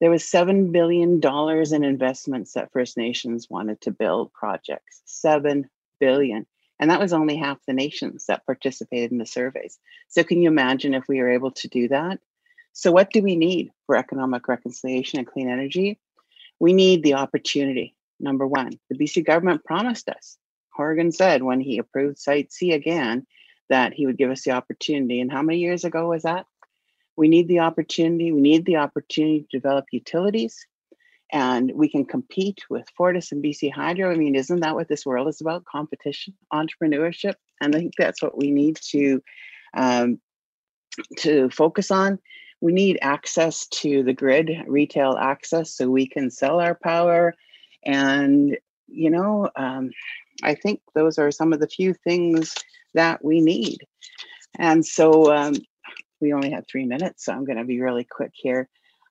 there 0.00 0.10
was 0.10 0.24
$7 0.24 0.72
billion 0.72 1.20
in 1.22 1.84
investments 1.84 2.52
that 2.52 2.70
First 2.72 2.96
Nations 2.96 3.48
wanted 3.48 3.80
to 3.82 3.90
build 3.90 4.32
projects. 4.32 5.02
$7 5.06 5.64
billion. 5.98 6.46
And 6.78 6.90
that 6.90 7.00
was 7.00 7.12
only 7.12 7.36
half 7.36 7.58
the 7.66 7.72
nations 7.72 8.26
that 8.26 8.44
participated 8.44 9.12
in 9.12 9.18
the 9.18 9.26
surveys. 9.26 9.78
So, 10.08 10.22
can 10.22 10.42
you 10.42 10.48
imagine 10.48 10.94
if 10.94 11.08
we 11.08 11.20
were 11.20 11.30
able 11.30 11.52
to 11.52 11.68
do 11.68 11.88
that? 11.88 12.20
So, 12.72 12.92
what 12.92 13.10
do 13.10 13.22
we 13.22 13.36
need 13.36 13.70
for 13.86 13.96
economic 13.96 14.48
reconciliation 14.48 15.18
and 15.18 15.26
clean 15.26 15.48
energy? 15.48 15.98
We 16.58 16.72
need 16.72 17.02
the 17.02 17.14
opportunity. 17.14 17.94
Number 18.20 18.46
one, 18.46 18.78
the 18.90 18.98
BC 18.98 19.24
government 19.24 19.64
promised 19.64 20.08
us. 20.08 20.38
Horgan 20.70 21.12
said 21.12 21.42
when 21.42 21.60
he 21.60 21.78
approved 21.78 22.18
Site 22.18 22.52
C 22.52 22.72
again 22.72 23.26
that 23.68 23.94
he 23.94 24.06
would 24.06 24.18
give 24.18 24.30
us 24.30 24.42
the 24.42 24.52
opportunity. 24.52 25.20
And 25.20 25.32
how 25.32 25.42
many 25.42 25.58
years 25.58 25.84
ago 25.84 26.08
was 26.08 26.22
that? 26.22 26.46
We 27.16 27.28
need 27.28 27.48
the 27.48 27.60
opportunity. 27.60 28.30
We 28.30 28.40
need 28.40 28.66
the 28.66 28.76
opportunity 28.76 29.40
to 29.40 29.58
develop 29.58 29.86
utilities 29.90 30.66
and 31.32 31.72
we 31.74 31.88
can 31.88 32.04
compete 32.04 32.60
with 32.70 32.86
Fortis 32.96 33.32
and 33.32 33.42
BC 33.42 33.72
Hydro. 33.72 34.10
I 34.10 34.16
mean, 34.16 34.34
isn't 34.34 34.60
that 34.60 34.74
what 34.74 34.88
this 34.88 35.04
world 35.04 35.28
is 35.28 35.40
about? 35.40 35.64
Competition, 35.64 36.34
entrepreneurship, 36.52 37.34
and 37.60 37.74
I 37.74 37.78
think 37.78 37.94
that's 37.96 38.22
what 38.22 38.36
we 38.36 38.50
need 38.50 38.78
to 38.90 39.22
um, 39.76 40.20
to 41.18 41.50
focus 41.50 41.90
on. 41.90 42.18
We 42.60 42.72
need 42.72 42.98
access 43.02 43.66
to 43.66 44.02
the 44.02 44.14
grid, 44.14 44.50
retail 44.66 45.16
access, 45.18 45.74
so 45.74 45.90
we 45.90 46.06
can 46.06 46.30
sell 46.30 46.60
our 46.60 46.74
power. 46.74 47.34
And 47.84 48.56
you 48.86 49.10
know, 49.10 49.50
um, 49.56 49.90
I 50.42 50.54
think 50.54 50.80
those 50.94 51.18
are 51.18 51.30
some 51.30 51.52
of 51.52 51.60
the 51.60 51.68
few 51.68 51.92
things 51.92 52.54
that 52.94 53.24
we 53.24 53.40
need. 53.40 53.78
And 54.58 54.86
so 54.86 55.34
um, 55.34 55.54
we 56.20 56.32
only 56.32 56.50
have 56.50 56.66
three 56.66 56.86
minutes, 56.86 57.24
so 57.24 57.32
I'm 57.32 57.44
going 57.44 57.58
to 57.58 57.64
be 57.64 57.80
really 57.80 58.04
quick 58.04 58.32
here. 58.34 58.68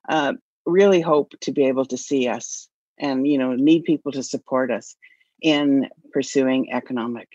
Uh, 0.08 0.34
really 0.66 1.00
hope 1.00 1.32
to 1.40 1.52
be 1.52 1.66
able 1.66 1.86
to 1.86 1.96
see 1.96 2.28
us 2.28 2.68
and 2.98 3.26
you 3.26 3.38
know 3.38 3.54
need 3.54 3.84
people 3.84 4.12
to 4.12 4.22
support 4.22 4.70
us 4.70 4.96
in 5.40 5.88
pursuing 6.12 6.72
economic 6.72 7.28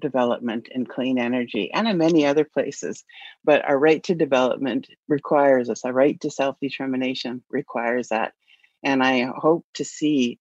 development 0.00 0.68
and 0.74 0.88
clean 0.88 1.18
energy 1.18 1.70
and 1.72 1.86
in 1.86 1.98
many 1.98 2.26
other 2.26 2.44
places. 2.44 3.04
But 3.44 3.64
our 3.64 3.78
right 3.78 4.02
to 4.04 4.14
development 4.14 4.88
requires 5.06 5.68
us 5.70 5.84
our 5.84 5.92
right 5.92 6.20
to 6.20 6.30
self-determination 6.30 7.42
requires 7.50 8.08
that. 8.08 8.32
And 8.82 9.02
i 9.02 9.22
hope 9.22 9.64
to 9.74 9.84
see 9.84 10.38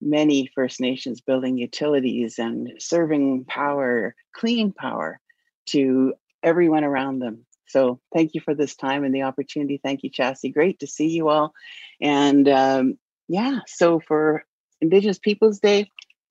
many 0.00 0.50
first 0.54 0.80
nations 0.80 1.20
building 1.20 1.58
utilities 1.58 2.38
and 2.38 2.72
serving 2.78 3.44
power 3.44 4.14
clean 4.32 4.72
power 4.72 5.20
to 5.66 6.14
everyone 6.42 6.84
around 6.84 7.18
them 7.18 7.44
so 7.70 8.00
thank 8.14 8.34
you 8.34 8.40
for 8.40 8.54
this 8.54 8.74
time 8.74 9.04
and 9.04 9.14
the 9.14 9.22
opportunity. 9.22 9.80
Thank 9.82 10.02
you, 10.02 10.10
Chassie. 10.10 10.52
Great 10.52 10.80
to 10.80 10.86
see 10.86 11.08
you 11.08 11.28
all. 11.28 11.52
And 12.00 12.48
um, 12.48 12.98
yeah, 13.28 13.60
so 13.66 14.00
for 14.00 14.44
Indigenous 14.80 15.18
Peoples 15.18 15.60
Day, 15.60 15.90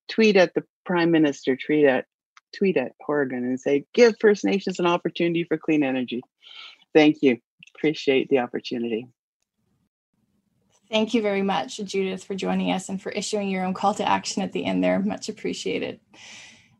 tweet 0.09 0.35
at 0.35 0.53
the 0.53 0.63
Prime 0.85 1.11
Minister, 1.11 1.55
tweet 1.55 1.85
at 1.85 2.05
tweet 2.55 2.77
at 2.77 2.93
Horgan 2.99 3.43
and 3.43 3.59
say, 3.59 3.85
give 3.93 4.15
First 4.19 4.43
Nations 4.43 4.79
an 4.79 4.87
opportunity 4.87 5.43
for 5.43 5.57
clean 5.57 5.83
energy. 5.83 6.21
Thank 6.93 7.21
you. 7.21 7.37
Appreciate 7.75 8.29
the 8.29 8.39
opportunity. 8.39 9.07
Thank 10.89 11.13
you 11.13 11.21
very 11.21 11.43
much, 11.43 11.77
Judith, 11.77 12.23
for 12.23 12.33
joining 12.33 12.71
us 12.71 12.89
and 12.89 12.99
for 12.99 13.11
issuing 13.11 13.49
your 13.49 13.63
own 13.63 13.75
call 13.75 13.93
to 13.93 14.07
action 14.07 14.41
at 14.41 14.53
the 14.53 14.65
end 14.65 14.83
there. 14.83 14.99
Much 14.99 15.29
appreciated. 15.29 15.99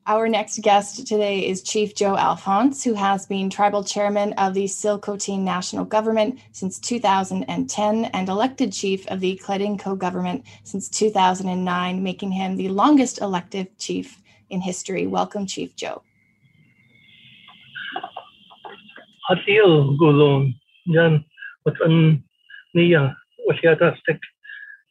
Our 0.09 0.27
next 0.27 0.63
guest 0.63 1.05
today 1.05 1.47
is 1.47 1.61
Chief 1.61 1.93
Joe 1.93 2.17
Alphonse, 2.17 2.83
who 2.83 2.95
has 2.95 3.27
been 3.27 3.47
tribal 3.47 3.83
chairman 3.83 4.33
of 4.39 4.55
the 4.55 4.63
Tsilhqot'in 4.63 5.41
National 5.41 5.85
Government 5.85 6.39
since 6.51 6.79
2010 6.79 8.05
and 8.05 8.27
elected 8.27 8.73
chief 8.73 9.05
of 9.09 9.19
the 9.19 9.39
Tl'etinqox 9.43 9.99
government 9.99 10.45
since 10.63 10.89
2009, 10.89 12.01
making 12.01 12.31
him 12.31 12.55
the 12.55 12.69
longest 12.69 13.21
elected 13.21 13.77
chief 13.77 14.19
in 14.49 14.61
history. 14.61 15.05
Welcome, 15.05 15.45
Chief 15.45 15.75
Joe. 15.75 16.01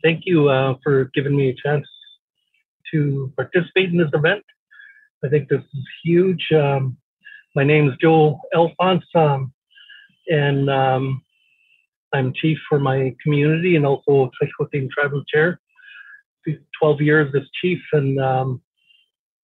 Thank 0.01 0.21
you 0.27 0.49
uh, 0.49 0.75
for 0.85 1.11
giving 1.13 1.35
me 1.35 1.49
a 1.49 1.55
chance 1.55 1.89
to 2.93 3.33
participate 3.37 3.91
in 3.91 3.97
this 3.97 4.11
event 4.15 4.45
I 5.25 5.29
think 5.29 5.49
this 5.49 5.63
is 5.75 5.89
huge. 6.05 6.47
Um, 6.53 6.97
my 7.57 7.65
name 7.65 7.89
is 7.89 7.97
Joe 8.01 8.41
Alphonse, 8.55 9.05
um, 9.17 9.53
and 10.29 10.71
um, 10.71 11.23
I'm 12.13 12.33
chief 12.33 12.59
for 12.69 12.79
my 12.79 13.15
community 13.23 13.75
and 13.75 13.85
also 13.85 14.31
Tsilhqot'in 14.41 14.89
Tribal 14.91 15.25
Chair. 15.25 15.61
12 16.81 17.01
years 17.03 17.35
as 17.35 17.43
chief, 17.61 17.81
and 17.93 18.19
um, 18.21 18.63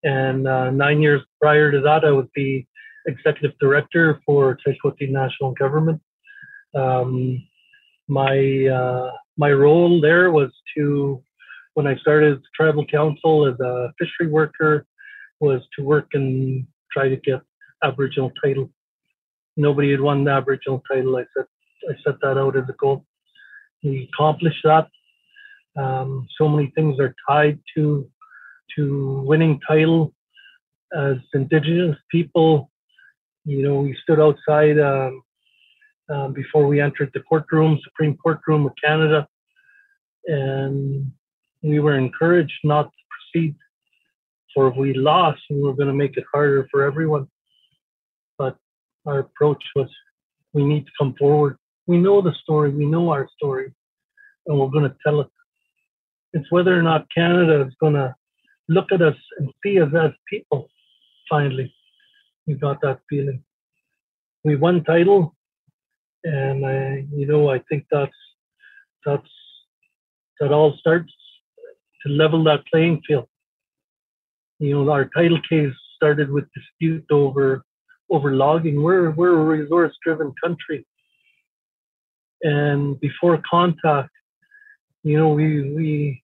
and 0.04 0.46
uh, 0.46 0.70
nine 0.70 1.02
years 1.02 1.22
prior 1.40 1.70
to 1.70 1.80
that, 1.80 2.04
I 2.04 2.10
was 2.10 2.26
the 2.34 2.64
executive 3.06 3.58
director 3.58 4.22
for 4.24 4.56
Tsilhqot'in 4.64 5.10
National 5.10 5.52
Government. 5.52 6.00
Um, 6.74 7.42
my 8.08 8.66
uh, 8.66 9.10
my 9.36 9.50
role 9.50 10.00
there 10.00 10.30
was 10.30 10.50
to 10.76 11.22
when 11.74 11.86
I 11.86 11.96
started 11.96 12.40
tribal 12.54 12.86
council 12.86 13.46
as 13.46 13.58
a 13.60 13.92
fishery 13.98 14.28
worker 14.28 14.86
was 15.44 15.62
to 15.76 15.84
work 15.84 16.08
and 16.14 16.66
try 16.92 17.08
to 17.08 17.16
get 17.16 17.40
Aboriginal 17.82 18.32
title. 18.42 18.70
Nobody 19.56 19.90
had 19.90 20.00
won 20.00 20.24
the 20.24 20.32
Aboriginal 20.32 20.82
title. 20.90 21.16
I 21.16 21.24
set 21.36 21.46
I 21.90 21.94
set 22.04 22.20
that 22.22 22.38
out 22.38 22.56
as 22.56 22.64
a 22.68 22.72
goal. 22.72 23.04
We 23.82 24.08
accomplished 24.12 24.64
that. 24.64 24.88
Um, 25.76 26.26
so 26.38 26.48
many 26.48 26.72
things 26.74 26.98
are 26.98 27.14
tied 27.28 27.58
to 27.76 28.08
to 28.76 29.22
winning 29.26 29.60
title 29.68 30.14
as 30.96 31.16
Indigenous 31.34 31.96
people. 32.10 32.70
You 33.44 33.62
know, 33.62 33.80
we 33.80 33.96
stood 34.02 34.20
outside 34.20 34.78
um, 34.78 35.22
um, 36.08 36.32
before 36.32 36.66
we 36.66 36.80
entered 36.80 37.10
the 37.12 37.20
courtroom, 37.20 37.78
Supreme 37.84 38.16
Courtroom 38.16 38.66
of 38.66 38.72
Canada, 38.82 39.28
and 40.26 41.12
we 41.62 41.78
were 41.80 41.96
encouraged 41.96 42.60
not 42.64 42.86
to 42.86 43.02
proceed. 43.12 43.56
For 44.54 44.68
if 44.68 44.76
we 44.76 44.94
lost, 44.94 45.42
we 45.50 45.60
were 45.60 45.74
going 45.74 45.88
to 45.88 45.94
make 45.94 46.16
it 46.16 46.24
harder 46.32 46.68
for 46.70 46.84
everyone. 46.84 47.26
But 48.38 48.56
our 49.06 49.18
approach 49.20 49.62
was 49.74 49.88
we 50.52 50.64
need 50.64 50.86
to 50.86 50.92
come 50.98 51.14
forward. 51.18 51.58
We 51.86 51.98
know 51.98 52.22
the 52.22 52.32
story, 52.42 52.70
we 52.70 52.86
know 52.86 53.10
our 53.10 53.28
story, 53.36 53.74
and 54.46 54.58
we're 54.58 54.68
going 54.68 54.88
to 54.88 54.96
tell 55.04 55.20
it. 55.20 55.28
It's 56.32 56.50
whether 56.50 56.78
or 56.78 56.82
not 56.82 57.06
Canada 57.14 57.66
is 57.66 57.74
going 57.80 57.94
to 57.94 58.14
look 58.68 58.92
at 58.92 59.02
us 59.02 59.16
and 59.38 59.50
see 59.62 59.80
us 59.80 59.90
as 59.94 60.12
people, 60.28 60.68
finally. 61.28 61.74
We 62.46 62.54
got 62.54 62.80
that 62.82 63.00
feeling. 63.08 63.42
We 64.44 64.56
won 64.56 64.84
title, 64.84 65.34
and 66.24 66.66
I, 66.66 67.06
you 67.12 67.26
know, 67.26 67.50
I 67.50 67.60
think 67.68 67.86
that's 67.90 68.12
that's 69.04 69.28
that 70.40 70.52
all 70.52 70.76
starts 70.78 71.12
to 72.02 72.12
level 72.12 72.44
that 72.44 72.66
playing 72.66 73.02
field. 73.06 73.28
You 74.64 74.82
know, 74.82 74.90
our 74.90 75.04
title 75.14 75.40
case 75.46 75.74
started 75.94 76.30
with 76.30 76.46
dispute 76.54 77.04
over 77.10 77.62
over 78.10 78.34
logging. 78.34 78.82
We're 78.82 79.10
we're 79.10 79.38
a 79.38 79.44
resource 79.44 79.94
driven 80.02 80.32
country. 80.42 80.86
And 82.42 82.98
before 82.98 83.42
contact, 83.48 84.08
you 85.02 85.18
know, 85.18 85.28
we 85.28 85.48
we 85.76 86.22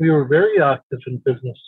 we 0.00 0.10
were 0.10 0.24
very 0.24 0.60
active 0.60 0.98
in 1.06 1.22
business. 1.24 1.58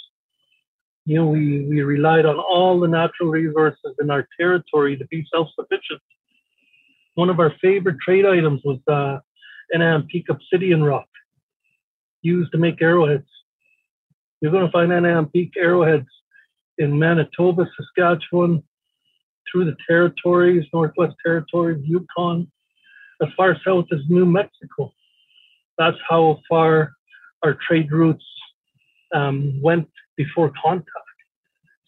You 1.04 1.16
know, 1.18 1.26
we, 1.26 1.64
we 1.64 1.80
relied 1.82 2.26
on 2.26 2.38
all 2.38 2.80
the 2.80 2.88
natural 2.88 3.30
resources 3.30 3.94
in 4.00 4.10
our 4.10 4.26
territory 4.38 4.96
to 4.98 5.06
be 5.06 5.24
self-sufficient. 5.32 6.02
One 7.14 7.30
of 7.30 7.38
our 7.40 7.54
favorite 7.62 7.96
trade 8.04 8.26
items 8.26 8.60
was 8.64 8.80
uh, 8.88 9.20
an 9.70 10.06
Peak 10.08 10.26
obsidian 10.28 10.82
rock 10.82 11.08
used 12.20 12.50
to 12.52 12.58
make 12.58 12.82
arrowheads. 12.82 13.30
You're 14.40 14.52
going 14.52 14.66
to 14.66 14.72
find 14.72 15.32
Peak 15.32 15.54
arrowheads 15.56 16.06
in 16.78 16.96
Manitoba, 16.96 17.66
Saskatchewan, 17.76 18.62
through 19.50 19.64
the 19.64 19.76
territories, 19.86 20.64
Northwest 20.72 21.16
Territories, 21.24 21.82
Yukon, 21.84 22.50
as 23.22 23.28
far 23.36 23.56
south 23.66 23.86
as 23.92 24.00
New 24.08 24.26
Mexico. 24.26 24.92
That's 25.76 25.96
how 26.08 26.40
far 26.48 26.92
our 27.42 27.58
trade 27.66 27.90
routes 27.90 28.24
um, 29.14 29.60
went 29.62 29.88
before 30.16 30.52
contact. 30.62 30.88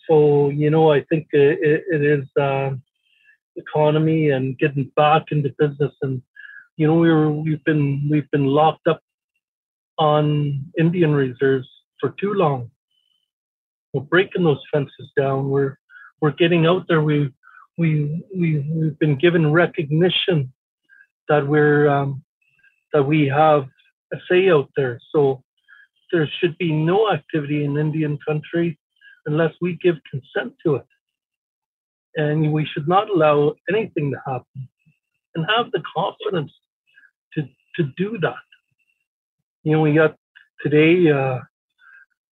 So, 0.09 0.49
you 0.49 0.71
know, 0.71 0.91
I 0.91 1.05
think 1.05 1.29
it, 1.33 1.85
it 1.89 2.03
is 2.03 2.25
uh, 2.41 2.71
economy 3.57 4.31
and 4.31 4.59
getting 4.59 4.91
back 4.97 5.27
into 5.31 5.55
business. 5.59 5.93
And, 6.03 6.23
you 6.77 6.87
know, 6.87 6.95
we 6.95 7.11
were, 7.11 7.31
we've 7.31 7.63
been, 7.65 8.09
we've 8.11 8.31
been 8.31 8.47
locked 8.47 8.89
up 8.89 9.03
on 9.99 10.65
Indian 10.79 11.13
reserves 11.13 11.69
for 12.01 12.15
too 12.21 12.33
long. 12.35 12.71
We're 13.93 14.03
breaking 14.03 14.45
those 14.45 14.63
fences 14.73 15.11
down. 15.17 15.51
We're 15.51 15.77
we're 16.21 16.33
getting 16.33 16.67
out 16.67 16.87
there. 16.89 17.03
We 17.03 17.33
we 17.79 18.25
we 18.35 18.59
we've 18.71 18.99
been 18.99 19.17
given 19.17 19.53
recognition 19.53 20.53
that 21.29 21.47
we're 21.47 21.89
um, 21.89 22.23
that 22.93 23.03
we 23.03 23.27
have 23.27 23.67
a 24.13 24.17
say 24.29 24.51
out 24.51 24.71
there. 24.77 25.01
So 25.13 25.43
there 26.13 26.29
should 26.41 26.57
be 26.59 26.73
no 26.73 27.11
activity 27.11 27.65
in 27.65 27.77
Indian 27.77 28.19
country 28.27 28.79
unless 29.27 29.53
we 29.61 29.79
give 29.83 29.97
consent 30.11 30.55
to 30.65 30.77
it. 30.77 30.87
And 32.17 32.53
we 32.53 32.67
should 32.67 32.89
not 32.89 33.09
allow 33.09 33.55
anything 33.69 34.11
to 34.11 34.19
happen 34.27 34.69
and 35.37 35.47
have 35.57 35.71
the 35.71 35.83
confidence 35.95 36.51
to, 37.35 37.43
to 37.77 37.85
do 37.97 38.19
that 38.19 38.35
you 39.63 39.73
know, 39.73 39.81
we 39.81 39.95
got 39.95 40.17
today, 40.63 41.11
uh, 41.11 41.41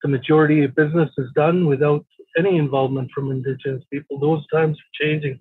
the 0.03 0.09
majority 0.09 0.65
of 0.65 0.75
business 0.75 1.11
is 1.19 1.29
done 1.35 1.67
without 1.67 2.05
any 2.39 2.57
involvement 2.57 3.11
from 3.15 3.31
Indigenous 3.31 3.83
people. 3.93 4.19
Those 4.19 4.47
times 4.53 4.77
are 4.79 5.05
changing. 5.07 5.41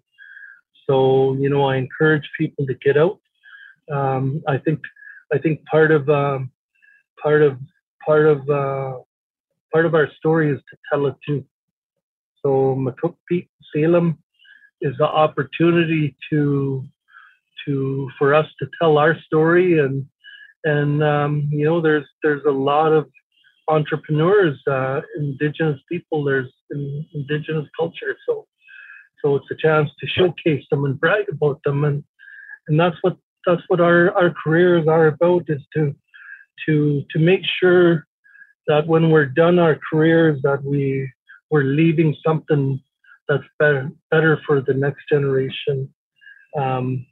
So, 0.89 1.36
you 1.39 1.49
know, 1.49 1.66
I 1.66 1.78
encourage 1.78 2.30
people 2.38 2.66
to 2.66 2.74
get 2.76 2.97
out. 2.97 3.20
Um, 3.91 4.41
I 4.47 4.58
think, 4.58 4.80
I 5.34 5.38
think 5.38 5.64
part 5.66 5.91
of, 5.91 6.10
um, 6.10 6.51
part 7.22 7.41
of, 7.41 7.58
part 8.05 8.26
of, 8.26 8.49
uh, 8.49 8.99
part 9.72 9.86
of 9.86 9.93
our 9.93 10.10
story 10.18 10.51
is 10.51 10.60
to 10.70 10.78
tell 10.91 11.08
it 11.08 11.16
too. 11.26 11.45
So, 12.43 12.76
Makuk 12.76 13.16
Salem 13.74 14.18
is 14.82 14.95
the 14.97 15.05
opportunity 15.05 16.16
to, 16.30 16.86
to, 17.66 18.10
for 18.18 18.34
us 18.34 18.47
to 18.60 18.68
tell 18.80 18.97
our 18.97 19.20
story 19.28 19.80
and 19.80 20.05
and 20.68 21.03
um, 21.03 21.47
you 21.49 21.66
know 21.66 21.82
there's 21.82 22.05
there's 22.24 22.43
a 22.45 22.51
lot 22.51 22.91
of 22.91 23.10
entrepreneurs 23.68 24.59
uh, 24.68 25.01
indigenous 25.18 25.80
people 25.89 26.24
there's 26.24 26.51
in, 26.72 27.05
indigenous 27.13 27.68
culture. 27.78 28.15
So 28.28 28.47
so 29.24 29.36
it's 29.36 29.51
a 29.51 29.55
chance 29.55 29.89
to 29.99 30.07
showcase 30.07 30.63
them 30.70 30.86
and 30.86 30.99
brag 30.99 31.26
about 31.32 31.59
them. 31.63 31.84
And 31.84 32.03
and 32.68 32.80
that's 32.80 32.97
what 33.01 33.18
that's 33.45 33.63
what 33.68 33.82
our 33.82 34.11
our 34.11 34.34
careers 34.43 34.88
are 34.88 35.07
about 35.07 35.43
is 35.47 35.61
to 35.76 35.95
to 36.65 37.03
to 37.11 37.20
make 37.20 37.41
sure 37.59 38.05
that 38.68 38.88
when 38.88 39.09
we're 39.09 39.26
done 39.26 39.59
our 39.59 39.80
careers 39.89 40.39
that 40.43 40.63
we 40.63 41.09
we're 41.49 41.63
leaving 41.63 42.15
something 42.26 42.82
that's 43.28 43.43
better 43.59 43.89
better 44.11 44.39
for 44.45 44.61
the 44.61 44.74
next 44.74 45.03
generation 45.09 45.93
um, 46.57 47.05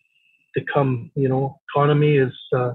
to 0.56 0.64
come. 0.74 1.12
You 1.16 1.30
know 1.30 1.60
economy 1.70 2.18
is 2.18 2.34
uh, 2.54 2.74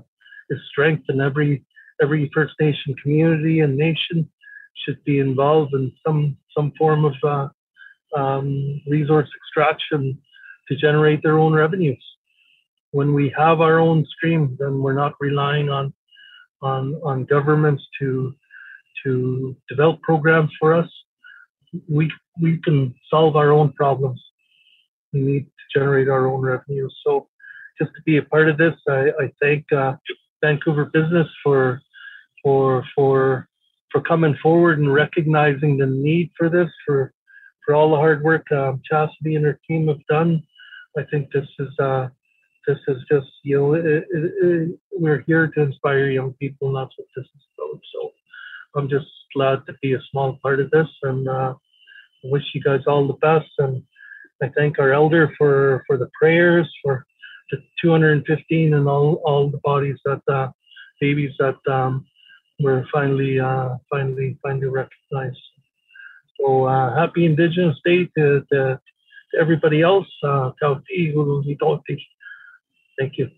is 0.51 0.61
strength, 0.71 1.05
and 1.09 1.21
every 1.21 1.65
every 2.03 2.31
First 2.35 2.55
Nation 2.61 2.95
community 3.03 3.61
and 3.61 3.77
nation 3.77 4.29
should 4.85 5.03
be 5.05 5.19
involved 5.19 5.75
in 5.75 5.93
some 6.07 6.37
some 6.57 6.73
form 6.79 7.05
of 7.05 7.15
uh, 7.23 7.49
um, 8.19 8.81
resource 8.89 9.29
extraction 9.37 10.19
to 10.69 10.77
generate 10.77 11.23
their 11.23 11.39
own 11.39 11.53
revenues. 11.53 12.05
When 12.93 13.15
we 13.15 13.33
have 13.37 13.61
our 13.61 13.79
own 13.79 14.05
stream, 14.07 14.57
then 14.59 14.81
we're 14.81 14.95
not 14.95 15.15
relying 15.21 15.69
on 15.69 15.93
on 16.63 17.01
on 17.05 17.25
governments 17.25 17.83
to 18.01 18.35
to 19.05 19.57
develop 19.69 20.01
programs 20.03 20.51
for 20.59 20.75
us. 20.75 20.89
We 21.89 22.11
we 22.41 22.59
can 22.65 22.95
solve 23.09 23.37
our 23.37 23.53
own 23.53 23.73
problems. 23.73 24.21
We 25.13 25.21
need 25.21 25.45
to 25.45 25.79
generate 25.79 26.09
our 26.09 26.27
own 26.27 26.41
revenues. 26.41 26.97
So, 27.05 27.29
just 27.81 27.93
to 27.95 28.03
be 28.05 28.17
a 28.17 28.23
part 28.23 28.49
of 28.49 28.59
this, 28.59 28.75
I, 28.89 29.11
I 29.21 29.33
thank 29.41 29.73
uh, 29.73 29.95
Vancouver 30.43 30.87
business 30.87 31.29
for 31.43 31.81
for 32.43 32.85
for 32.95 33.49
for 33.93 34.01
coming 34.01 34.37
forward 34.43 34.79
and 34.79 34.93
recognizing 34.93 35.77
the 35.77 35.87
need 35.87 36.31
for 36.37 36.49
this 36.49 36.71
for 36.87 37.13
for 37.65 37.75
all 37.75 37.91
the 37.91 37.97
hard 37.97 38.23
work 38.23 38.51
um, 38.53 38.81
Chastity 38.89 39.35
and 39.37 39.45
her 39.45 39.59
team 39.67 39.89
have 39.89 40.05
done. 40.09 40.43
I 40.99 41.03
think 41.11 41.31
this 41.33 41.47
is 41.59 41.79
uh, 41.79 42.09
this 42.67 42.79
is 42.89 42.99
just 43.11 43.29
you 43.43 43.59
know 43.59 43.75
it, 43.75 43.85
it, 43.85 44.07
it, 44.11 44.79
we're 44.93 45.25
here 45.27 45.49
to 45.49 45.61
inspire 45.63 46.11
young 46.11 46.33
people, 46.35 46.69
and 46.69 46.77
that's 46.77 46.97
what 46.97 47.09
this 47.17 47.27
is 47.27 47.43
about. 47.59 47.81
So 47.93 48.11
I'm 48.77 48.89
just 48.89 49.07
glad 49.35 49.67
to 49.67 49.75
be 49.83 49.95
a 49.95 50.03
small 50.11 50.39
part 50.43 50.61
of 50.61 50.71
this, 50.71 50.89
and 51.03 51.29
uh, 51.29 51.55
wish 52.25 52.45
you 52.55 52.63
guys 52.63 52.81
all 52.87 53.07
the 53.07 53.15
best. 53.15 53.51
And 53.59 53.83
I 54.43 54.49
thank 54.57 54.79
our 54.79 54.93
elder 54.93 55.33
for 55.37 55.85
for 55.87 55.97
the 55.97 56.11
prayers 56.19 56.69
for 56.83 57.05
the 57.51 57.59
215 57.83 58.75
and 58.75 58.89
all, 58.89 59.15
all 59.25 59.51
the 59.51 59.61
bodies 59.65 59.99
that 60.05 60.23
uh, 60.29 60.51
babies 61.01 61.33
that 61.39 61.57
um, 61.71 62.07
were 62.61 62.87
finally 62.93 63.41
uh, 63.41 63.77
finally 63.91 64.39
finally 64.43 64.69
recognized. 64.69 65.39
So 66.39 66.65
uh, 66.65 66.95
happy 66.95 67.27
Indigenous 67.27 67.77
Day 67.85 68.09
to, 68.17 68.45
to, 68.53 68.81
to 69.33 69.39
everybody 69.39 69.83
else. 69.83 70.09
Uh, 70.23 70.53
Thank 72.99 73.19
you. 73.19 73.31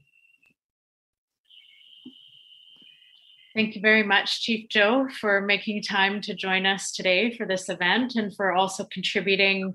Thank 3.54 3.74
you 3.74 3.82
very 3.82 4.02
much, 4.02 4.40
Chief 4.40 4.66
Joe, 4.70 5.08
for 5.20 5.42
making 5.42 5.82
time 5.82 6.22
to 6.22 6.34
join 6.34 6.64
us 6.64 6.90
today 6.90 7.36
for 7.36 7.44
this 7.46 7.68
event 7.68 8.14
and 8.14 8.34
for 8.34 8.52
also 8.52 8.84
contributing 8.90 9.74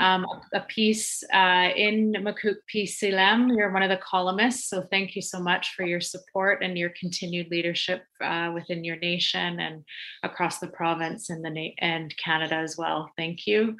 um, 0.00 0.24
a 0.54 0.60
piece 0.60 1.22
uh, 1.34 1.68
in 1.76 2.12
Makuk 2.12 2.56
Pisilem. 2.74 3.54
You're 3.54 3.70
one 3.70 3.82
of 3.82 3.90
the 3.90 3.98
columnists, 3.98 4.70
so 4.70 4.82
thank 4.90 5.14
you 5.14 5.20
so 5.20 5.40
much 5.40 5.74
for 5.74 5.84
your 5.84 6.00
support 6.00 6.62
and 6.62 6.78
your 6.78 6.90
continued 6.98 7.50
leadership 7.50 8.02
uh, 8.24 8.50
within 8.54 8.82
your 8.82 8.96
nation 8.96 9.60
and 9.60 9.84
across 10.22 10.58
the 10.58 10.68
province 10.68 11.28
and 11.28 11.44
the 11.44 11.50
na- 11.50 11.74
and 11.80 12.14
Canada 12.16 12.54
as 12.54 12.78
well. 12.78 13.10
Thank 13.18 13.46
you 13.46 13.76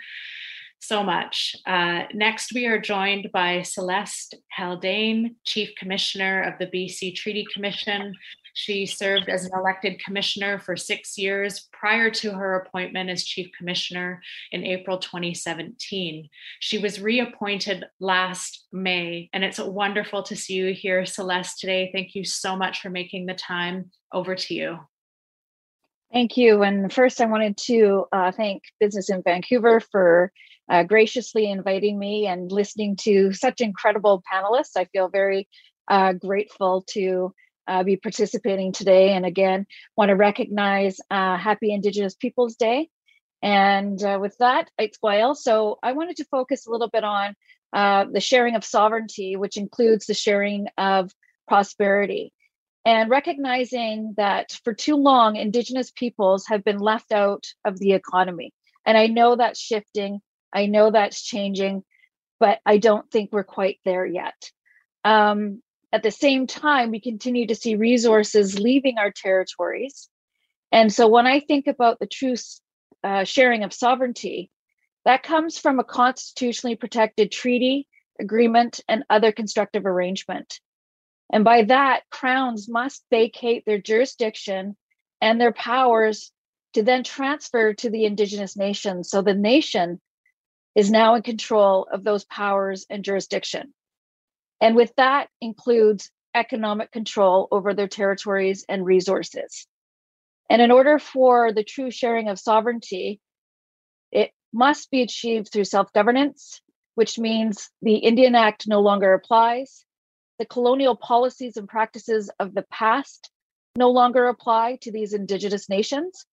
so 0.80 1.02
much. 1.02 1.56
Uh, 1.66 2.02
next, 2.12 2.52
we 2.52 2.66
are 2.66 2.78
joined 2.78 3.30
by 3.32 3.62
Celeste 3.62 4.36
Haldane, 4.52 5.36
Chief 5.44 5.70
Commissioner 5.76 6.42
of 6.42 6.58
the 6.58 6.66
BC 6.66 7.16
Treaty 7.16 7.46
Commission, 7.52 8.14
she 8.58 8.86
served 8.86 9.28
as 9.28 9.44
an 9.44 9.52
elected 9.56 10.02
commissioner 10.04 10.58
for 10.58 10.76
six 10.76 11.16
years 11.16 11.68
prior 11.72 12.10
to 12.10 12.32
her 12.32 12.56
appointment 12.56 13.08
as 13.08 13.22
chief 13.22 13.48
commissioner 13.56 14.20
in 14.50 14.64
April 14.64 14.98
2017. 14.98 16.28
She 16.58 16.78
was 16.78 17.00
reappointed 17.00 17.84
last 18.00 18.66
May, 18.72 19.30
and 19.32 19.44
it's 19.44 19.60
wonderful 19.60 20.24
to 20.24 20.34
see 20.34 20.54
you 20.54 20.74
here, 20.74 21.06
Celeste, 21.06 21.60
today. 21.60 21.90
Thank 21.94 22.16
you 22.16 22.24
so 22.24 22.56
much 22.56 22.80
for 22.80 22.90
making 22.90 23.26
the 23.26 23.34
time. 23.34 23.92
Over 24.12 24.34
to 24.34 24.54
you. 24.54 24.78
Thank 26.12 26.36
you. 26.36 26.62
And 26.62 26.92
first, 26.92 27.20
I 27.20 27.26
wanted 27.26 27.58
to 27.66 28.06
uh, 28.10 28.32
thank 28.32 28.62
Business 28.80 29.10
in 29.10 29.22
Vancouver 29.22 29.78
for 29.78 30.32
uh, 30.68 30.82
graciously 30.82 31.48
inviting 31.48 31.96
me 31.96 32.26
and 32.26 32.50
listening 32.50 32.96
to 33.02 33.32
such 33.34 33.60
incredible 33.60 34.22
panelists. 34.32 34.76
I 34.76 34.86
feel 34.86 35.08
very 35.08 35.46
uh, 35.88 36.14
grateful 36.14 36.84
to 36.88 37.34
uh, 37.68 37.84
be 37.84 37.96
participating 37.96 38.72
today. 38.72 39.12
And 39.12 39.26
again, 39.26 39.66
want 39.96 40.08
to 40.08 40.16
recognize 40.16 40.98
uh, 41.10 41.36
Happy 41.36 41.72
Indigenous 41.72 42.14
Peoples 42.14 42.56
Day. 42.56 42.88
And 43.42 44.02
uh, 44.02 44.18
with 44.20 44.36
that, 44.38 44.70
it's 44.78 44.98
Gwael. 44.98 45.36
So 45.36 45.78
I 45.82 45.92
wanted 45.92 46.16
to 46.16 46.24
focus 46.24 46.66
a 46.66 46.70
little 46.70 46.88
bit 46.88 47.04
on 47.04 47.34
uh, 47.72 48.06
the 48.10 48.20
sharing 48.20 48.56
of 48.56 48.64
sovereignty, 48.64 49.36
which 49.36 49.56
includes 49.56 50.06
the 50.06 50.14
sharing 50.14 50.66
of 50.76 51.12
prosperity. 51.46 52.32
And 52.84 53.10
recognizing 53.10 54.14
that 54.16 54.58
for 54.64 54.72
too 54.72 54.96
long, 54.96 55.36
Indigenous 55.36 55.90
peoples 55.90 56.46
have 56.48 56.64
been 56.64 56.78
left 56.78 57.12
out 57.12 57.44
of 57.64 57.78
the 57.78 57.92
economy. 57.92 58.52
And 58.86 58.96
I 58.96 59.08
know 59.08 59.36
that's 59.36 59.60
shifting, 59.60 60.20
I 60.52 60.66
know 60.66 60.90
that's 60.90 61.22
changing, 61.22 61.84
but 62.40 62.60
I 62.64 62.78
don't 62.78 63.10
think 63.10 63.30
we're 63.30 63.44
quite 63.44 63.78
there 63.84 64.06
yet. 64.06 64.50
Um, 65.04 65.62
at 65.92 66.02
the 66.02 66.10
same 66.10 66.46
time, 66.46 66.90
we 66.90 67.00
continue 67.00 67.46
to 67.46 67.54
see 67.54 67.76
resources 67.76 68.58
leaving 68.58 68.98
our 68.98 69.10
territories. 69.10 70.08
And 70.70 70.92
so 70.92 71.08
when 71.08 71.26
I 71.26 71.40
think 71.40 71.66
about 71.66 71.98
the 71.98 72.06
true 72.06 72.34
uh, 73.02 73.24
sharing 73.24 73.64
of 73.64 73.72
sovereignty, 73.72 74.50
that 75.04 75.22
comes 75.22 75.58
from 75.58 75.78
a 75.78 75.84
constitutionally 75.84 76.76
protected 76.76 77.32
treaty, 77.32 77.88
agreement, 78.20 78.80
and 78.86 79.04
other 79.08 79.32
constructive 79.32 79.86
arrangement. 79.86 80.60
And 81.32 81.44
by 81.44 81.62
that, 81.64 82.02
crowns 82.10 82.68
must 82.68 83.04
vacate 83.10 83.64
their 83.64 83.78
jurisdiction 83.78 84.76
and 85.20 85.40
their 85.40 85.52
powers 85.52 86.32
to 86.74 86.82
then 86.82 87.02
transfer 87.02 87.72
to 87.74 87.90
the 87.90 88.04
indigenous 88.04 88.56
nation. 88.56 89.04
So 89.04 89.22
the 89.22 89.34
nation 89.34 90.00
is 90.74 90.90
now 90.90 91.14
in 91.14 91.22
control 91.22 91.88
of 91.90 92.04
those 92.04 92.24
powers 92.24 92.86
and 92.90 93.04
jurisdiction. 93.04 93.72
And 94.60 94.74
with 94.74 94.92
that 94.96 95.28
includes 95.40 96.10
economic 96.34 96.90
control 96.92 97.48
over 97.50 97.74
their 97.74 97.88
territories 97.88 98.64
and 98.68 98.84
resources. 98.84 99.66
And 100.50 100.62
in 100.62 100.70
order 100.70 100.98
for 100.98 101.52
the 101.52 101.64
true 101.64 101.90
sharing 101.90 102.28
of 102.28 102.38
sovereignty, 102.38 103.20
it 104.10 104.32
must 104.52 104.90
be 104.90 105.02
achieved 105.02 105.50
through 105.52 105.64
self 105.64 105.92
governance, 105.92 106.60
which 106.94 107.18
means 107.18 107.70
the 107.82 107.96
Indian 107.96 108.34
Act 108.34 108.66
no 108.66 108.80
longer 108.80 109.12
applies. 109.12 109.84
The 110.38 110.46
colonial 110.46 110.96
policies 110.96 111.56
and 111.56 111.68
practices 111.68 112.30
of 112.38 112.54
the 112.54 112.64
past 112.70 113.30
no 113.76 113.90
longer 113.90 114.28
apply 114.28 114.78
to 114.82 114.92
these 114.92 115.12
Indigenous 115.12 115.68
nations. 115.68 116.24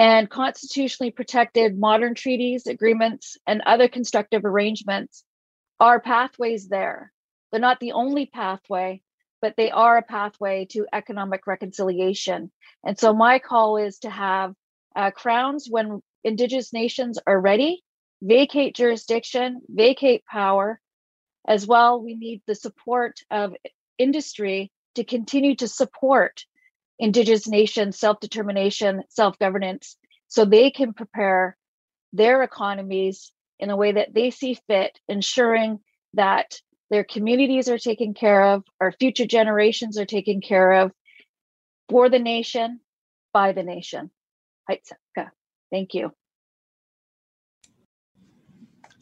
And 0.00 0.30
constitutionally 0.30 1.10
protected 1.10 1.76
modern 1.76 2.14
treaties, 2.14 2.68
agreements, 2.68 3.36
and 3.48 3.62
other 3.62 3.88
constructive 3.88 4.44
arrangements 4.44 5.24
are 5.80 6.00
pathways 6.00 6.68
there 6.68 7.12
they're 7.50 7.60
not 7.60 7.80
the 7.80 7.92
only 7.92 8.26
pathway, 8.26 9.00
but 9.40 9.54
they 9.56 9.70
are 9.70 9.98
a 9.98 10.02
pathway 10.02 10.66
to 10.70 10.86
economic 10.92 11.46
reconciliation. 11.46 12.50
And 12.84 12.98
so 12.98 13.12
my 13.12 13.38
call 13.38 13.76
is 13.76 13.98
to 14.00 14.10
have 14.10 14.54
uh, 14.94 15.10
crowns 15.10 15.68
when 15.68 16.02
Indigenous 16.24 16.72
nations 16.72 17.18
are 17.26 17.40
ready, 17.40 17.82
vacate 18.22 18.74
jurisdiction, 18.74 19.60
vacate 19.68 20.24
power. 20.26 20.80
As 21.46 21.66
well, 21.66 22.02
we 22.02 22.14
need 22.14 22.42
the 22.46 22.54
support 22.54 23.20
of 23.30 23.54
industry 23.96 24.70
to 24.96 25.04
continue 25.04 25.54
to 25.56 25.68
support 25.68 26.44
Indigenous 26.98 27.46
nations' 27.46 27.98
self 27.98 28.18
determination, 28.20 29.04
self 29.08 29.38
governance, 29.38 29.96
so 30.26 30.44
they 30.44 30.70
can 30.70 30.92
prepare 30.92 31.56
their 32.12 32.42
economies 32.42 33.32
in 33.60 33.70
a 33.70 33.76
way 33.76 33.92
that 33.92 34.12
they 34.12 34.30
see 34.30 34.58
fit, 34.66 34.98
ensuring 35.08 35.80
that 36.14 36.60
their 36.90 37.04
communities 37.04 37.68
are 37.68 37.78
taken 37.78 38.14
care 38.14 38.42
of, 38.42 38.64
our 38.80 38.92
future 38.92 39.26
generations 39.26 39.98
are 39.98 40.06
taken 40.06 40.40
care 40.40 40.72
of 40.72 40.92
for 41.88 42.08
the 42.08 42.18
nation, 42.18 42.80
by 43.32 43.52
the 43.52 43.62
nation. 43.62 44.10
Thank 45.70 45.94
you. 45.94 46.12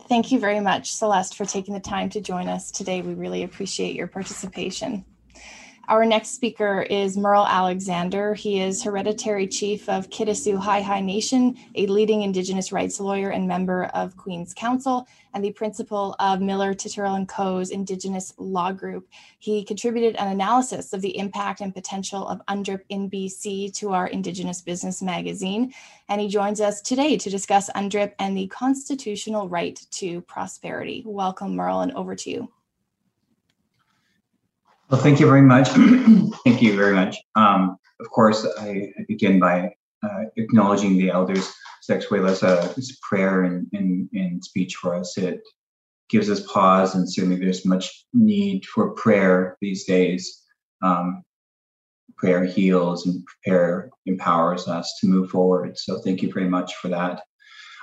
Thank 0.08 0.30
you 0.30 0.38
very 0.38 0.60
much, 0.60 0.92
Celeste, 0.92 1.36
for 1.36 1.44
taking 1.44 1.74
the 1.74 1.80
time 1.80 2.10
to 2.10 2.20
join 2.20 2.48
us 2.48 2.70
today. 2.70 3.02
We 3.02 3.14
really 3.14 3.42
appreciate 3.42 3.96
your 3.96 4.06
participation. 4.06 5.04
Our 5.88 6.04
next 6.04 6.30
speaker 6.30 6.82
is 6.82 7.16
Merle 7.16 7.46
Alexander. 7.46 8.34
He 8.34 8.60
is 8.60 8.82
Hereditary 8.82 9.46
Chief 9.46 9.88
of 9.88 10.10
Kitasoo 10.10 10.60
Xai'xais 10.60 11.04
Nation, 11.04 11.56
a 11.76 11.86
leading 11.86 12.22
Indigenous 12.22 12.72
rights 12.72 12.98
lawyer 12.98 13.30
and 13.30 13.46
member 13.46 13.84
of 13.94 14.16
Queen's 14.16 14.52
Counsel, 14.52 15.06
and 15.32 15.44
the 15.44 15.52
principal 15.52 16.16
of 16.18 16.40
Miller 16.40 16.74
Titerle 16.74 17.28
Co.'s 17.28 17.70
Indigenous 17.70 18.34
Law 18.36 18.72
Group. 18.72 19.06
He 19.38 19.62
contributed 19.62 20.16
an 20.16 20.26
analysis 20.26 20.92
of 20.92 21.02
the 21.02 21.16
impact 21.16 21.60
and 21.60 21.72
potential 21.72 22.26
of 22.26 22.42
UNDRIP 22.48 22.80
in 22.88 23.08
BC 23.08 23.72
to 23.74 23.92
our 23.92 24.08
Indigenous 24.08 24.60
Business 24.62 25.00
magazine, 25.00 25.72
and 26.08 26.20
he 26.20 26.26
joins 26.26 26.60
us 26.60 26.80
today 26.80 27.16
to 27.16 27.30
discuss 27.30 27.70
UNDRIP 27.76 28.12
and 28.18 28.36
the 28.36 28.48
constitutional 28.48 29.48
right 29.48 29.80
to 29.92 30.20
prosperity. 30.22 31.04
Welcome, 31.06 31.54
Merle, 31.54 31.82
and 31.82 31.92
over 31.92 32.16
to 32.16 32.30
you. 32.30 32.48
Well, 34.88 35.00
thank 35.00 35.18
you 35.18 35.26
very 35.26 35.42
much. 35.42 35.68
thank 36.44 36.62
you 36.62 36.76
very 36.76 36.94
much. 36.94 37.16
Um, 37.34 37.76
of 37.98 38.08
course, 38.10 38.46
I, 38.60 38.92
begin 39.08 39.40
by 39.40 39.72
uh, 40.02 40.24
acknowledging 40.36 40.96
the 40.96 41.10
elders' 41.10 41.52
Sexuela's 41.88 42.98
prayer 43.02 43.42
and, 43.42 43.66
and, 43.72 44.08
and 44.12 44.44
speech 44.44 44.76
for 44.76 44.94
us. 44.94 45.18
It 45.18 45.40
gives 46.08 46.30
us 46.30 46.46
pause, 46.52 46.94
and 46.94 47.10
certainly 47.10 47.36
there's 47.36 47.66
much 47.66 48.06
need 48.14 48.64
for 48.66 48.90
prayer 48.92 49.56
these 49.60 49.84
days. 49.86 50.42
Um, 50.82 51.24
prayer 52.16 52.44
heals 52.44 53.06
and 53.06 53.24
prayer 53.44 53.90
empowers 54.06 54.68
us 54.68 54.96
to 55.00 55.08
move 55.08 55.30
forward. 55.30 55.76
So 55.76 55.98
thank 55.98 56.22
you 56.22 56.32
very 56.32 56.48
much 56.48 56.76
for 56.76 56.88
that. 56.88 57.22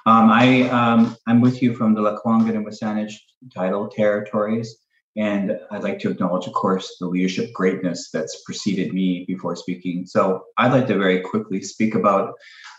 Um, 0.06 0.30
I, 0.32 0.70
um, 0.70 1.18
I'm 1.28 1.42
with 1.42 1.62
you 1.62 1.76
from 1.76 1.94
the 1.94 2.02
Lekwungen 2.02 2.56
and 2.56 2.66
WSÁNEĆ 2.66 3.14
tidal 3.54 3.90
territories. 3.90 4.78
And 5.16 5.60
I'd 5.70 5.84
like 5.84 6.00
to 6.00 6.10
acknowledge, 6.10 6.48
of 6.48 6.54
course, 6.54 6.96
the 7.00 7.08
leadership 7.08 7.54
greatness 7.54 8.10
that's 8.12 8.42
preceded 8.44 8.94
me 8.94 9.26
before 9.28 9.56
speaking. 9.56 10.06
So 10.08 10.46
I'd 10.58 10.74
like 10.74 10.88
to 10.88 10.98
very 10.98 11.22
quickly 11.22 11.62
speak 11.62 11.94
about 11.94 12.34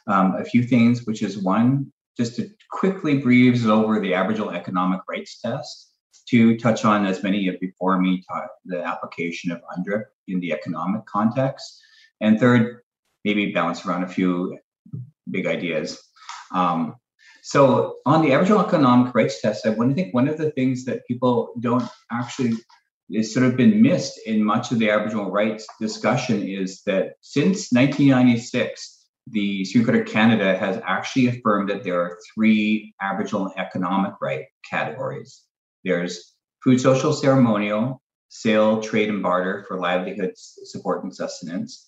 um, 0.08 0.34
a 0.36 0.44
few 0.44 0.64
things, 0.64 1.06
which 1.06 1.22
is 1.22 1.38
one, 1.38 1.92
just 2.16 2.36
to 2.36 2.50
quickly 2.70 3.18
breeze 3.18 3.66
over 3.66 4.00
the 4.00 4.14
Aboriginal 4.14 4.50
Economic 4.50 5.00
Rights 5.08 5.40
Test, 5.40 5.92
to 6.30 6.56
touch 6.58 6.84
on, 6.84 7.06
as 7.06 7.22
many 7.22 7.48
of 7.48 7.60
before 7.60 8.00
me 8.00 8.24
the 8.64 8.82
application 8.82 9.52
of 9.52 9.60
UNDRIP 9.76 10.04
in 10.26 10.40
the 10.40 10.52
economic 10.52 11.04
context. 11.06 11.80
And 12.20 12.40
third, 12.40 12.80
maybe 13.24 13.52
bounce 13.52 13.84
around 13.84 14.04
a 14.04 14.08
few 14.08 14.58
big 15.30 15.46
ideas. 15.46 16.02
Um, 16.52 16.96
so 17.46 17.96
on 18.06 18.22
the 18.22 18.32
Aboriginal 18.32 18.64
Economic 18.64 19.14
Rights 19.14 19.42
Test, 19.42 19.66
I 19.66 19.68
want 19.68 19.90
to 19.90 19.94
think 19.94 20.14
one 20.14 20.28
of 20.28 20.38
the 20.38 20.50
things 20.52 20.86
that 20.86 21.06
people 21.06 21.52
don't 21.60 21.86
actually 22.10 22.54
is 23.10 23.34
sort 23.34 23.44
of 23.44 23.54
been 23.54 23.82
missed 23.82 24.18
in 24.24 24.42
much 24.42 24.72
of 24.72 24.78
the 24.78 24.88
Aboriginal 24.88 25.30
rights 25.30 25.66
discussion 25.78 26.42
is 26.42 26.80
that 26.86 27.16
since 27.20 27.70
1996, 27.70 29.06
the 29.26 29.62
Supreme 29.66 29.84
Court 29.84 29.96
of 29.98 30.06
Canada 30.06 30.56
has 30.56 30.80
actually 30.86 31.26
affirmed 31.26 31.68
that 31.68 31.84
there 31.84 32.00
are 32.00 32.18
three 32.34 32.94
Aboriginal 33.02 33.52
economic 33.58 34.14
right 34.22 34.46
categories. 34.68 35.42
There's 35.84 36.32
food, 36.62 36.80
social, 36.80 37.12
ceremonial, 37.12 38.00
sale, 38.30 38.80
trade, 38.80 39.10
and 39.10 39.22
barter 39.22 39.66
for 39.68 39.78
livelihoods, 39.78 40.58
support, 40.64 41.04
and 41.04 41.14
sustenance, 41.14 41.86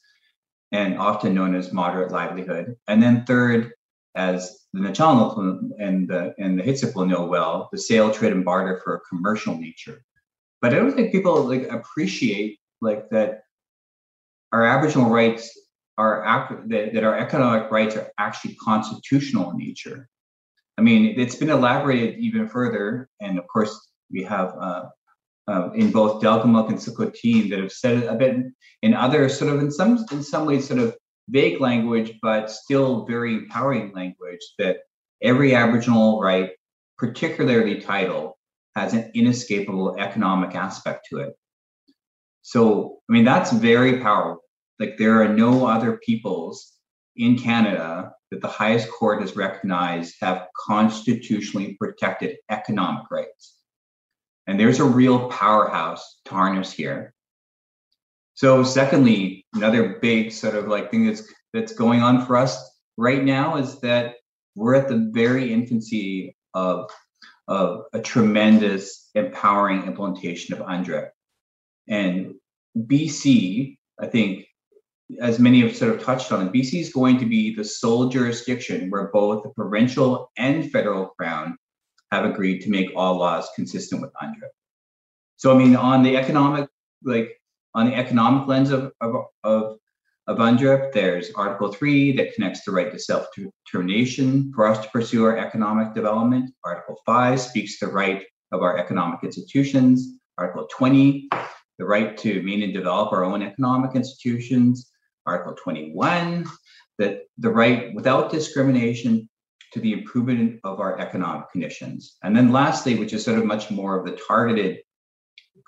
and 0.70 0.98
often 0.98 1.32
known 1.32 1.54
as 1.54 1.72
moderate 1.72 2.12
livelihood. 2.12 2.76
And 2.88 3.02
then 3.02 3.24
third, 3.24 3.72
as 4.16 4.66
the 4.72 4.80
Nachal 4.80 5.70
and 5.78 6.08
the 6.08 6.34
and 6.38 6.58
the 6.58 6.62
Hitsip 6.62 6.94
will 6.94 7.06
know 7.06 7.26
well, 7.26 7.68
the 7.70 7.78
sale, 7.78 8.10
trade, 8.10 8.32
and 8.32 8.44
barter 8.44 8.80
for 8.82 8.96
a 8.96 9.00
commercial 9.00 9.56
nature. 9.56 10.02
But 10.60 10.72
I 10.72 10.76
don't 10.76 10.94
think 10.94 11.12
people 11.12 11.44
like 11.44 11.68
appreciate 11.70 12.58
like 12.80 13.08
that 13.10 13.42
our 14.52 14.64
Aboriginal 14.64 15.10
rights 15.10 15.58
are 15.98 16.64
that, 16.66 16.94
that 16.94 17.04
our 17.04 17.18
economic 17.18 17.70
rights 17.70 17.96
are 17.96 18.10
actually 18.18 18.54
constitutional 18.56 19.50
in 19.50 19.58
nature. 19.58 20.08
I 20.78 20.82
mean, 20.82 21.18
it's 21.18 21.36
been 21.36 21.50
elaborated 21.50 22.18
even 22.18 22.48
further, 22.48 23.08
and 23.20 23.38
of 23.38 23.46
course, 23.48 23.90
we 24.10 24.22
have 24.24 24.54
uh, 24.60 24.84
uh, 25.48 25.70
in 25.74 25.90
both 25.90 26.22
Delgamuukw 26.22 26.68
and 26.70 26.78
Tsilhqot'in 26.78 27.50
that 27.50 27.60
have 27.60 27.72
said 27.72 27.98
it 27.98 28.06
a 28.06 28.14
bit 28.14 28.36
in 28.82 28.94
other 28.94 29.28
sort 29.28 29.54
of 29.54 29.60
in 29.60 29.70
some 29.70 30.04
in 30.10 30.22
some 30.22 30.46
ways 30.46 30.68
sort 30.68 30.80
of 30.80 30.96
vague 31.28 31.60
language, 31.60 32.18
but 32.22 32.50
still 32.50 33.04
very 33.06 33.34
empowering 33.34 33.92
language 33.92 34.40
that 34.58 34.78
every 35.22 35.54
Aboriginal 35.54 36.20
right, 36.20 36.50
particularly 36.98 37.80
title, 37.80 38.38
has 38.74 38.92
an 38.92 39.10
inescapable 39.14 39.96
economic 39.98 40.54
aspect 40.54 41.06
to 41.10 41.18
it. 41.18 41.34
So, 42.42 42.98
I 43.08 43.12
mean, 43.12 43.24
that's 43.24 43.52
very 43.52 44.00
powerful. 44.00 44.42
Like, 44.78 44.98
there 44.98 45.22
are 45.22 45.28
no 45.28 45.66
other 45.66 45.98
peoples 46.04 46.72
in 47.16 47.38
Canada 47.38 48.12
that 48.30 48.42
the 48.42 48.48
highest 48.48 48.90
court 48.90 49.20
has 49.20 49.34
recognized 49.34 50.16
have 50.20 50.46
constitutionally 50.66 51.76
protected 51.80 52.36
economic 52.50 53.10
rights. 53.10 53.56
And 54.46 54.60
there's 54.60 54.80
a 54.80 54.84
real 54.84 55.28
powerhouse 55.28 56.20
to 56.26 56.34
harness 56.34 56.70
here. 56.70 57.14
So, 58.36 58.62
secondly, 58.62 59.46
another 59.54 59.98
big 60.00 60.30
sort 60.30 60.56
of 60.56 60.68
like 60.68 60.90
thing 60.90 61.06
that's 61.06 61.22
that's 61.54 61.72
going 61.72 62.02
on 62.02 62.26
for 62.26 62.36
us 62.36 62.70
right 62.98 63.24
now 63.24 63.56
is 63.56 63.80
that 63.80 64.16
we're 64.54 64.74
at 64.74 64.88
the 64.88 65.10
very 65.10 65.52
infancy 65.52 66.36
of 66.52 66.90
of 67.48 67.84
a 67.94 68.00
tremendous 68.00 69.08
empowering 69.14 69.84
implementation 69.84 70.54
of 70.54 70.66
UNDRIP. 70.66 71.08
And 71.88 72.34
BC, 72.76 73.78
I 73.98 74.06
think, 74.06 74.44
as 75.18 75.38
many 75.38 75.60
have 75.60 75.74
sort 75.74 75.94
of 75.94 76.04
touched 76.04 76.30
on, 76.30 76.52
BC 76.52 76.80
is 76.80 76.92
going 76.92 77.18
to 77.20 77.26
be 77.26 77.54
the 77.54 77.64
sole 77.64 78.08
jurisdiction 78.10 78.90
where 78.90 79.08
both 79.12 79.44
the 79.44 79.50
provincial 79.50 80.30
and 80.36 80.70
federal 80.70 81.06
crown 81.18 81.56
have 82.12 82.26
agreed 82.26 82.60
to 82.62 82.70
make 82.70 82.90
all 82.96 83.16
laws 83.16 83.48
consistent 83.54 84.02
with 84.02 84.12
UNDRIP. 84.22 84.50
So, 85.36 85.54
I 85.54 85.56
mean, 85.56 85.74
on 85.74 86.02
the 86.02 86.18
economic, 86.18 86.68
like 87.02 87.40
on 87.76 87.86
the 87.86 87.94
economic 87.94 88.48
lens 88.48 88.70
of, 88.70 88.92
of, 89.00 89.26
of, 89.44 89.76
of 90.26 90.38
UNDRIP, 90.38 90.92
there's 90.92 91.30
Article 91.34 91.70
3 91.70 92.16
that 92.16 92.34
connects 92.34 92.64
the 92.64 92.72
right 92.72 92.90
to 92.90 92.98
self 92.98 93.26
determination 93.36 94.50
for 94.54 94.66
us 94.66 94.84
to 94.84 94.90
pursue 94.90 95.24
our 95.24 95.36
economic 95.36 95.94
development. 95.94 96.50
Article 96.64 96.96
5 97.06 97.40
speaks 97.40 97.78
the 97.78 97.86
right 97.86 98.24
of 98.50 98.62
our 98.62 98.78
economic 98.78 99.20
institutions. 99.22 100.18
Article 100.38 100.66
20 100.70 101.28
the 101.78 101.84
right 101.84 102.16
to 102.16 102.42
maintain 102.42 102.62
and 102.62 102.74
develop 102.74 103.12
our 103.12 103.24
own 103.24 103.42
economic 103.42 103.94
institutions, 103.94 104.90
Article 105.26 105.54
21, 105.54 106.46
that 106.98 107.20
the 107.38 107.50
right 107.50 107.94
without 107.94 108.30
discrimination 108.30 109.28
to 109.72 109.80
the 109.80 109.92
improvement 109.92 110.58
of 110.64 110.80
our 110.80 110.98
economic 110.98 111.50
conditions. 111.50 112.16
And 112.22 112.34
then 112.34 112.50
lastly, 112.50 112.94
which 112.94 113.12
is 113.12 113.24
sort 113.24 113.38
of 113.38 113.44
much 113.44 113.70
more 113.70 113.98
of 113.98 114.06
the 114.06 114.18
targeted 114.26 114.78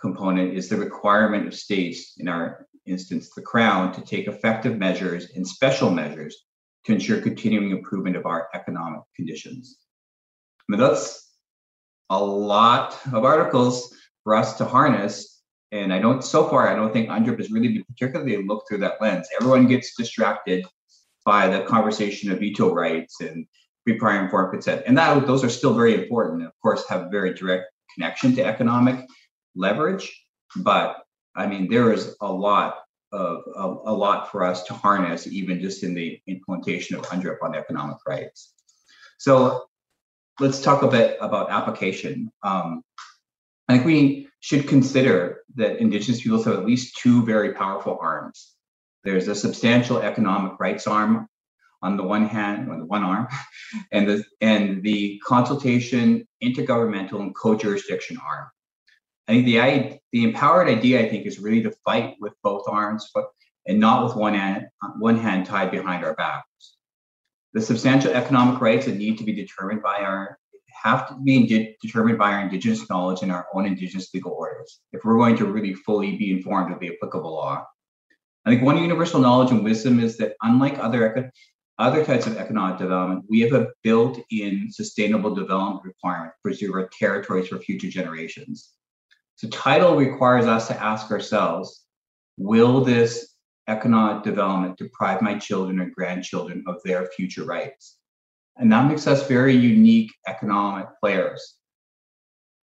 component, 0.01 0.55
is 0.55 0.69
the 0.69 0.77
requirement 0.77 1.47
of 1.47 1.55
states, 1.55 2.15
in 2.19 2.29
our 2.29 2.67
instance, 2.87 3.31
the 3.35 3.43
Crown, 3.43 3.93
to 3.93 4.01
take 4.01 4.27
effective 4.27 4.79
measures 4.79 5.31
and 5.35 5.47
special 5.47 5.91
measures 5.91 6.45
to 6.85 6.93
ensure 6.93 7.21
continuing 7.21 7.71
improvement 7.71 8.17
of 8.17 8.27
our 8.27 8.49
economic 8.55 9.01
conditions. 9.15 9.79
I 10.71 10.77
that's 10.81 11.33
a 12.11 12.23
lot 12.23 12.99
of 13.13 13.25
articles 13.25 13.95
for 14.25 14.35
us 14.35 14.57
to 14.59 14.65
harness 14.65 15.39
and 15.71 15.93
I 15.93 15.99
don't, 15.99 16.25
so 16.25 16.49
far, 16.49 16.69
I 16.69 16.75
don't 16.75 16.93
think 16.93 17.11
UNDRIP 17.11 17.39
has 17.39 17.51
really 17.51 17.69
been 17.69 17.85
particularly 17.85 18.43
looked 18.47 18.69
through 18.69 18.79
that 18.79 19.01
lens. 19.01 19.29
Everyone 19.39 19.67
gets 19.67 19.95
distracted 19.95 20.65
by 21.27 21.49
the 21.49 21.65
conversation 21.65 22.33
of 22.33 22.39
veto 22.39 22.73
rights 22.73 23.21
and 23.21 23.47
pre 23.85 23.99
prior 23.99 24.25
informed 24.25 24.53
consent. 24.53 24.83
And 24.87 24.97
that 24.97 25.27
those 25.27 25.45
are 25.45 25.51
still 25.51 25.75
very 25.75 25.95
important. 25.95 26.41
and 26.41 26.49
Of 26.49 26.59
course, 26.63 26.89
have 26.89 27.11
very 27.11 27.35
direct 27.35 27.65
connection 27.95 28.35
to 28.37 28.45
economic 28.45 29.05
leverage. 29.55 30.27
But 30.57 31.03
I 31.35 31.47
mean, 31.47 31.69
there 31.69 31.93
is 31.93 32.17
a 32.21 32.33
lot 32.33 32.79
of, 33.13 33.43
of 33.55 33.81
a 33.87 33.93
lot 33.93 34.31
for 34.31 34.45
us 34.45 34.65
to 34.65 34.75
harness, 34.75 35.27
even 35.27 35.61
just 35.61 35.83
in 35.83 35.95
the 35.95 36.21
implementation 36.27 36.97
of 36.97 37.05
UNDRIP 37.07 37.39
on 37.43 37.55
economic 37.55 37.99
rights. 38.07 38.55
So 39.19 39.65
let's 40.41 40.61
talk 40.61 40.83
a 40.83 40.89
bit 40.89 41.19
about 41.21 41.51
application. 41.51 42.31
Um, 42.43 42.83
I 43.69 43.75
think 43.75 43.87
we 43.87 44.29
should 44.41 44.69
consider 44.69 45.43
that 45.57 45.79
Indigenous 45.79 46.23
peoples 46.23 46.45
have 46.45 46.55
at 46.57 46.67
least 46.67 46.97
two 46.97 47.25
very 47.25 47.55
powerful 47.55 47.99
arms. 48.01 48.55
There's 49.05 49.29
a 49.29 49.35
substantial 49.35 50.01
economic 50.01 50.59
rights 50.61 50.87
arm 50.87 51.29
on 51.83 51.97
the 51.97 52.03
one 52.03 52.27
hand, 52.27 52.71
on 52.71 52.79
the 52.81 52.85
one 52.85 53.05
arm, 53.05 53.29
and 53.93 54.09
the 54.09 54.25
and 54.41 54.83
the 54.83 55.21
consultation, 55.25 56.27
intergovernmental, 56.43 57.21
and 57.21 57.35
co-jurisdiction 57.35 58.19
arm. 58.19 58.49
I 59.29 59.33
think 59.33 59.45
the 59.45 60.01
the 60.13 60.25
empowered 60.25 60.69
idea, 60.69 61.01
I 61.01 61.09
think, 61.09 61.27
is 61.27 61.39
really 61.39 61.63
to 61.63 61.71
fight 61.85 62.17
with 62.19 62.33
both 62.43 62.67
arms, 62.67 63.11
but 63.15 63.27
and 63.67 63.79
not 63.79 64.05
with 64.05 64.17
one 64.17 64.35
hand 64.35 64.69
one 64.99 65.19
hand 65.19 65.47
tied 65.47 65.71
behind 65.71 66.05
our 66.05 66.15
backs. 66.15 66.77
The 67.53 67.61
substantial 67.61 68.13
economic 68.13 68.61
rights 68.61 68.87
that 68.87 68.97
need 68.97 69.19
to 69.19 69.25
be 69.25 69.33
determined 69.33 69.83
by 69.83 69.99
our 69.99 70.39
have 70.83 71.09
to 71.09 71.15
be 71.23 71.77
determined 71.83 72.19
by 72.19 72.33
our 72.33 72.41
Indigenous 72.41 72.89
knowledge 72.89 73.23
and 73.23 73.33
our 73.33 73.47
own 73.53 73.67
Indigenous 73.67 74.09
legal 74.15 74.33
orders 74.33 74.81
if 74.93 75.05
we're 75.05 75.19
going 75.19 75.37
to 75.37 75.47
really 75.47 75.75
fully 75.75 76.17
be 76.17 76.33
informed 76.33 76.73
of 76.73 76.81
the 76.81 76.93
applicable 76.95 77.33
law. 77.33 77.67
I 78.47 78.51
think 78.51 78.63
one 78.63 78.79
universal 78.79 79.21
knowledge 79.21 79.51
and 79.51 79.65
wisdom 79.65 80.01
is 80.01 80.17
that 80.19 80.37
unlike 80.43 80.79
other 80.79 81.31
other 81.79 82.05
types 82.05 82.27
of 82.27 82.37
economic 82.37 82.79
development, 82.79 83.25
we 83.29 83.41
have 83.41 83.53
a 83.53 83.69
built-in 83.85 84.69
sustainable 84.71 85.35
development 85.35 85.85
requirement 85.85 86.33
to 86.33 86.41
preserve 86.43 86.75
our 86.75 86.89
territories 86.99 87.49
for 87.49 87.59
future 87.59 87.89
generations. 87.89 88.73
So 89.39 89.47
title 89.51 89.95
requires 89.95 90.47
us 90.47 90.67
to 90.67 90.83
ask 90.83 91.13
ourselves, 91.13 91.85
will 92.39 92.83
this 92.83 93.37
economic 93.69 94.25
development 94.25 94.77
deprive 94.77 95.23
my 95.23 95.39
children 95.39 95.79
and 95.79 95.95
grandchildren 95.95 96.65
of 96.67 96.83
their 96.85 97.07
future 97.07 97.45
rights? 97.45 97.99
And 98.57 98.73
that 98.73 98.89
makes 98.89 99.07
us 99.07 99.29
very 99.29 99.55
unique 99.55 100.11
economic 100.27 100.89
players. 101.01 101.55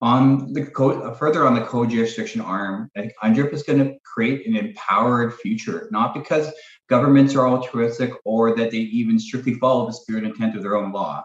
On 0.02 0.52
the 0.52 0.66
co- 0.66 1.00
uh, 1.00 1.14
further 1.14 1.46
on 1.46 1.54
the 1.54 1.62
co-jurisdiction 1.64 2.42
arm, 2.42 2.90
I 2.94 3.00
think 3.00 3.14
UNDRIP 3.24 3.54
is 3.54 3.62
going 3.62 3.78
to 3.78 3.96
create 4.04 4.46
an 4.46 4.54
empowered 4.54 5.32
future, 5.32 5.88
not 5.90 6.12
because 6.12 6.52
governments 6.90 7.34
are 7.34 7.48
altruistic 7.48 8.12
or 8.26 8.54
that 8.54 8.70
they 8.70 8.76
even 8.76 9.18
strictly 9.18 9.54
follow 9.54 9.86
the 9.86 9.94
spirit 9.94 10.24
and 10.24 10.34
intent 10.34 10.54
of 10.54 10.62
their 10.62 10.76
own 10.76 10.92
law, 10.92 11.24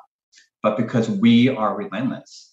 but 0.64 0.78
because 0.78 1.10
we 1.10 1.50
are 1.50 1.76
relentless. 1.76 2.51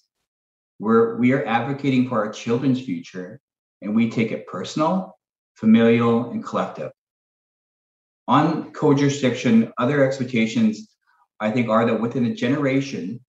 We're 0.79 1.17
we 1.17 1.33
are 1.33 1.45
advocating 1.45 2.09
for 2.09 2.25
our 2.25 2.33
children's 2.33 2.81
future, 2.81 3.41
and 3.83 3.95
we 3.95 4.11
take 4.11 4.33
it 4.33 4.47
personal, 4.47 5.17
familial, 5.57 6.31
and 6.31 6.45
collective. 6.45 6.93
On 8.27 8.73
co-jurisdiction, 8.73 9.73
other 9.79 10.07
expectations 10.07 10.89
I 11.41 11.51
think, 11.51 11.69
are 11.69 11.87
that 11.87 12.01
within 12.01 12.27
a 12.27 12.35
generation, 12.35 13.21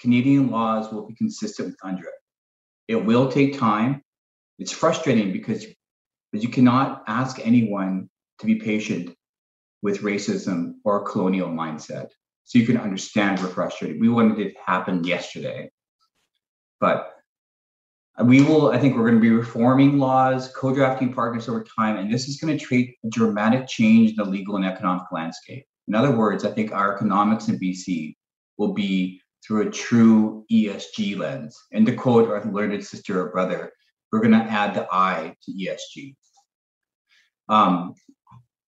Canadian 0.00 0.50
laws 0.50 0.92
will 0.92 1.06
be 1.06 1.14
consistent 1.14 1.68
with 1.68 1.80
UNDRIP. 1.82 2.12
It 2.88 2.96
will 2.96 3.30
take 3.30 3.58
time. 3.58 4.02
It's 4.58 4.72
frustrating 4.72 5.32
because 5.32 5.66
but 6.32 6.42
you 6.42 6.48
cannot 6.48 7.04
ask 7.06 7.38
anyone 7.42 8.10
to 8.40 8.46
be 8.46 8.56
patient 8.56 9.14
with 9.82 10.00
racism 10.00 10.74
or 10.84 11.08
colonial 11.08 11.48
mindset. 11.48 12.08
So 12.44 12.58
you 12.58 12.66
can 12.66 12.76
understand 12.76 13.40
we're 13.40 13.48
frustrated. 13.48 14.00
We 14.00 14.08
wanted 14.08 14.40
it 14.40 14.52
to 14.54 14.60
happen 14.66 15.04
yesterday. 15.04 15.70
But 16.80 17.16
we 18.24 18.42
will, 18.42 18.70
I 18.70 18.78
think 18.78 18.96
we're 18.96 19.08
going 19.08 19.14
to 19.14 19.20
be 19.20 19.30
reforming 19.30 19.98
laws, 19.98 20.48
co 20.48 20.74
drafting 20.74 21.12
partners 21.12 21.48
over 21.48 21.64
time, 21.78 21.98
and 21.98 22.12
this 22.12 22.28
is 22.28 22.38
going 22.38 22.56
to 22.56 22.64
create 22.64 22.96
a 23.04 23.08
dramatic 23.08 23.66
change 23.66 24.10
in 24.10 24.16
the 24.16 24.24
legal 24.24 24.56
and 24.56 24.64
economic 24.64 25.10
landscape. 25.12 25.64
In 25.88 25.94
other 25.94 26.16
words, 26.16 26.44
I 26.44 26.50
think 26.50 26.72
our 26.72 26.94
economics 26.94 27.48
in 27.48 27.58
BC 27.58 28.16
will 28.56 28.72
be 28.72 29.20
through 29.46 29.68
a 29.68 29.70
true 29.70 30.44
ESG 30.50 31.16
lens. 31.18 31.56
And 31.72 31.86
to 31.86 31.94
quote 31.94 32.28
our 32.28 32.44
learned 32.50 32.84
sister 32.84 33.20
or 33.20 33.30
brother, 33.30 33.70
we're 34.10 34.20
going 34.20 34.32
to 34.32 34.38
add 34.38 34.74
the 34.74 34.86
I 34.90 35.34
to 35.42 35.52
ESG. 35.52 36.14
Um, 37.48 37.94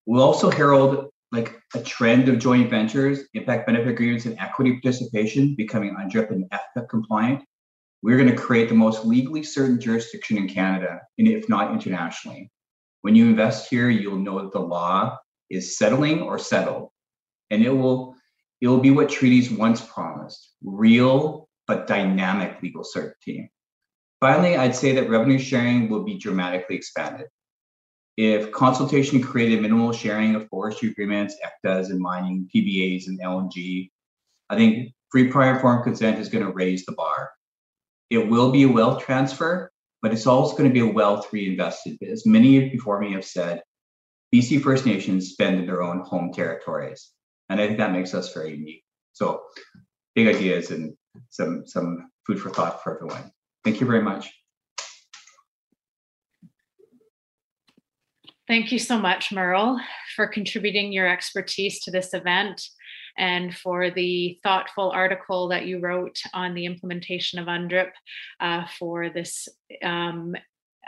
we'll 0.07 0.23
also 0.23 0.51
herald 0.51 1.11
like 1.33 1.61
a 1.75 1.81
trend 1.81 2.29
of 2.29 2.39
joint 2.39 2.71
ventures, 2.71 3.21
impact 3.35 3.67
benefit 3.67 3.89
agreements, 3.89 4.27
and 4.27 4.39
equity 4.39 4.81
participation 4.81 5.55
becoming 5.57 5.95
UNDRIP 5.95 6.31
and 6.31 6.51
FPIC 6.51 6.89
compliant, 6.89 7.45
we're 8.03 8.17
going 8.17 8.31
to 8.31 8.37
create 8.37 8.69
the 8.69 8.75
most 8.75 9.05
legally 9.05 9.43
certain 9.43 9.81
jurisdiction 9.81 10.37
in 10.37 10.49
Canada, 10.49 11.01
and 11.19 11.29
if 11.29 11.49
not 11.49 11.73
internationally. 11.73 12.51
When 13.03 13.15
you 13.15 13.27
invest 13.27 13.69
here, 13.71 13.91
you'll 13.91 14.19
know 14.19 14.43
that 14.43 14.53
the 14.53 14.61
law 14.61 15.17
is 15.51 15.79
settling 15.79 16.23
or 16.23 16.39
settled, 16.39 16.91
and 17.51 17.63
it 17.63 17.71
will 17.71 18.15
it 18.61 18.67
will 18.69 18.81
be 18.81 18.91
what 18.91 19.09
treaties 19.09 19.51
once 19.51 19.81
promised: 19.81 20.55
real 20.63 21.49
but 21.67 21.87
dynamic 21.87 22.63
legal 22.63 22.85
certainty. 22.85 23.51
Finally, 24.21 24.57
I'd 24.57 24.75
say 24.75 24.93
that 24.93 25.09
revenue 25.09 25.39
sharing 25.39 25.89
will 25.89 26.03
be 26.03 26.19
dramatically 26.19 26.77
expanded. 26.77 27.27
If 28.17 28.51
consultation 28.51 29.23
created 29.23 29.63
minimal 29.63 29.93
sharing 29.93 30.35
of 30.35 30.49
forestry 30.49 30.91
agreements, 30.91 31.37
ECTAs 31.65 31.91
and 31.91 32.01
mining, 32.01 32.49
PBAs 32.53 33.07
and 33.07 33.21
LNG, 33.21 33.91
I 34.51 34.57
think 34.57 34.93
free 35.11 35.31
prior 35.31 35.55
informed 35.55 35.85
consent 35.85 36.19
is 36.19 36.29
going 36.29 36.45
to 36.45 36.53
raise 36.53 36.85
the 36.85 36.93
bar. 36.93 37.31
It 38.11 38.29
will 38.29 38.51
be 38.51 38.63
a 38.63 38.69
wealth 38.69 39.05
transfer, 39.05 39.71
but 40.03 40.13
it's 40.13 40.27
also 40.27 40.57
going 40.57 40.69
to 40.69 40.75
be 40.75 40.89
a 40.89 40.93
wealth 40.93 41.33
reinvested. 41.33 41.99
As 42.03 42.27
many 42.27 42.69
before 42.71 43.01
me 43.01 43.13
have 43.13 43.25
said, 43.25 43.63
BC 44.35 44.63
First 44.63 44.87
Nations 44.87 45.31
spend 45.31 45.59
in 45.59 45.67
their 45.67 45.83
own 45.83 46.01
home 46.01 46.33
territories. 46.33 47.11
And 47.49 47.61
I 47.61 47.67
think 47.67 47.79
that 47.79 47.93
makes 47.93 48.15
us 48.15 48.33
very 48.33 48.55
unique. 48.55 48.85
So 49.13 49.43
big 50.15 50.35
ideas 50.35 50.71
and 50.71 50.95
some 51.31 51.67
some 51.67 52.11
food 52.27 52.41
for 52.41 52.51
thought 52.51 52.83
for 52.83 52.97
everyone. 52.97 53.31
Thank 53.65 53.81
you 53.81 53.87
very 53.87 54.03
much. 54.03 54.31
Thank 58.47 58.73
you 58.73 58.79
so 58.79 58.99
much, 58.99 59.31
Merle, 59.31 59.79
for 60.17 60.27
contributing 60.27 60.91
your 60.91 61.07
expertise 61.07 61.81
to 61.81 61.91
this 61.91 62.15
event 62.15 62.63
and 63.19 63.55
for 63.55 63.91
the 63.91 64.39
thoughtful 64.43 64.91
article 64.91 65.49
that 65.49 65.67
you 65.67 65.81
wrote 65.81 66.19
on 66.33 66.55
the 66.55 66.65
implementation 66.65 67.39
of 67.39 67.47
UNDRIP 67.47 67.91
uh, 68.41 68.65
for 68.79 69.11
this 69.11 69.49
um, 69.83 70.35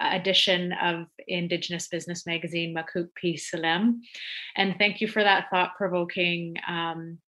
edition 0.01 0.73
of 0.73 1.07
Indigenous 1.29 1.89
Business 1.89 2.27
Magazine, 2.27 2.75
Makuk 2.75 3.09
Pi 3.21 3.35
Salem. 3.35 4.01
And 4.57 4.77
thank 4.79 5.01
you 5.01 5.09
for 5.09 5.23
that 5.23 5.49
thought 5.51 5.73
provoking 5.77 6.55
um, 6.67 7.19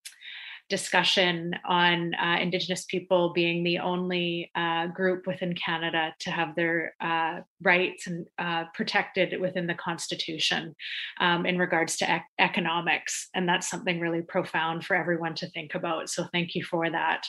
discussion 0.73 1.55
on 1.69 2.15
uh, 2.15 2.39
Indigenous 2.41 2.87
people 2.87 3.35
being 3.35 3.63
the 3.63 3.79
only 3.79 4.51
uh, 4.55 4.87
group 4.87 5.27
within 5.27 5.55
Canada 5.55 6.15
to 6.21 6.31
have 6.31 6.57
their 6.57 6.95
uh, 6.99 7.41
rights 7.61 8.07
and 8.07 8.27
uh, 8.39 8.65
protected 8.73 9.39
within 9.39 9.67
the 9.67 9.75
Constitution 9.75 10.75
um, 11.21 11.45
in 11.45 11.59
regards 11.59 11.99
to 11.99 12.11
ec- 12.11 12.25
economics. 12.39 13.29
And 13.35 13.47
that's 13.47 13.69
something 13.69 14.01
really 14.01 14.23
profound 14.23 14.87
for 14.87 14.97
everyone 14.97 15.35
to 15.35 15.51
think 15.51 15.75
about. 15.75 16.09
So 16.09 16.25
thank 16.33 16.55
you 16.55 16.65
for 16.65 16.89
that. 16.91 17.27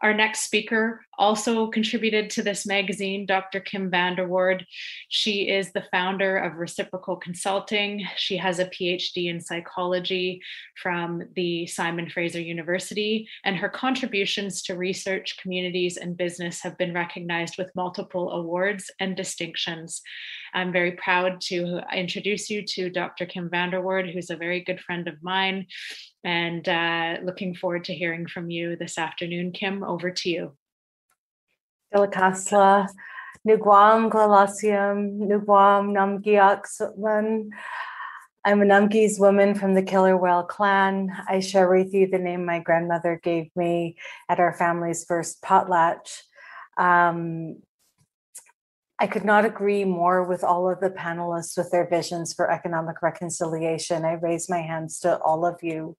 Our 0.00 0.14
next 0.14 0.42
speaker 0.42 1.04
also 1.18 1.66
contributed 1.66 2.30
to 2.30 2.42
this 2.42 2.64
magazine, 2.64 3.26
Dr. 3.26 3.58
Kim 3.58 3.90
van 3.90 4.14
der 4.14 4.28
Woerd. 4.28 4.64
She 5.08 5.48
is 5.48 5.72
the 5.72 5.84
founder 5.90 6.38
of 6.38 6.54
Reciprocal 6.54 7.16
Consulting. 7.16 8.06
She 8.16 8.36
has 8.36 8.60
a 8.60 8.66
PhD 8.66 9.28
in 9.28 9.40
psychology 9.40 10.40
from 10.80 11.24
the 11.34 11.66
Simon 11.66 12.08
Fraser 12.08 12.40
University, 12.40 13.28
and 13.44 13.56
her 13.56 13.68
contributions 13.68 14.62
to 14.62 14.76
research, 14.76 15.36
communities, 15.42 15.96
and 15.96 16.16
business 16.16 16.62
have 16.62 16.78
been 16.78 16.94
recognized 16.94 17.58
with 17.58 17.74
multiple 17.74 18.30
awards 18.30 18.92
and 19.00 19.16
distinctions. 19.16 20.00
I'm 20.54 20.72
very 20.72 20.92
proud 20.92 21.40
to 21.42 21.80
introduce 21.94 22.50
you 22.50 22.62
to 22.62 22.90
Dr. 22.90 23.26
Kim 23.26 23.50
van 23.50 23.70
der 23.70 23.82
Woerd, 23.82 24.12
who's 24.12 24.30
a 24.30 24.36
very 24.36 24.60
good 24.60 24.80
friend 24.80 25.08
of 25.08 25.22
mine 25.22 25.66
and 26.24 26.68
uh, 26.68 27.16
looking 27.22 27.54
forward 27.54 27.84
to 27.84 27.94
hearing 27.94 28.26
from 28.26 28.50
you 28.50 28.76
this 28.76 28.98
afternoon. 28.98 29.52
Kim, 29.52 29.84
over 29.84 30.10
to 30.10 30.30
you. 30.30 30.56
Gilakas'la, 31.94 32.88
Nuguam 33.46 34.10
Glalacium, 34.10 35.18
Nuguam 35.20 35.92
Namgiak 35.92 36.64
Sutlan. 36.66 37.48
I'm 38.44 38.62
a 38.62 38.64
Namgis 38.64 39.18
woman 39.18 39.54
from 39.54 39.74
the 39.74 39.82
Killer 39.82 40.16
Whale 40.16 40.42
clan. 40.42 41.14
I 41.28 41.40
share 41.40 41.68
with 41.68 41.92
you 41.92 42.08
the 42.08 42.18
name 42.18 42.44
my 42.44 42.60
grandmother 42.60 43.20
gave 43.22 43.50
me 43.56 43.96
at 44.28 44.40
our 44.40 44.54
family's 44.54 45.04
first 45.04 45.42
potlatch. 45.42 46.22
Um, 46.76 47.62
I 49.00 49.06
could 49.06 49.24
not 49.24 49.44
agree 49.44 49.84
more 49.84 50.24
with 50.24 50.42
all 50.42 50.68
of 50.68 50.80
the 50.80 50.90
panelists 50.90 51.56
with 51.56 51.70
their 51.70 51.88
visions 51.88 52.32
for 52.32 52.50
economic 52.50 53.00
reconciliation. 53.00 54.04
I 54.04 54.14
raise 54.14 54.50
my 54.50 54.60
hands 54.60 54.98
to 55.00 55.18
all 55.18 55.46
of 55.46 55.62
you. 55.62 55.96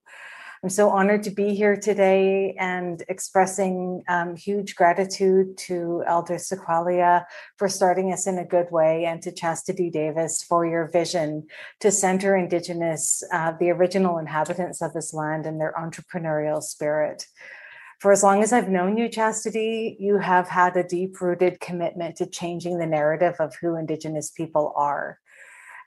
I'm 0.62 0.68
so 0.68 0.90
honored 0.90 1.22
to 1.22 1.30
be 1.30 1.54
here 1.54 1.74
today 1.74 2.54
and 2.58 3.02
expressing 3.08 4.02
um, 4.08 4.36
huge 4.36 4.74
gratitude 4.74 5.56
to 5.56 6.04
Elder 6.06 6.34
Sequalia 6.34 7.24
for 7.56 7.66
starting 7.66 8.12
us 8.12 8.26
in 8.26 8.36
a 8.36 8.44
good 8.44 8.70
way 8.70 9.06
and 9.06 9.22
to 9.22 9.32
Chastity 9.32 9.88
Davis 9.88 10.42
for 10.42 10.66
your 10.66 10.86
vision 10.86 11.46
to 11.78 11.90
center 11.90 12.36
Indigenous, 12.36 13.22
uh, 13.32 13.52
the 13.58 13.70
original 13.70 14.18
inhabitants 14.18 14.82
of 14.82 14.92
this 14.92 15.14
land 15.14 15.46
and 15.46 15.58
their 15.58 15.72
entrepreneurial 15.72 16.62
spirit. 16.62 17.26
For 18.00 18.12
as 18.12 18.22
long 18.22 18.42
as 18.42 18.50
I've 18.50 18.70
known 18.70 18.96
you, 18.96 19.10
Chastity, 19.10 19.96
you 20.00 20.16
have 20.16 20.48
had 20.48 20.74
a 20.74 20.82
deep 20.82 21.20
rooted 21.20 21.60
commitment 21.60 22.16
to 22.16 22.26
changing 22.26 22.78
the 22.78 22.86
narrative 22.86 23.36
of 23.38 23.54
who 23.56 23.76
Indigenous 23.76 24.30
people 24.30 24.72
are. 24.74 25.18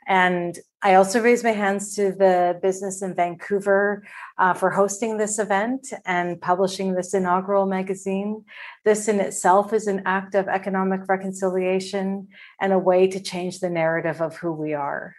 And 0.06 0.60
I 0.84 0.94
also 0.96 1.22
raise 1.22 1.44
my 1.44 1.54
hands 1.54 1.96
to 1.96 2.12
the 2.12 2.60
business 2.62 3.02
in 3.02 3.16
Vancouver 3.16 4.06
uh, 4.38 4.54
for 4.54 4.70
hosting 4.70 5.18
this 5.18 5.40
event 5.40 5.92
and 6.06 6.40
publishing 6.40 6.94
this 6.94 7.16
inaugural 7.16 7.66
magazine. 7.66 8.44
This 8.86 9.08
in 9.08 9.20
itself 9.20 9.74
is 9.74 9.88
an 9.88 10.04
act 10.06 10.36
of 10.36 10.48
economic 10.48 11.08
reconciliation 11.08 12.28
and 12.62 12.74
a 12.74 12.80
way 12.80 13.08
to 13.08 13.20
change 13.20 13.60
the 13.60 13.70
narrative 13.70 14.22
of 14.22 14.36
who 14.38 14.52
we 14.52 14.74
are. 14.74 15.16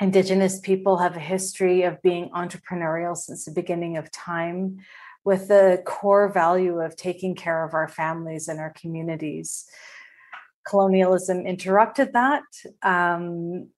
Indigenous 0.00 0.58
people 0.60 0.96
have 0.96 1.16
a 1.16 1.20
history 1.20 1.82
of 1.82 2.00
being 2.00 2.30
entrepreneurial 2.30 3.14
since 3.14 3.44
the 3.44 3.50
beginning 3.50 3.98
of 3.98 4.10
time 4.10 4.78
with 5.24 5.48
the 5.48 5.82
core 5.86 6.28
value 6.28 6.80
of 6.80 6.96
taking 6.96 7.34
care 7.34 7.64
of 7.64 7.74
our 7.74 7.88
families 7.88 8.48
and 8.48 8.58
our 8.58 8.72
communities. 8.72 9.66
Colonialism 10.66 11.46
interrupted 11.46 12.12
that. 12.12 12.42
Um, 12.82 13.68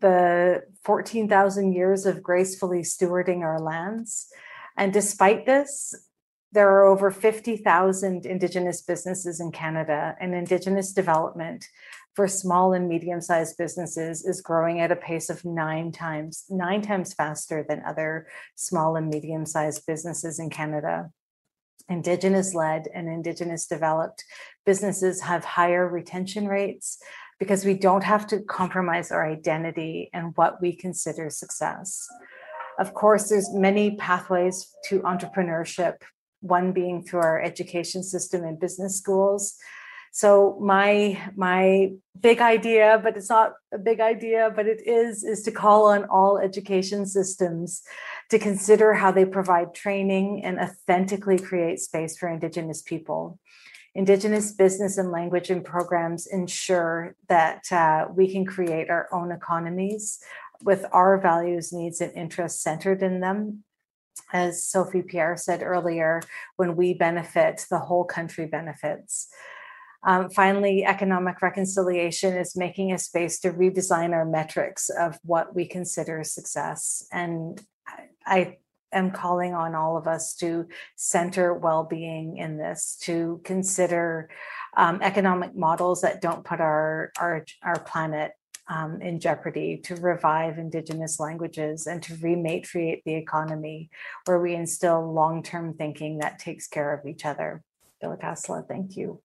the 0.00 0.62
14,000 0.82 1.72
years 1.72 2.06
of 2.06 2.22
gracefully 2.22 2.80
stewarding 2.80 3.40
our 3.40 3.60
lands. 3.60 4.26
And 4.76 4.92
despite 4.92 5.46
this, 5.46 5.94
there 6.52 6.68
are 6.68 6.86
over 6.86 7.10
50,000 7.10 8.26
Indigenous 8.26 8.82
businesses 8.82 9.40
in 9.40 9.50
Canada, 9.52 10.16
and 10.20 10.34
Indigenous 10.34 10.92
development 10.92 11.66
for 12.14 12.28
small 12.28 12.72
and 12.72 12.88
medium 12.88 13.20
sized 13.20 13.56
businesses 13.58 14.24
is 14.24 14.40
growing 14.40 14.80
at 14.80 14.92
a 14.92 14.96
pace 14.96 15.28
of 15.30 15.44
nine 15.44 15.90
times, 15.90 16.44
nine 16.48 16.80
times 16.80 17.12
faster 17.12 17.64
than 17.68 17.82
other 17.84 18.26
small 18.54 18.96
and 18.96 19.08
medium 19.08 19.44
sized 19.44 19.84
businesses 19.86 20.38
in 20.38 20.48
Canada. 20.48 21.10
Indigenous 21.88 22.54
led 22.54 22.88
and 22.94 23.08
Indigenous 23.08 23.66
developed 23.66 24.24
businesses 24.64 25.20
have 25.22 25.44
higher 25.44 25.86
retention 25.86 26.46
rates 26.48 26.98
because 27.38 27.64
we 27.64 27.74
don't 27.74 28.04
have 28.04 28.26
to 28.28 28.40
compromise 28.40 29.10
our 29.10 29.28
identity 29.28 30.08
and 30.14 30.36
what 30.36 30.62
we 30.62 30.74
consider 30.74 31.28
success. 31.28 32.06
Of 32.78 32.94
course, 32.94 33.28
there's 33.28 33.52
many 33.52 33.96
pathways 33.96 34.72
to 34.86 35.00
entrepreneurship, 35.00 35.96
one 36.40 36.72
being 36.72 37.02
through 37.02 37.20
our 37.20 37.42
education 37.42 38.02
system 38.02 38.44
and 38.44 38.58
business 38.58 38.96
schools, 38.96 39.56
so 40.16 40.56
my 40.60 41.20
my 41.34 41.90
big 42.20 42.40
idea 42.40 43.00
but 43.02 43.16
it's 43.16 43.28
not 43.28 43.54
a 43.72 43.78
big 43.78 43.98
idea 43.98 44.48
but 44.54 44.64
it 44.68 44.80
is 44.86 45.24
is 45.24 45.42
to 45.42 45.50
call 45.50 45.86
on 45.86 46.04
all 46.04 46.38
education 46.38 47.04
systems 47.04 47.82
to 48.30 48.38
consider 48.38 48.94
how 48.94 49.10
they 49.10 49.24
provide 49.24 49.74
training 49.74 50.44
and 50.44 50.60
authentically 50.60 51.36
create 51.36 51.80
space 51.80 52.16
for 52.16 52.28
indigenous 52.28 52.80
people. 52.80 53.40
Indigenous 53.96 54.52
business 54.52 54.98
and 54.98 55.10
language 55.10 55.50
and 55.50 55.64
programs 55.64 56.28
ensure 56.28 57.16
that 57.28 57.64
uh, 57.72 58.06
we 58.14 58.30
can 58.30 58.44
create 58.44 58.90
our 58.90 59.08
own 59.12 59.32
economies 59.32 60.20
with 60.62 60.84
our 60.92 61.20
values 61.20 61.72
needs 61.72 62.00
and 62.00 62.12
interests 62.14 62.62
centered 62.62 63.02
in 63.02 63.18
them. 63.18 63.64
As 64.32 64.64
sophie 64.64 65.02
pierre 65.02 65.36
said 65.36 65.60
earlier 65.60 66.22
when 66.54 66.76
we 66.76 66.94
benefit 66.94 67.66
the 67.68 67.80
whole 67.80 68.04
country 68.04 68.46
benefits 68.46 69.28
um, 70.04 70.28
finally, 70.30 70.84
economic 70.84 71.40
reconciliation 71.40 72.36
is 72.36 72.56
making 72.56 72.92
a 72.92 72.98
space 72.98 73.40
to 73.40 73.52
redesign 73.52 74.12
our 74.12 74.26
metrics 74.26 74.90
of 74.90 75.18
what 75.24 75.54
we 75.54 75.66
consider 75.66 76.22
success. 76.24 77.06
And 77.10 77.60
I 78.26 78.58
am 78.92 79.10
calling 79.10 79.54
on 79.54 79.74
all 79.74 79.96
of 79.96 80.06
us 80.06 80.34
to 80.36 80.68
center 80.96 81.54
well 81.54 81.84
being 81.84 82.36
in 82.36 82.58
this, 82.58 82.98
to 83.02 83.40
consider 83.44 84.28
um, 84.76 85.00
economic 85.02 85.56
models 85.56 86.02
that 86.02 86.20
don't 86.20 86.44
put 86.44 86.60
our, 86.60 87.10
our, 87.18 87.44
our 87.62 87.80
planet 87.80 88.32
um, 88.68 89.00
in 89.00 89.20
jeopardy 89.20 89.78
to 89.84 89.96
revive 89.96 90.58
Indigenous 90.58 91.18
languages 91.18 91.86
and 91.86 92.02
to 92.02 92.14
rematriate 92.14 93.02
the 93.04 93.14
economy, 93.14 93.90
where 94.26 94.40
we 94.40 94.54
instill 94.54 95.12
long 95.12 95.42
term 95.42 95.74
thinking 95.74 96.18
that 96.18 96.38
takes 96.38 96.66
care 96.66 96.92
of 96.94 97.06
each 97.06 97.24
other. 97.24 97.62
Gilakas'la, 98.02 98.68
thank 98.68 98.96
you. 98.96 99.23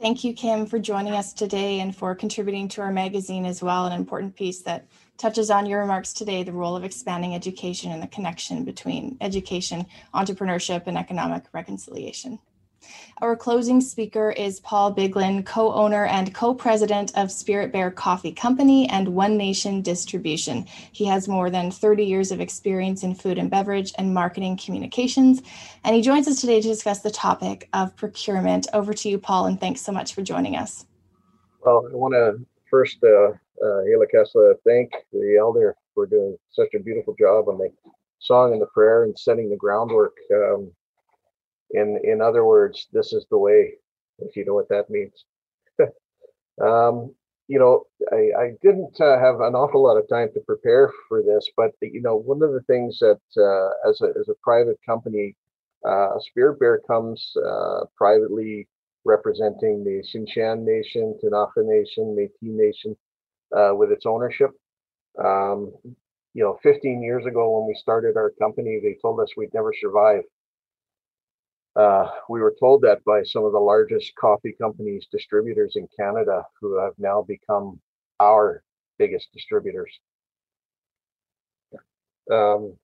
Thank 0.00 0.22
you, 0.22 0.32
Kim, 0.32 0.64
for 0.64 0.78
joining 0.78 1.14
us 1.14 1.32
today 1.32 1.80
and 1.80 1.94
for 1.94 2.14
contributing 2.14 2.68
to 2.68 2.82
our 2.82 2.92
magazine 2.92 3.44
as 3.44 3.64
well, 3.64 3.84
an 3.84 3.92
important 3.92 4.36
piece 4.36 4.60
that 4.60 4.86
touches 5.16 5.50
on 5.50 5.66
your 5.66 5.80
remarks 5.80 6.12
today, 6.12 6.44
the 6.44 6.52
role 6.52 6.76
of 6.76 6.84
expanding 6.84 7.34
education 7.34 7.90
and 7.90 8.00
the 8.00 8.06
connection 8.06 8.64
between 8.64 9.16
education, 9.20 9.84
entrepreneurship, 10.14 10.86
and 10.86 10.96
economic 10.96 11.46
reconciliation. 11.52 12.38
Our 13.20 13.34
closing 13.34 13.80
speaker 13.80 14.30
is 14.30 14.60
Paul 14.60 14.92
Biglin, 14.92 15.42
co 15.42 15.72
owner 15.72 16.06
and 16.06 16.34
co 16.34 16.54
president 16.54 17.12
of 17.16 17.32
Spirit 17.32 17.72
Bear 17.72 17.90
Coffee 17.90 18.32
Company 18.32 18.88
and 18.88 19.08
One 19.08 19.36
Nation 19.36 19.82
Distribution. 19.82 20.66
He 20.92 21.04
has 21.06 21.28
more 21.28 21.50
than 21.50 21.70
30 21.70 22.04
years 22.04 22.30
of 22.30 22.40
experience 22.40 23.02
in 23.02 23.14
food 23.14 23.38
and 23.38 23.50
beverage 23.50 23.92
and 23.98 24.14
marketing 24.14 24.56
communications. 24.56 25.42
And 25.84 25.96
he 25.96 26.02
joins 26.02 26.28
us 26.28 26.40
today 26.40 26.60
to 26.60 26.68
discuss 26.68 27.00
the 27.00 27.10
topic 27.10 27.68
of 27.72 27.96
procurement. 27.96 28.68
Over 28.72 28.94
to 28.94 29.08
you, 29.08 29.18
Paul, 29.18 29.46
and 29.46 29.60
thanks 29.60 29.80
so 29.80 29.92
much 29.92 30.14
for 30.14 30.22
joining 30.22 30.56
us. 30.56 30.86
Well, 31.60 31.88
I 31.90 31.96
want 31.96 32.14
to 32.14 32.44
first, 32.70 32.98
uh, 33.02 33.30
uh, 33.30 33.82
Hila 33.84 34.10
Kessler, 34.10 34.54
thank 34.64 34.92
the 35.12 35.36
elder 35.38 35.76
for 35.94 36.06
doing 36.06 36.36
such 36.50 36.68
a 36.74 36.78
beautiful 36.78 37.14
job 37.18 37.48
on 37.48 37.58
the 37.58 37.70
song 38.20 38.52
and 38.52 38.62
the 38.62 38.66
prayer 38.66 39.04
and 39.04 39.18
setting 39.18 39.50
the 39.50 39.56
groundwork. 39.56 40.14
Um, 40.32 40.70
in 41.70 42.00
in 42.04 42.20
other 42.20 42.44
words, 42.44 42.88
this 42.92 43.12
is 43.12 43.26
the 43.30 43.38
way, 43.38 43.74
if 44.18 44.36
you 44.36 44.44
know 44.44 44.54
what 44.54 44.68
that 44.70 44.90
means. 44.90 45.24
um, 46.62 47.14
you 47.48 47.58
know, 47.58 47.84
I, 48.12 48.42
I 48.42 48.50
didn't 48.62 49.00
uh, 49.00 49.18
have 49.18 49.40
an 49.40 49.54
awful 49.54 49.82
lot 49.82 49.96
of 49.96 50.08
time 50.08 50.28
to 50.34 50.40
prepare 50.40 50.92
for 51.08 51.22
this, 51.22 51.48
but 51.56 51.72
you 51.80 52.02
know, 52.02 52.16
one 52.16 52.42
of 52.42 52.52
the 52.52 52.62
things 52.62 52.98
that 53.00 53.20
uh, 53.36 53.88
as 53.88 54.00
a 54.02 54.08
as 54.18 54.28
a 54.28 54.34
private 54.42 54.78
company, 54.86 55.34
uh, 55.88 56.18
Spirit 56.20 56.60
Bear 56.60 56.80
comes 56.86 57.32
uh, 57.44 57.84
privately 57.96 58.68
representing 59.04 59.82
the 59.84 60.02
Tsimshian 60.04 60.64
Nation, 60.64 61.18
Ktunaxa 61.22 61.64
Nation, 61.64 62.14
Métis 62.16 62.30
Nation, 62.42 62.96
uh, 63.56 63.74
with 63.74 63.90
its 63.90 64.04
ownership. 64.06 64.50
Um, 65.22 65.72
you 66.34 66.44
know, 66.44 66.58
15 66.62 67.02
years 67.02 67.24
ago 67.26 67.58
when 67.58 67.66
we 67.66 67.74
started 67.74 68.16
our 68.16 68.30
company, 68.38 68.78
they 68.82 68.96
told 69.00 69.20
us 69.20 69.28
we'd 69.36 69.54
never 69.54 69.72
survive. 69.80 70.22
Uh, 71.78 72.10
we 72.28 72.40
were 72.40 72.56
told 72.58 72.82
that 72.82 73.04
by 73.04 73.22
some 73.22 73.44
of 73.44 73.52
the 73.52 73.58
largest 73.58 74.12
coffee 74.16 74.52
companies, 74.60 75.06
distributors 75.12 75.76
in 75.76 75.88
Canada, 75.96 76.44
who 76.60 76.76
have 76.76 76.92
now 76.98 77.22
become 77.22 77.80
our 78.18 78.64
biggest 78.98 79.28
distributors. 79.32 79.96
Um, 82.32 82.76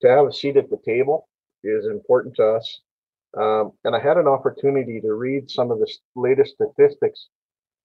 to 0.00 0.08
have 0.08 0.26
a 0.26 0.32
seat 0.32 0.56
at 0.56 0.70
the 0.70 0.78
table 0.86 1.28
is 1.64 1.86
important 1.86 2.36
to 2.36 2.46
us. 2.50 2.80
Um, 3.36 3.72
and 3.82 3.96
I 3.96 4.00
had 4.00 4.16
an 4.16 4.28
opportunity 4.28 5.00
to 5.00 5.14
read 5.14 5.50
some 5.50 5.72
of 5.72 5.80
the 5.80 5.92
latest 6.14 6.54
statistics 6.54 7.28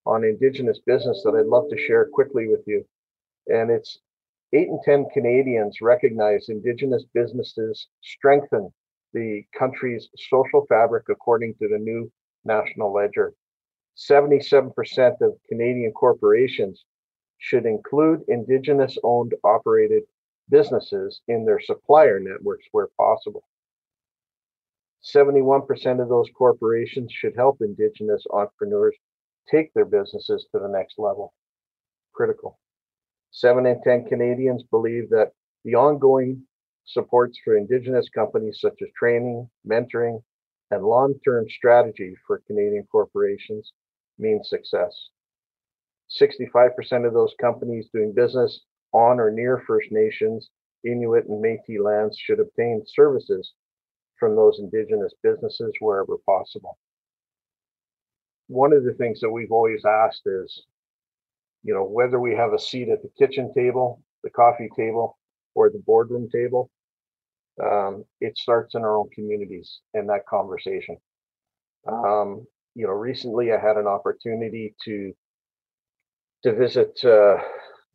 on 0.05 0.23
Indigenous 0.23 0.79
business 0.85 1.23
that 1.23 1.35
I'd 1.35 1.47
love 1.47 1.69
to 1.71 1.77
share 1.77 2.05
quickly 2.05 2.47
with 2.47 2.61
you. 2.67 2.85
And 3.47 3.71
it's 3.71 3.97
eight 4.53 4.67
in 4.67 4.79
10 4.85 5.07
Canadians 5.11 5.81
recognize 5.81 6.49
Indigenous 6.49 7.03
businesses 7.15 7.87
strengthen 8.01 8.71
the 9.13 9.43
country's 9.57 10.09
social 10.29 10.65
fabric 10.67 11.05
according 11.09 11.55
to 11.55 11.67
the 11.67 11.77
new 11.77 12.11
National 12.45 12.93
Ledger. 12.93 13.33
77% 13.97 15.21
of 15.21 15.37
Canadian 15.47 15.91
corporations 15.91 16.85
should 17.37 17.65
include 17.65 18.23
Indigenous 18.27 18.97
owned 19.03 19.33
operated 19.43 20.03
businesses 20.49 21.21
in 21.27 21.45
their 21.45 21.59
supplier 21.59 22.19
networks 22.19 22.65
where 22.71 22.87
possible. 22.97 23.43
71% 25.03 26.01
of 26.01 26.09
those 26.09 26.29
corporations 26.37 27.11
should 27.11 27.35
help 27.35 27.61
Indigenous 27.61 28.23
entrepreneurs 28.31 28.95
take 29.49 29.73
their 29.73 29.85
businesses 29.85 30.47
to 30.51 30.59
the 30.59 30.67
next 30.67 30.99
level. 30.99 31.33
Critical. 32.13 32.59
Seven 33.31 33.65
in 33.65 33.81
10 33.81 34.05
Canadians 34.05 34.63
believe 34.63 35.09
that 35.09 35.31
the 35.63 35.75
ongoing 35.75 36.43
supports 36.91 37.37
for 37.43 37.57
Indigenous 37.57 38.09
companies 38.09 38.59
such 38.61 38.81
as 38.81 38.89
training, 38.97 39.49
mentoring, 39.67 40.21
and 40.71 40.83
long 40.83 41.13
term 41.25 41.47
strategy 41.49 42.15
for 42.25 42.41
Canadian 42.47 42.85
corporations 42.91 43.71
means 44.17 44.49
success. 44.49 45.09
65% 46.19 47.05
of 47.05 47.13
those 47.13 47.33
companies 47.39 47.89
doing 47.93 48.13
business 48.13 48.61
on 48.93 49.19
or 49.19 49.31
near 49.31 49.63
First 49.67 49.91
Nations, 49.91 50.49
Inuit, 50.83 51.27
and 51.27 51.41
Metis 51.41 51.79
lands 51.79 52.17
should 52.17 52.39
obtain 52.39 52.83
services 52.85 53.53
from 54.19 54.35
those 54.35 54.59
Indigenous 54.59 55.13
businesses 55.23 55.71
wherever 55.79 56.17
possible 56.25 56.77
one 58.49 58.73
of 58.73 58.83
the 58.83 58.93
things 58.95 59.19
that 59.21 59.29
we've 59.29 59.51
always 59.51 59.85
asked 59.85 60.23
is, 60.25 60.63
you 61.63 61.73
know, 61.73 61.83
whether 61.83 62.19
we 62.19 62.35
have 62.35 62.51
a 62.51 62.59
seat 62.59 62.89
at 62.89 63.01
the 63.03 63.09
kitchen 63.17 63.53
table, 63.53 64.01
the 64.23 64.29
coffee 64.31 64.69
table, 64.75 65.17
or 65.53 65.69
the 65.69 65.81
boardroom 65.85 66.27
table, 66.29 66.69
um, 67.63 68.05
it 68.21 68.37
starts 68.37 68.75
in 68.75 68.83
our 68.83 68.97
own 68.97 69.09
communities 69.13 69.81
and 69.93 70.09
that 70.09 70.25
conversation. 70.27 70.97
Um, 71.87 72.45
you 72.75 72.85
know, 72.85 72.93
recently 72.93 73.51
I 73.51 73.59
had 73.59 73.77
an 73.77 73.87
opportunity 73.87 74.75
to 74.85 75.13
to 76.43 76.53
visit 76.55 76.99
uh, 77.03 77.37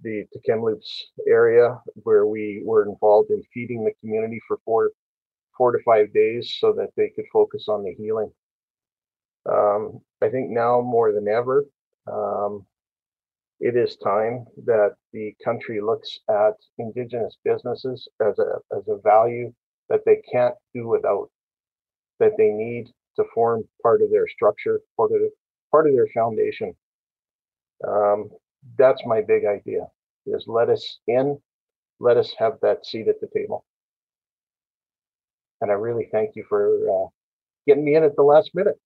the, 0.02 0.26
Kamloops 0.44 1.06
area 1.26 1.80
where 2.02 2.26
we 2.26 2.62
were 2.64 2.86
involved 2.86 3.30
in 3.30 3.42
feeding 3.54 3.84
the 3.84 3.92
community 4.00 4.40
for 4.46 4.58
four 4.64 4.90
four 5.56 5.72
to 5.72 5.78
five 5.84 6.12
days 6.12 6.56
so 6.60 6.72
that 6.74 6.90
they 6.96 7.10
could 7.14 7.26
focus 7.32 7.66
on 7.68 7.84
the 7.84 7.94
healing 7.94 8.30
um, 9.50 10.00
I 10.22 10.28
think 10.30 10.50
now 10.50 10.80
more 10.80 11.12
than 11.12 11.28
ever, 11.28 11.64
um, 12.10 12.66
it 13.64 13.76
is 13.76 13.96
time 13.96 14.44
that 14.66 14.94
the 15.14 15.34
country 15.42 15.80
looks 15.80 16.20
at 16.28 16.52
Indigenous 16.78 17.38
businesses 17.46 18.06
as 18.20 18.38
a 18.38 18.58
as 18.76 18.84
a 18.88 18.98
value 18.98 19.54
that 19.88 20.02
they 20.04 20.20
can't 20.30 20.54
do 20.74 20.86
without, 20.86 21.30
that 22.20 22.32
they 22.36 22.50
need 22.50 22.88
to 23.16 23.24
form 23.34 23.64
part 23.82 24.02
of 24.02 24.10
their 24.10 24.28
structure, 24.28 24.80
part 24.98 25.12
of 25.12 25.22
part 25.70 25.88
of 25.88 25.94
their 25.94 26.08
foundation. 26.12 26.74
Um, 27.88 28.28
that's 28.76 29.02
my 29.06 29.22
big 29.22 29.46
idea: 29.46 29.88
is 30.26 30.44
let 30.46 30.68
us 30.68 30.98
in, 31.06 31.38
let 32.00 32.18
us 32.18 32.34
have 32.38 32.58
that 32.60 32.84
seat 32.84 33.08
at 33.08 33.18
the 33.22 33.28
table. 33.34 33.64
And 35.62 35.70
I 35.70 35.74
really 35.74 36.08
thank 36.12 36.36
you 36.36 36.44
for 36.50 36.66
uh, 36.90 37.08
getting 37.66 37.86
me 37.86 37.96
in 37.96 38.04
at 38.04 38.14
the 38.16 38.22
last 38.22 38.50
minute. 38.54 38.78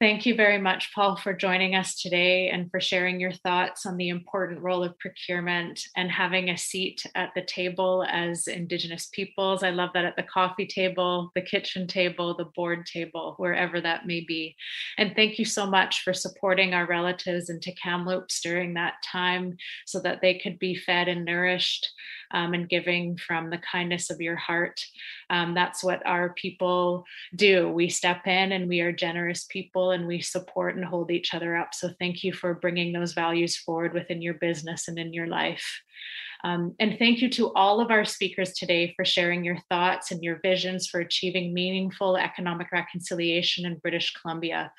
Thank 0.00 0.24
you 0.24 0.34
very 0.34 0.56
much, 0.56 0.94
Paul, 0.94 1.16
for 1.16 1.34
joining 1.34 1.74
us 1.74 2.00
today 2.00 2.48
and 2.48 2.70
for 2.70 2.80
sharing 2.80 3.20
your 3.20 3.32
thoughts 3.32 3.84
on 3.84 3.98
the 3.98 4.08
important 4.08 4.62
role 4.62 4.82
of 4.82 4.98
procurement 4.98 5.78
and 5.94 6.10
having 6.10 6.48
a 6.48 6.56
seat 6.56 7.04
at 7.14 7.34
the 7.34 7.42
table 7.42 8.06
as 8.08 8.46
Indigenous 8.46 9.10
peoples. 9.12 9.62
I 9.62 9.68
love 9.68 9.90
that 9.92 10.06
at 10.06 10.16
the 10.16 10.22
coffee 10.22 10.66
table, 10.66 11.30
the 11.34 11.42
kitchen 11.42 11.86
table, 11.86 12.34
the 12.34 12.46
board 12.46 12.86
table, 12.86 13.34
wherever 13.36 13.78
that 13.82 14.06
may 14.06 14.20
be. 14.20 14.56
And 14.96 15.14
thank 15.14 15.38
you 15.38 15.44
so 15.44 15.66
much 15.66 16.00
for 16.00 16.14
supporting 16.14 16.72
our 16.72 16.86
relatives 16.86 17.50
into 17.50 17.70
Kamloops 17.72 18.40
during 18.40 18.72
that 18.74 18.94
time 19.04 19.58
so 19.84 20.00
that 20.00 20.22
they 20.22 20.38
could 20.38 20.58
be 20.58 20.74
fed 20.74 21.08
and 21.08 21.26
nourished 21.26 21.86
um, 22.30 22.54
and 22.54 22.70
giving 22.70 23.18
from 23.18 23.50
the 23.50 23.58
kindness 23.58 24.08
of 24.08 24.20
your 24.22 24.36
heart. 24.36 24.80
Um, 25.30 25.54
that's 25.54 25.82
what 25.82 26.04
our 26.06 26.34
people 26.34 27.04
do. 27.34 27.68
We 27.70 27.88
step 27.88 28.26
in 28.26 28.52
and 28.52 28.68
we 28.68 28.80
are 28.80 28.92
generous 28.92 29.44
people 29.44 29.92
and 29.92 30.06
we 30.06 30.20
support 30.20 30.76
and 30.76 30.84
hold 30.84 31.10
each 31.10 31.32
other 31.32 31.56
up. 31.56 31.72
So 31.72 31.90
thank 31.98 32.24
you 32.24 32.32
for 32.32 32.54
bringing 32.54 32.92
those 32.92 33.12
values 33.12 33.56
forward 33.56 33.94
within 33.94 34.20
your 34.20 34.34
business 34.34 34.88
and 34.88 34.98
in 34.98 35.12
your 35.12 35.28
life. 35.28 35.64
Um, 36.42 36.74
and 36.80 36.98
thank 36.98 37.20
you 37.20 37.28
to 37.30 37.52
all 37.54 37.80
of 37.80 37.90
our 37.90 38.04
speakers 38.04 38.52
today 38.54 38.94
for 38.96 39.04
sharing 39.04 39.44
your 39.44 39.58
thoughts 39.68 40.10
and 40.10 40.22
your 40.22 40.40
visions 40.42 40.88
for 40.88 41.00
achieving 41.00 41.52
meaningful 41.52 42.16
economic 42.16 42.72
reconciliation 42.72 43.66
in 43.66 43.78
British 43.78 44.14
Columbia. 44.14 44.72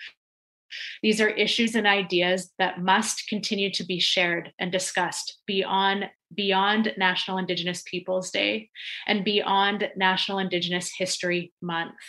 These 1.01 1.21
are 1.21 1.29
issues 1.29 1.75
and 1.75 1.87
ideas 1.87 2.51
that 2.59 2.81
must 2.81 3.27
continue 3.27 3.71
to 3.71 3.83
be 3.83 3.99
shared 3.99 4.51
and 4.59 4.71
discussed 4.71 5.39
beyond 5.45 6.09
beyond 6.33 6.93
National 6.97 7.37
Indigenous 7.37 7.83
Peoples 7.83 8.31
Day 8.31 8.69
and 9.05 9.25
beyond 9.25 9.89
National 9.97 10.39
Indigenous 10.39 10.91
History 10.97 11.51
Month. 11.61 11.99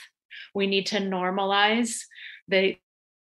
We 0.54 0.66
need 0.66 0.86
to 0.86 0.98
normalize 0.98 2.02
the 2.48 2.76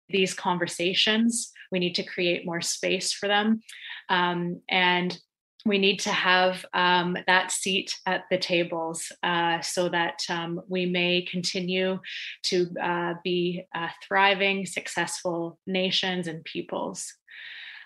these 0.09 0.33
conversations. 0.33 1.51
We 1.71 1.79
need 1.79 1.95
to 1.95 2.03
create 2.03 2.45
more 2.45 2.61
space 2.61 3.13
for 3.13 3.27
them. 3.27 3.61
Um, 4.09 4.61
and 4.69 5.17
we 5.65 5.77
need 5.77 5.99
to 5.99 6.09
have 6.09 6.65
um, 6.73 7.17
that 7.27 7.51
seat 7.51 7.97
at 8.05 8.23
the 8.31 8.37
tables 8.37 9.11
uh, 9.23 9.61
so 9.61 9.89
that 9.89 10.19
um, 10.29 10.61
we 10.67 10.85
may 10.85 11.21
continue 11.29 11.99
to 12.43 12.67
uh, 12.81 13.13
be 13.23 13.65
uh, 13.75 13.89
thriving, 14.07 14.65
successful 14.65 15.59
nations 15.67 16.27
and 16.27 16.43
peoples. 16.43 17.13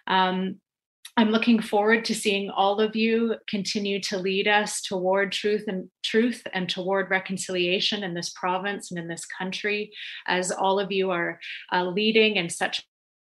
Um, 0.07 0.61
I'm 1.17 1.29
looking 1.29 1.61
forward 1.61 2.03
to 2.05 2.15
seeing 2.15 2.49
all 2.49 2.81
of 2.81 2.93
you 2.95 3.35
continue 3.47 4.01
to 4.01 4.17
lead 4.17 4.49
us 4.49 4.81
toward 4.81 5.31
truth 5.31 5.63
and 5.67 5.89
truth 6.03 6.45
and 6.53 6.67
toward 6.67 7.09
reconciliation 7.09 8.03
in 8.03 8.13
this 8.13 8.31
province 8.31 8.91
and 8.91 8.99
in 8.99 9.07
this 9.07 9.25
country, 9.25 9.93
as 10.27 10.51
all 10.51 10.77
of 10.77 10.91
you 10.91 11.11
are 11.11 11.39
uh, 11.71 11.85
leading 11.85 12.35
in 12.35 12.49
such 12.49 12.85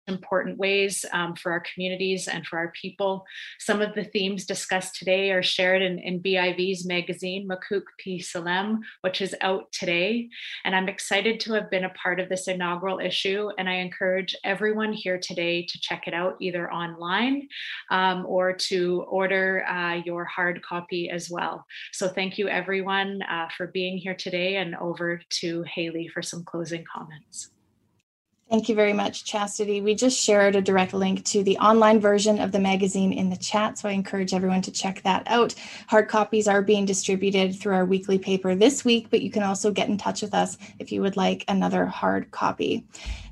important 0.08 0.58
ways 0.58 1.04
um, 1.12 1.34
for 1.36 1.52
our 1.52 1.62
communities 1.72 2.28
and 2.28 2.46
for 2.46 2.58
our 2.58 2.72
people. 2.80 3.24
Some 3.58 3.80
of 3.80 3.94
the 3.94 4.04
themes 4.04 4.46
discussed 4.46 4.96
today 4.96 5.30
are 5.30 5.42
shared 5.42 5.82
in, 5.82 5.98
in 5.98 6.20
BIV's 6.20 6.86
magazine, 6.86 7.48
Makuk 7.48 7.82
Pi 8.02 8.18
Salem, 8.18 8.80
which 9.02 9.20
is 9.20 9.34
out 9.40 9.70
today. 9.72 10.28
And 10.64 10.74
I'm 10.74 10.88
excited 10.88 11.40
to 11.40 11.52
have 11.54 11.70
been 11.70 11.84
a 11.84 11.90
part 11.90 12.20
of 12.20 12.28
this 12.28 12.48
inaugural 12.48 12.98
issue. 12.98 13.50
And 13.58 13.68
I 13.68 13.74
encourage 13.74 14.34
everyone 14.44 14.92
here 14.92 15.18
today 15.18 15.64
to 15.66 15.80
check 15.80 16.04
it 16.06 16.14
out 16.14 16.36
either 16.40 16.72
online 16.72 17.48
um, 17.90 18.24
or 18.26 18.52
to 18.52 19.02
order 19.08 19.64
uh, 19.66 19.94
your 20.04 20.24
hard 20.24 20.62
copy 20.62 21.10
as 21.10 21.30
well. 21.30 21.64
So 21.92 22.08
thank 22.08 22.38
you 22.38 22.48
everyone 22.48 23.22
uh, 23.22 23.48
for 23.56 23.68
being 23.68 23.98
here 23.98 24.14
today 24.14 24.56
and 24.56 24.74
over 24.76 25.20
to 25.40 25.64
Hayley 25.74 26.08
for 26.08 26.22
some 26.22 26.44
closing 26.44 26.84
comments. 26.92 27.50
Thank 28.50 28.70
you 28.70 28.74
very 28.74 28.94
much, 28.94 29.24
Chastity. 29.24 29.82
We 29.82 29.94
just 29.94 30.18
shared 30.18 30.56
a 30.56 30.62
direct 30.62 30.94
link 30.94 31.22
to 31.26 31.42
the 31.42 31.58
online 31.58 32.00
version 32.00 32.38
of 32.38 32.50
the 32.50 32.58
magazine 32.58 33.12
in 33.12 33.28
the 33.28 33.36
chat, 33.36 33.76
so 33.76 33.90
I 33.90 33.92
encourage 33.92 34.32
everyone 34.32 34.62
to 34.62 34.70
check 34.70 35.02
that 35.02 35.24
out. 35.26 35.54
Hard 35.86 36.08
copies 36.08 36.48
are 36.48 36.62
being 36.62 36.86
distributed 36.86 37.60
through 37.60 37.74
our 37.74 37.84
weekly 37.84 38.18
paper 38.18 38.54
this 38.54 38.86
week, 38.86 39.08
but 39.10 39.20
you 39.20 39.30
can 39.30 39.42
also 39.42 39.70
get 39.70 39.90
in 39.90 39.98
touch 39.98 40.22
with 40.22 40.32
us 40.32 40.56
if 40.78 40.90
you 40.90 41.02
would 41.02 41.14
like 41.14 41.44
another 41.46 41.84
hard 41.84 42.30
copy. 42.30 42.86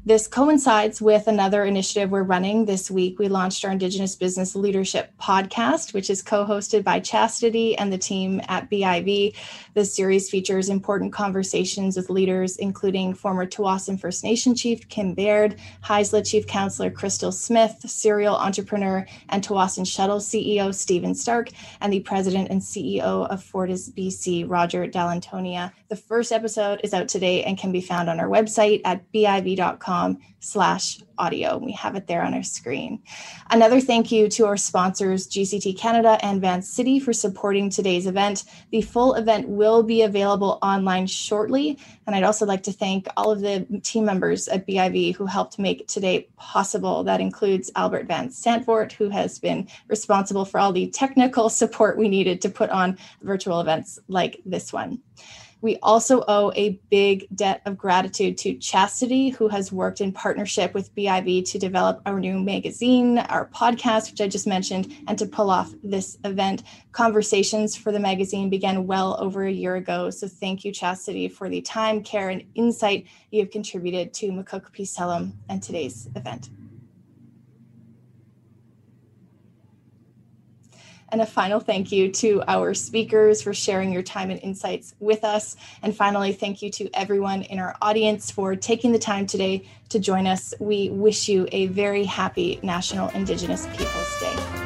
This 0.07 0.29
coincides 0.29 1.03
with 1.03 1.27
another 1.27 1.65
initiative 1.65 2.13
we're 2.13 2.23
running 2.23 2.65
this 2.65 2.89
week. 2.89 3.19
We 3.19 3.27
launched 3.27 3.65
our 3.65 3.73
Indigenous 3.73 4.15
Business 4.15 4.55
Leadership 4.55 5.11
podcast, 5.21 5.95
which 5.95 6.11
is 6.11 6.23
co 6.23 6.47
hosted 6.47 6.85
by 6.85 7.01
Chastity 7.01 7.77
and 7.77 7.93
the 7.93 7.99
team 7.99 8.41
at 8.47 8.71
BIV. 8.71 9.35
The 9.75 9.85
series 9.85 10.31
features 10.31 10.69
important 10.69 11.13
conversations 11.13 11.97
with 11.97 12.09
leaders, 12.09 12.57
including 12.57 13.15
former 13.15 13.47
Tsawwassen 13.47 13.99
First 13.99 14.23
Nation 14.23 14.55
Chief 14.55 14.89
Kim 14.89 15.13
Baird, 15.13 15.57
Haisla 15.85 16.25
Chief 16.25 16.47
Counselor 16.47 16.93
Crystal 16.93 17.33
Smith, 17.33 17.75
serial 17.85 18.37
entrepreneur 18.37 19.05
and 19.31 19.43
Tsawwassen 19.43 19.85
Shuttle 19.85 20.21
CEO 20.21 20.73
Stephen 20.73 21.17
Stark, 21.17 21.49
and 21.81 21.93
the 21.93 21.99
president 21.99 22.49
and 22.49 22.61
CEO 22.61 23.29
of 23.29 23.43
Fortis 23.43 23.91
BC, 23.91 24.49
Roger 24.49 24.87
Dall'Antonia. 24.87 25.73
The 25.89 25.97
first 25.97 26.31
episode 26.31 26.81
is 26.85 26.95
out 26.95 27.09
today 27.09 27.43
and 27.43 27.59
can 27.59 27.73
be 27.73 27.81
found 27.81 28.09
on 28.09 28.21
our 28.21 28.29
website 28.29 28.83
at 28.85 29.11
biv.com 29.13 29.96
slash 30.41 31.01
audio. 31.19 31.59
We 31.59 31.73
have 31.73 31.97
it 31.97 32.07
there 32.07 32.23
on 32.23 32.35
our 32.35 32.43
screen. 32.43 33.03
Another 33.51 33.81
thank 33.81 34.13
you 34.13 34.29
to 34.29 34.47
our 34.47 34.57
sponsors, 34.57 35.27
GCT 35.27 35.77
Canada 35.79 36.19
and 36.23 36.41
Vancity 36.41 37.01
for 37.01 37.13
supporting 37.13 37.69
today's 37.69 38.07
event. 38.07 38.45
The 38.71 38.83
full 38.83 39.15
event 39.15 39.49
will 39.49 39.83
be 39.83 40.03
available 40.03 40.59
online 40.63 41.07
shortly. 41.07 41.79
And 42.07 42.15
I'd 42.15 42.23
also 42.23 42.47
like 42.47 42.63
to 42.65 42.73
thank 42.73 43.09
all 43.17 43.31
of 43.31 43.41
the 43.41 43.67
team 43.83 44.05
members 44.05 44.47
at 44.49 44.67
BIV 44.67 45.17
who 45.17 45.27
helped 45.27 45.59
make 45.59 45.89
today 45.89 46.29
possible. 46.37 47.03
That 47.03 47.21
includes 47.21 47.71
Albert 47.75 48.07
Van 48.07 48.29
Santvoort, 48.29 48.93
who 48.93 49.09
has 49.09 49.39
been 49.39 49.69
responsible 49.89 50.45
for 50.45 50.61
all 50.61 50.73
the 50.73 50.89
technical 50.89 51.49
support 51.49 51.99
we 51.99 52.09
needed 52.09 52.41
to 52.43 52.49
put 52.49 52.71
on 52.71 52.99
virtual 53.23 53.61
events 53.61 53.99
like 54.09 54.41
this 54.45 54.73
one. 54.73 55.01
We 55.61 55.77
also 55.83 56.23
owe 56.29 56.53
a 56.55 56.79
big 56.91 57.27
debt 57.35 57.63
of 57.65 57.79
gratitude 57.79 58.39
to 58.39 58.55
Chastity, 58.59 59.31
who 59.31 59.49
has 59.49 59.73
worked 59.73 60.01
in 60.01 60.13
partnership 60.13 60.75
with 60.75 60.95
BIV 60.95 61.51
to 61.51 61.59
develop 61.59 62.03
our 62.07 62.21
new 62.21 62.39
magazine, 62.39 63.19
our 63.19 63.47
podcast, 63.49 64.11
which 64.11 64.21
I 64.21 64.29
just 64.29 64.47
mentioned, 64.47 64.93
and 65.09 65.19
to 65.19 65.27
pull 65.27 65.51
off 65.51 65.73
this 65.83 66.19
event. 66.25 66.63
Conversations 66.93 67.77
for 67.77 67.91
the 67.91 68.01
magazine 68.01 68.51
began 68.51 68.87
well 68.87 69.17
over 69.21 69.45
a 69.45 69.53
year 69.53 69.77
ago. 69.77 70.11
So 70.11 70.29
thank 70.29 70.65
you, 70.65 70.73
Chastity, 70.73 71.29
for 71.29 71.49
the 71.49 71.63
time, 71.63 72.03
care, 72.03 72.29
and 72.29 72.45
insight 72.55 73.07
you 73.31 73.41
have 73.41 73.51
contributed 73.51 74.13
to 74.15 74.31
Makuk 74.31 74.77
Pi 74.77 74.85
Salem 74.85 75.33
and 75.49 75.63
today's 75.63 76.09
event. 76.15 76.51
And 81.11 81.21
a 81.21 81.27
final 81.27 81.61
thank 81.61 81.93
you 81.93 82.11
to 82.13 82.43
our 82.49 82.75
speakers 82.75 83.43
for 83.43 83.55
sharing 83.55 83.93
your 83.93 84.03
time 84.03 84.31
and 84.31 84.41
insights 84.43 84.95
with 84.99 85.25
us. 85.25 85.57
And 85.83 85.97
finally, 85.97 86.33
thank 86.33 86.63
you 86.63 86.71
to 86.73 86.91
everyone 86.95 87.43
in 87.43 87.59
our 87.59 87.77
audience 87.81 88.31
for 88.31 88.57
taking 88.57 88.93
the 88.93 88.99
time 88.99 89.27
today 89.27 89.69
to 89.91 89.99
join 89.99 90.27
us. 90.27 90.53
We 90.59 90.91
wish 90.91 91.29
you 91.29 91.49
a 91.53 91.67
very 91.69 92.05
happy 92.05 92.59
National 92.63 93.09
Indigenous 93.11 93.67
Peoples 93.69 94.21
Day. 94.21 94.66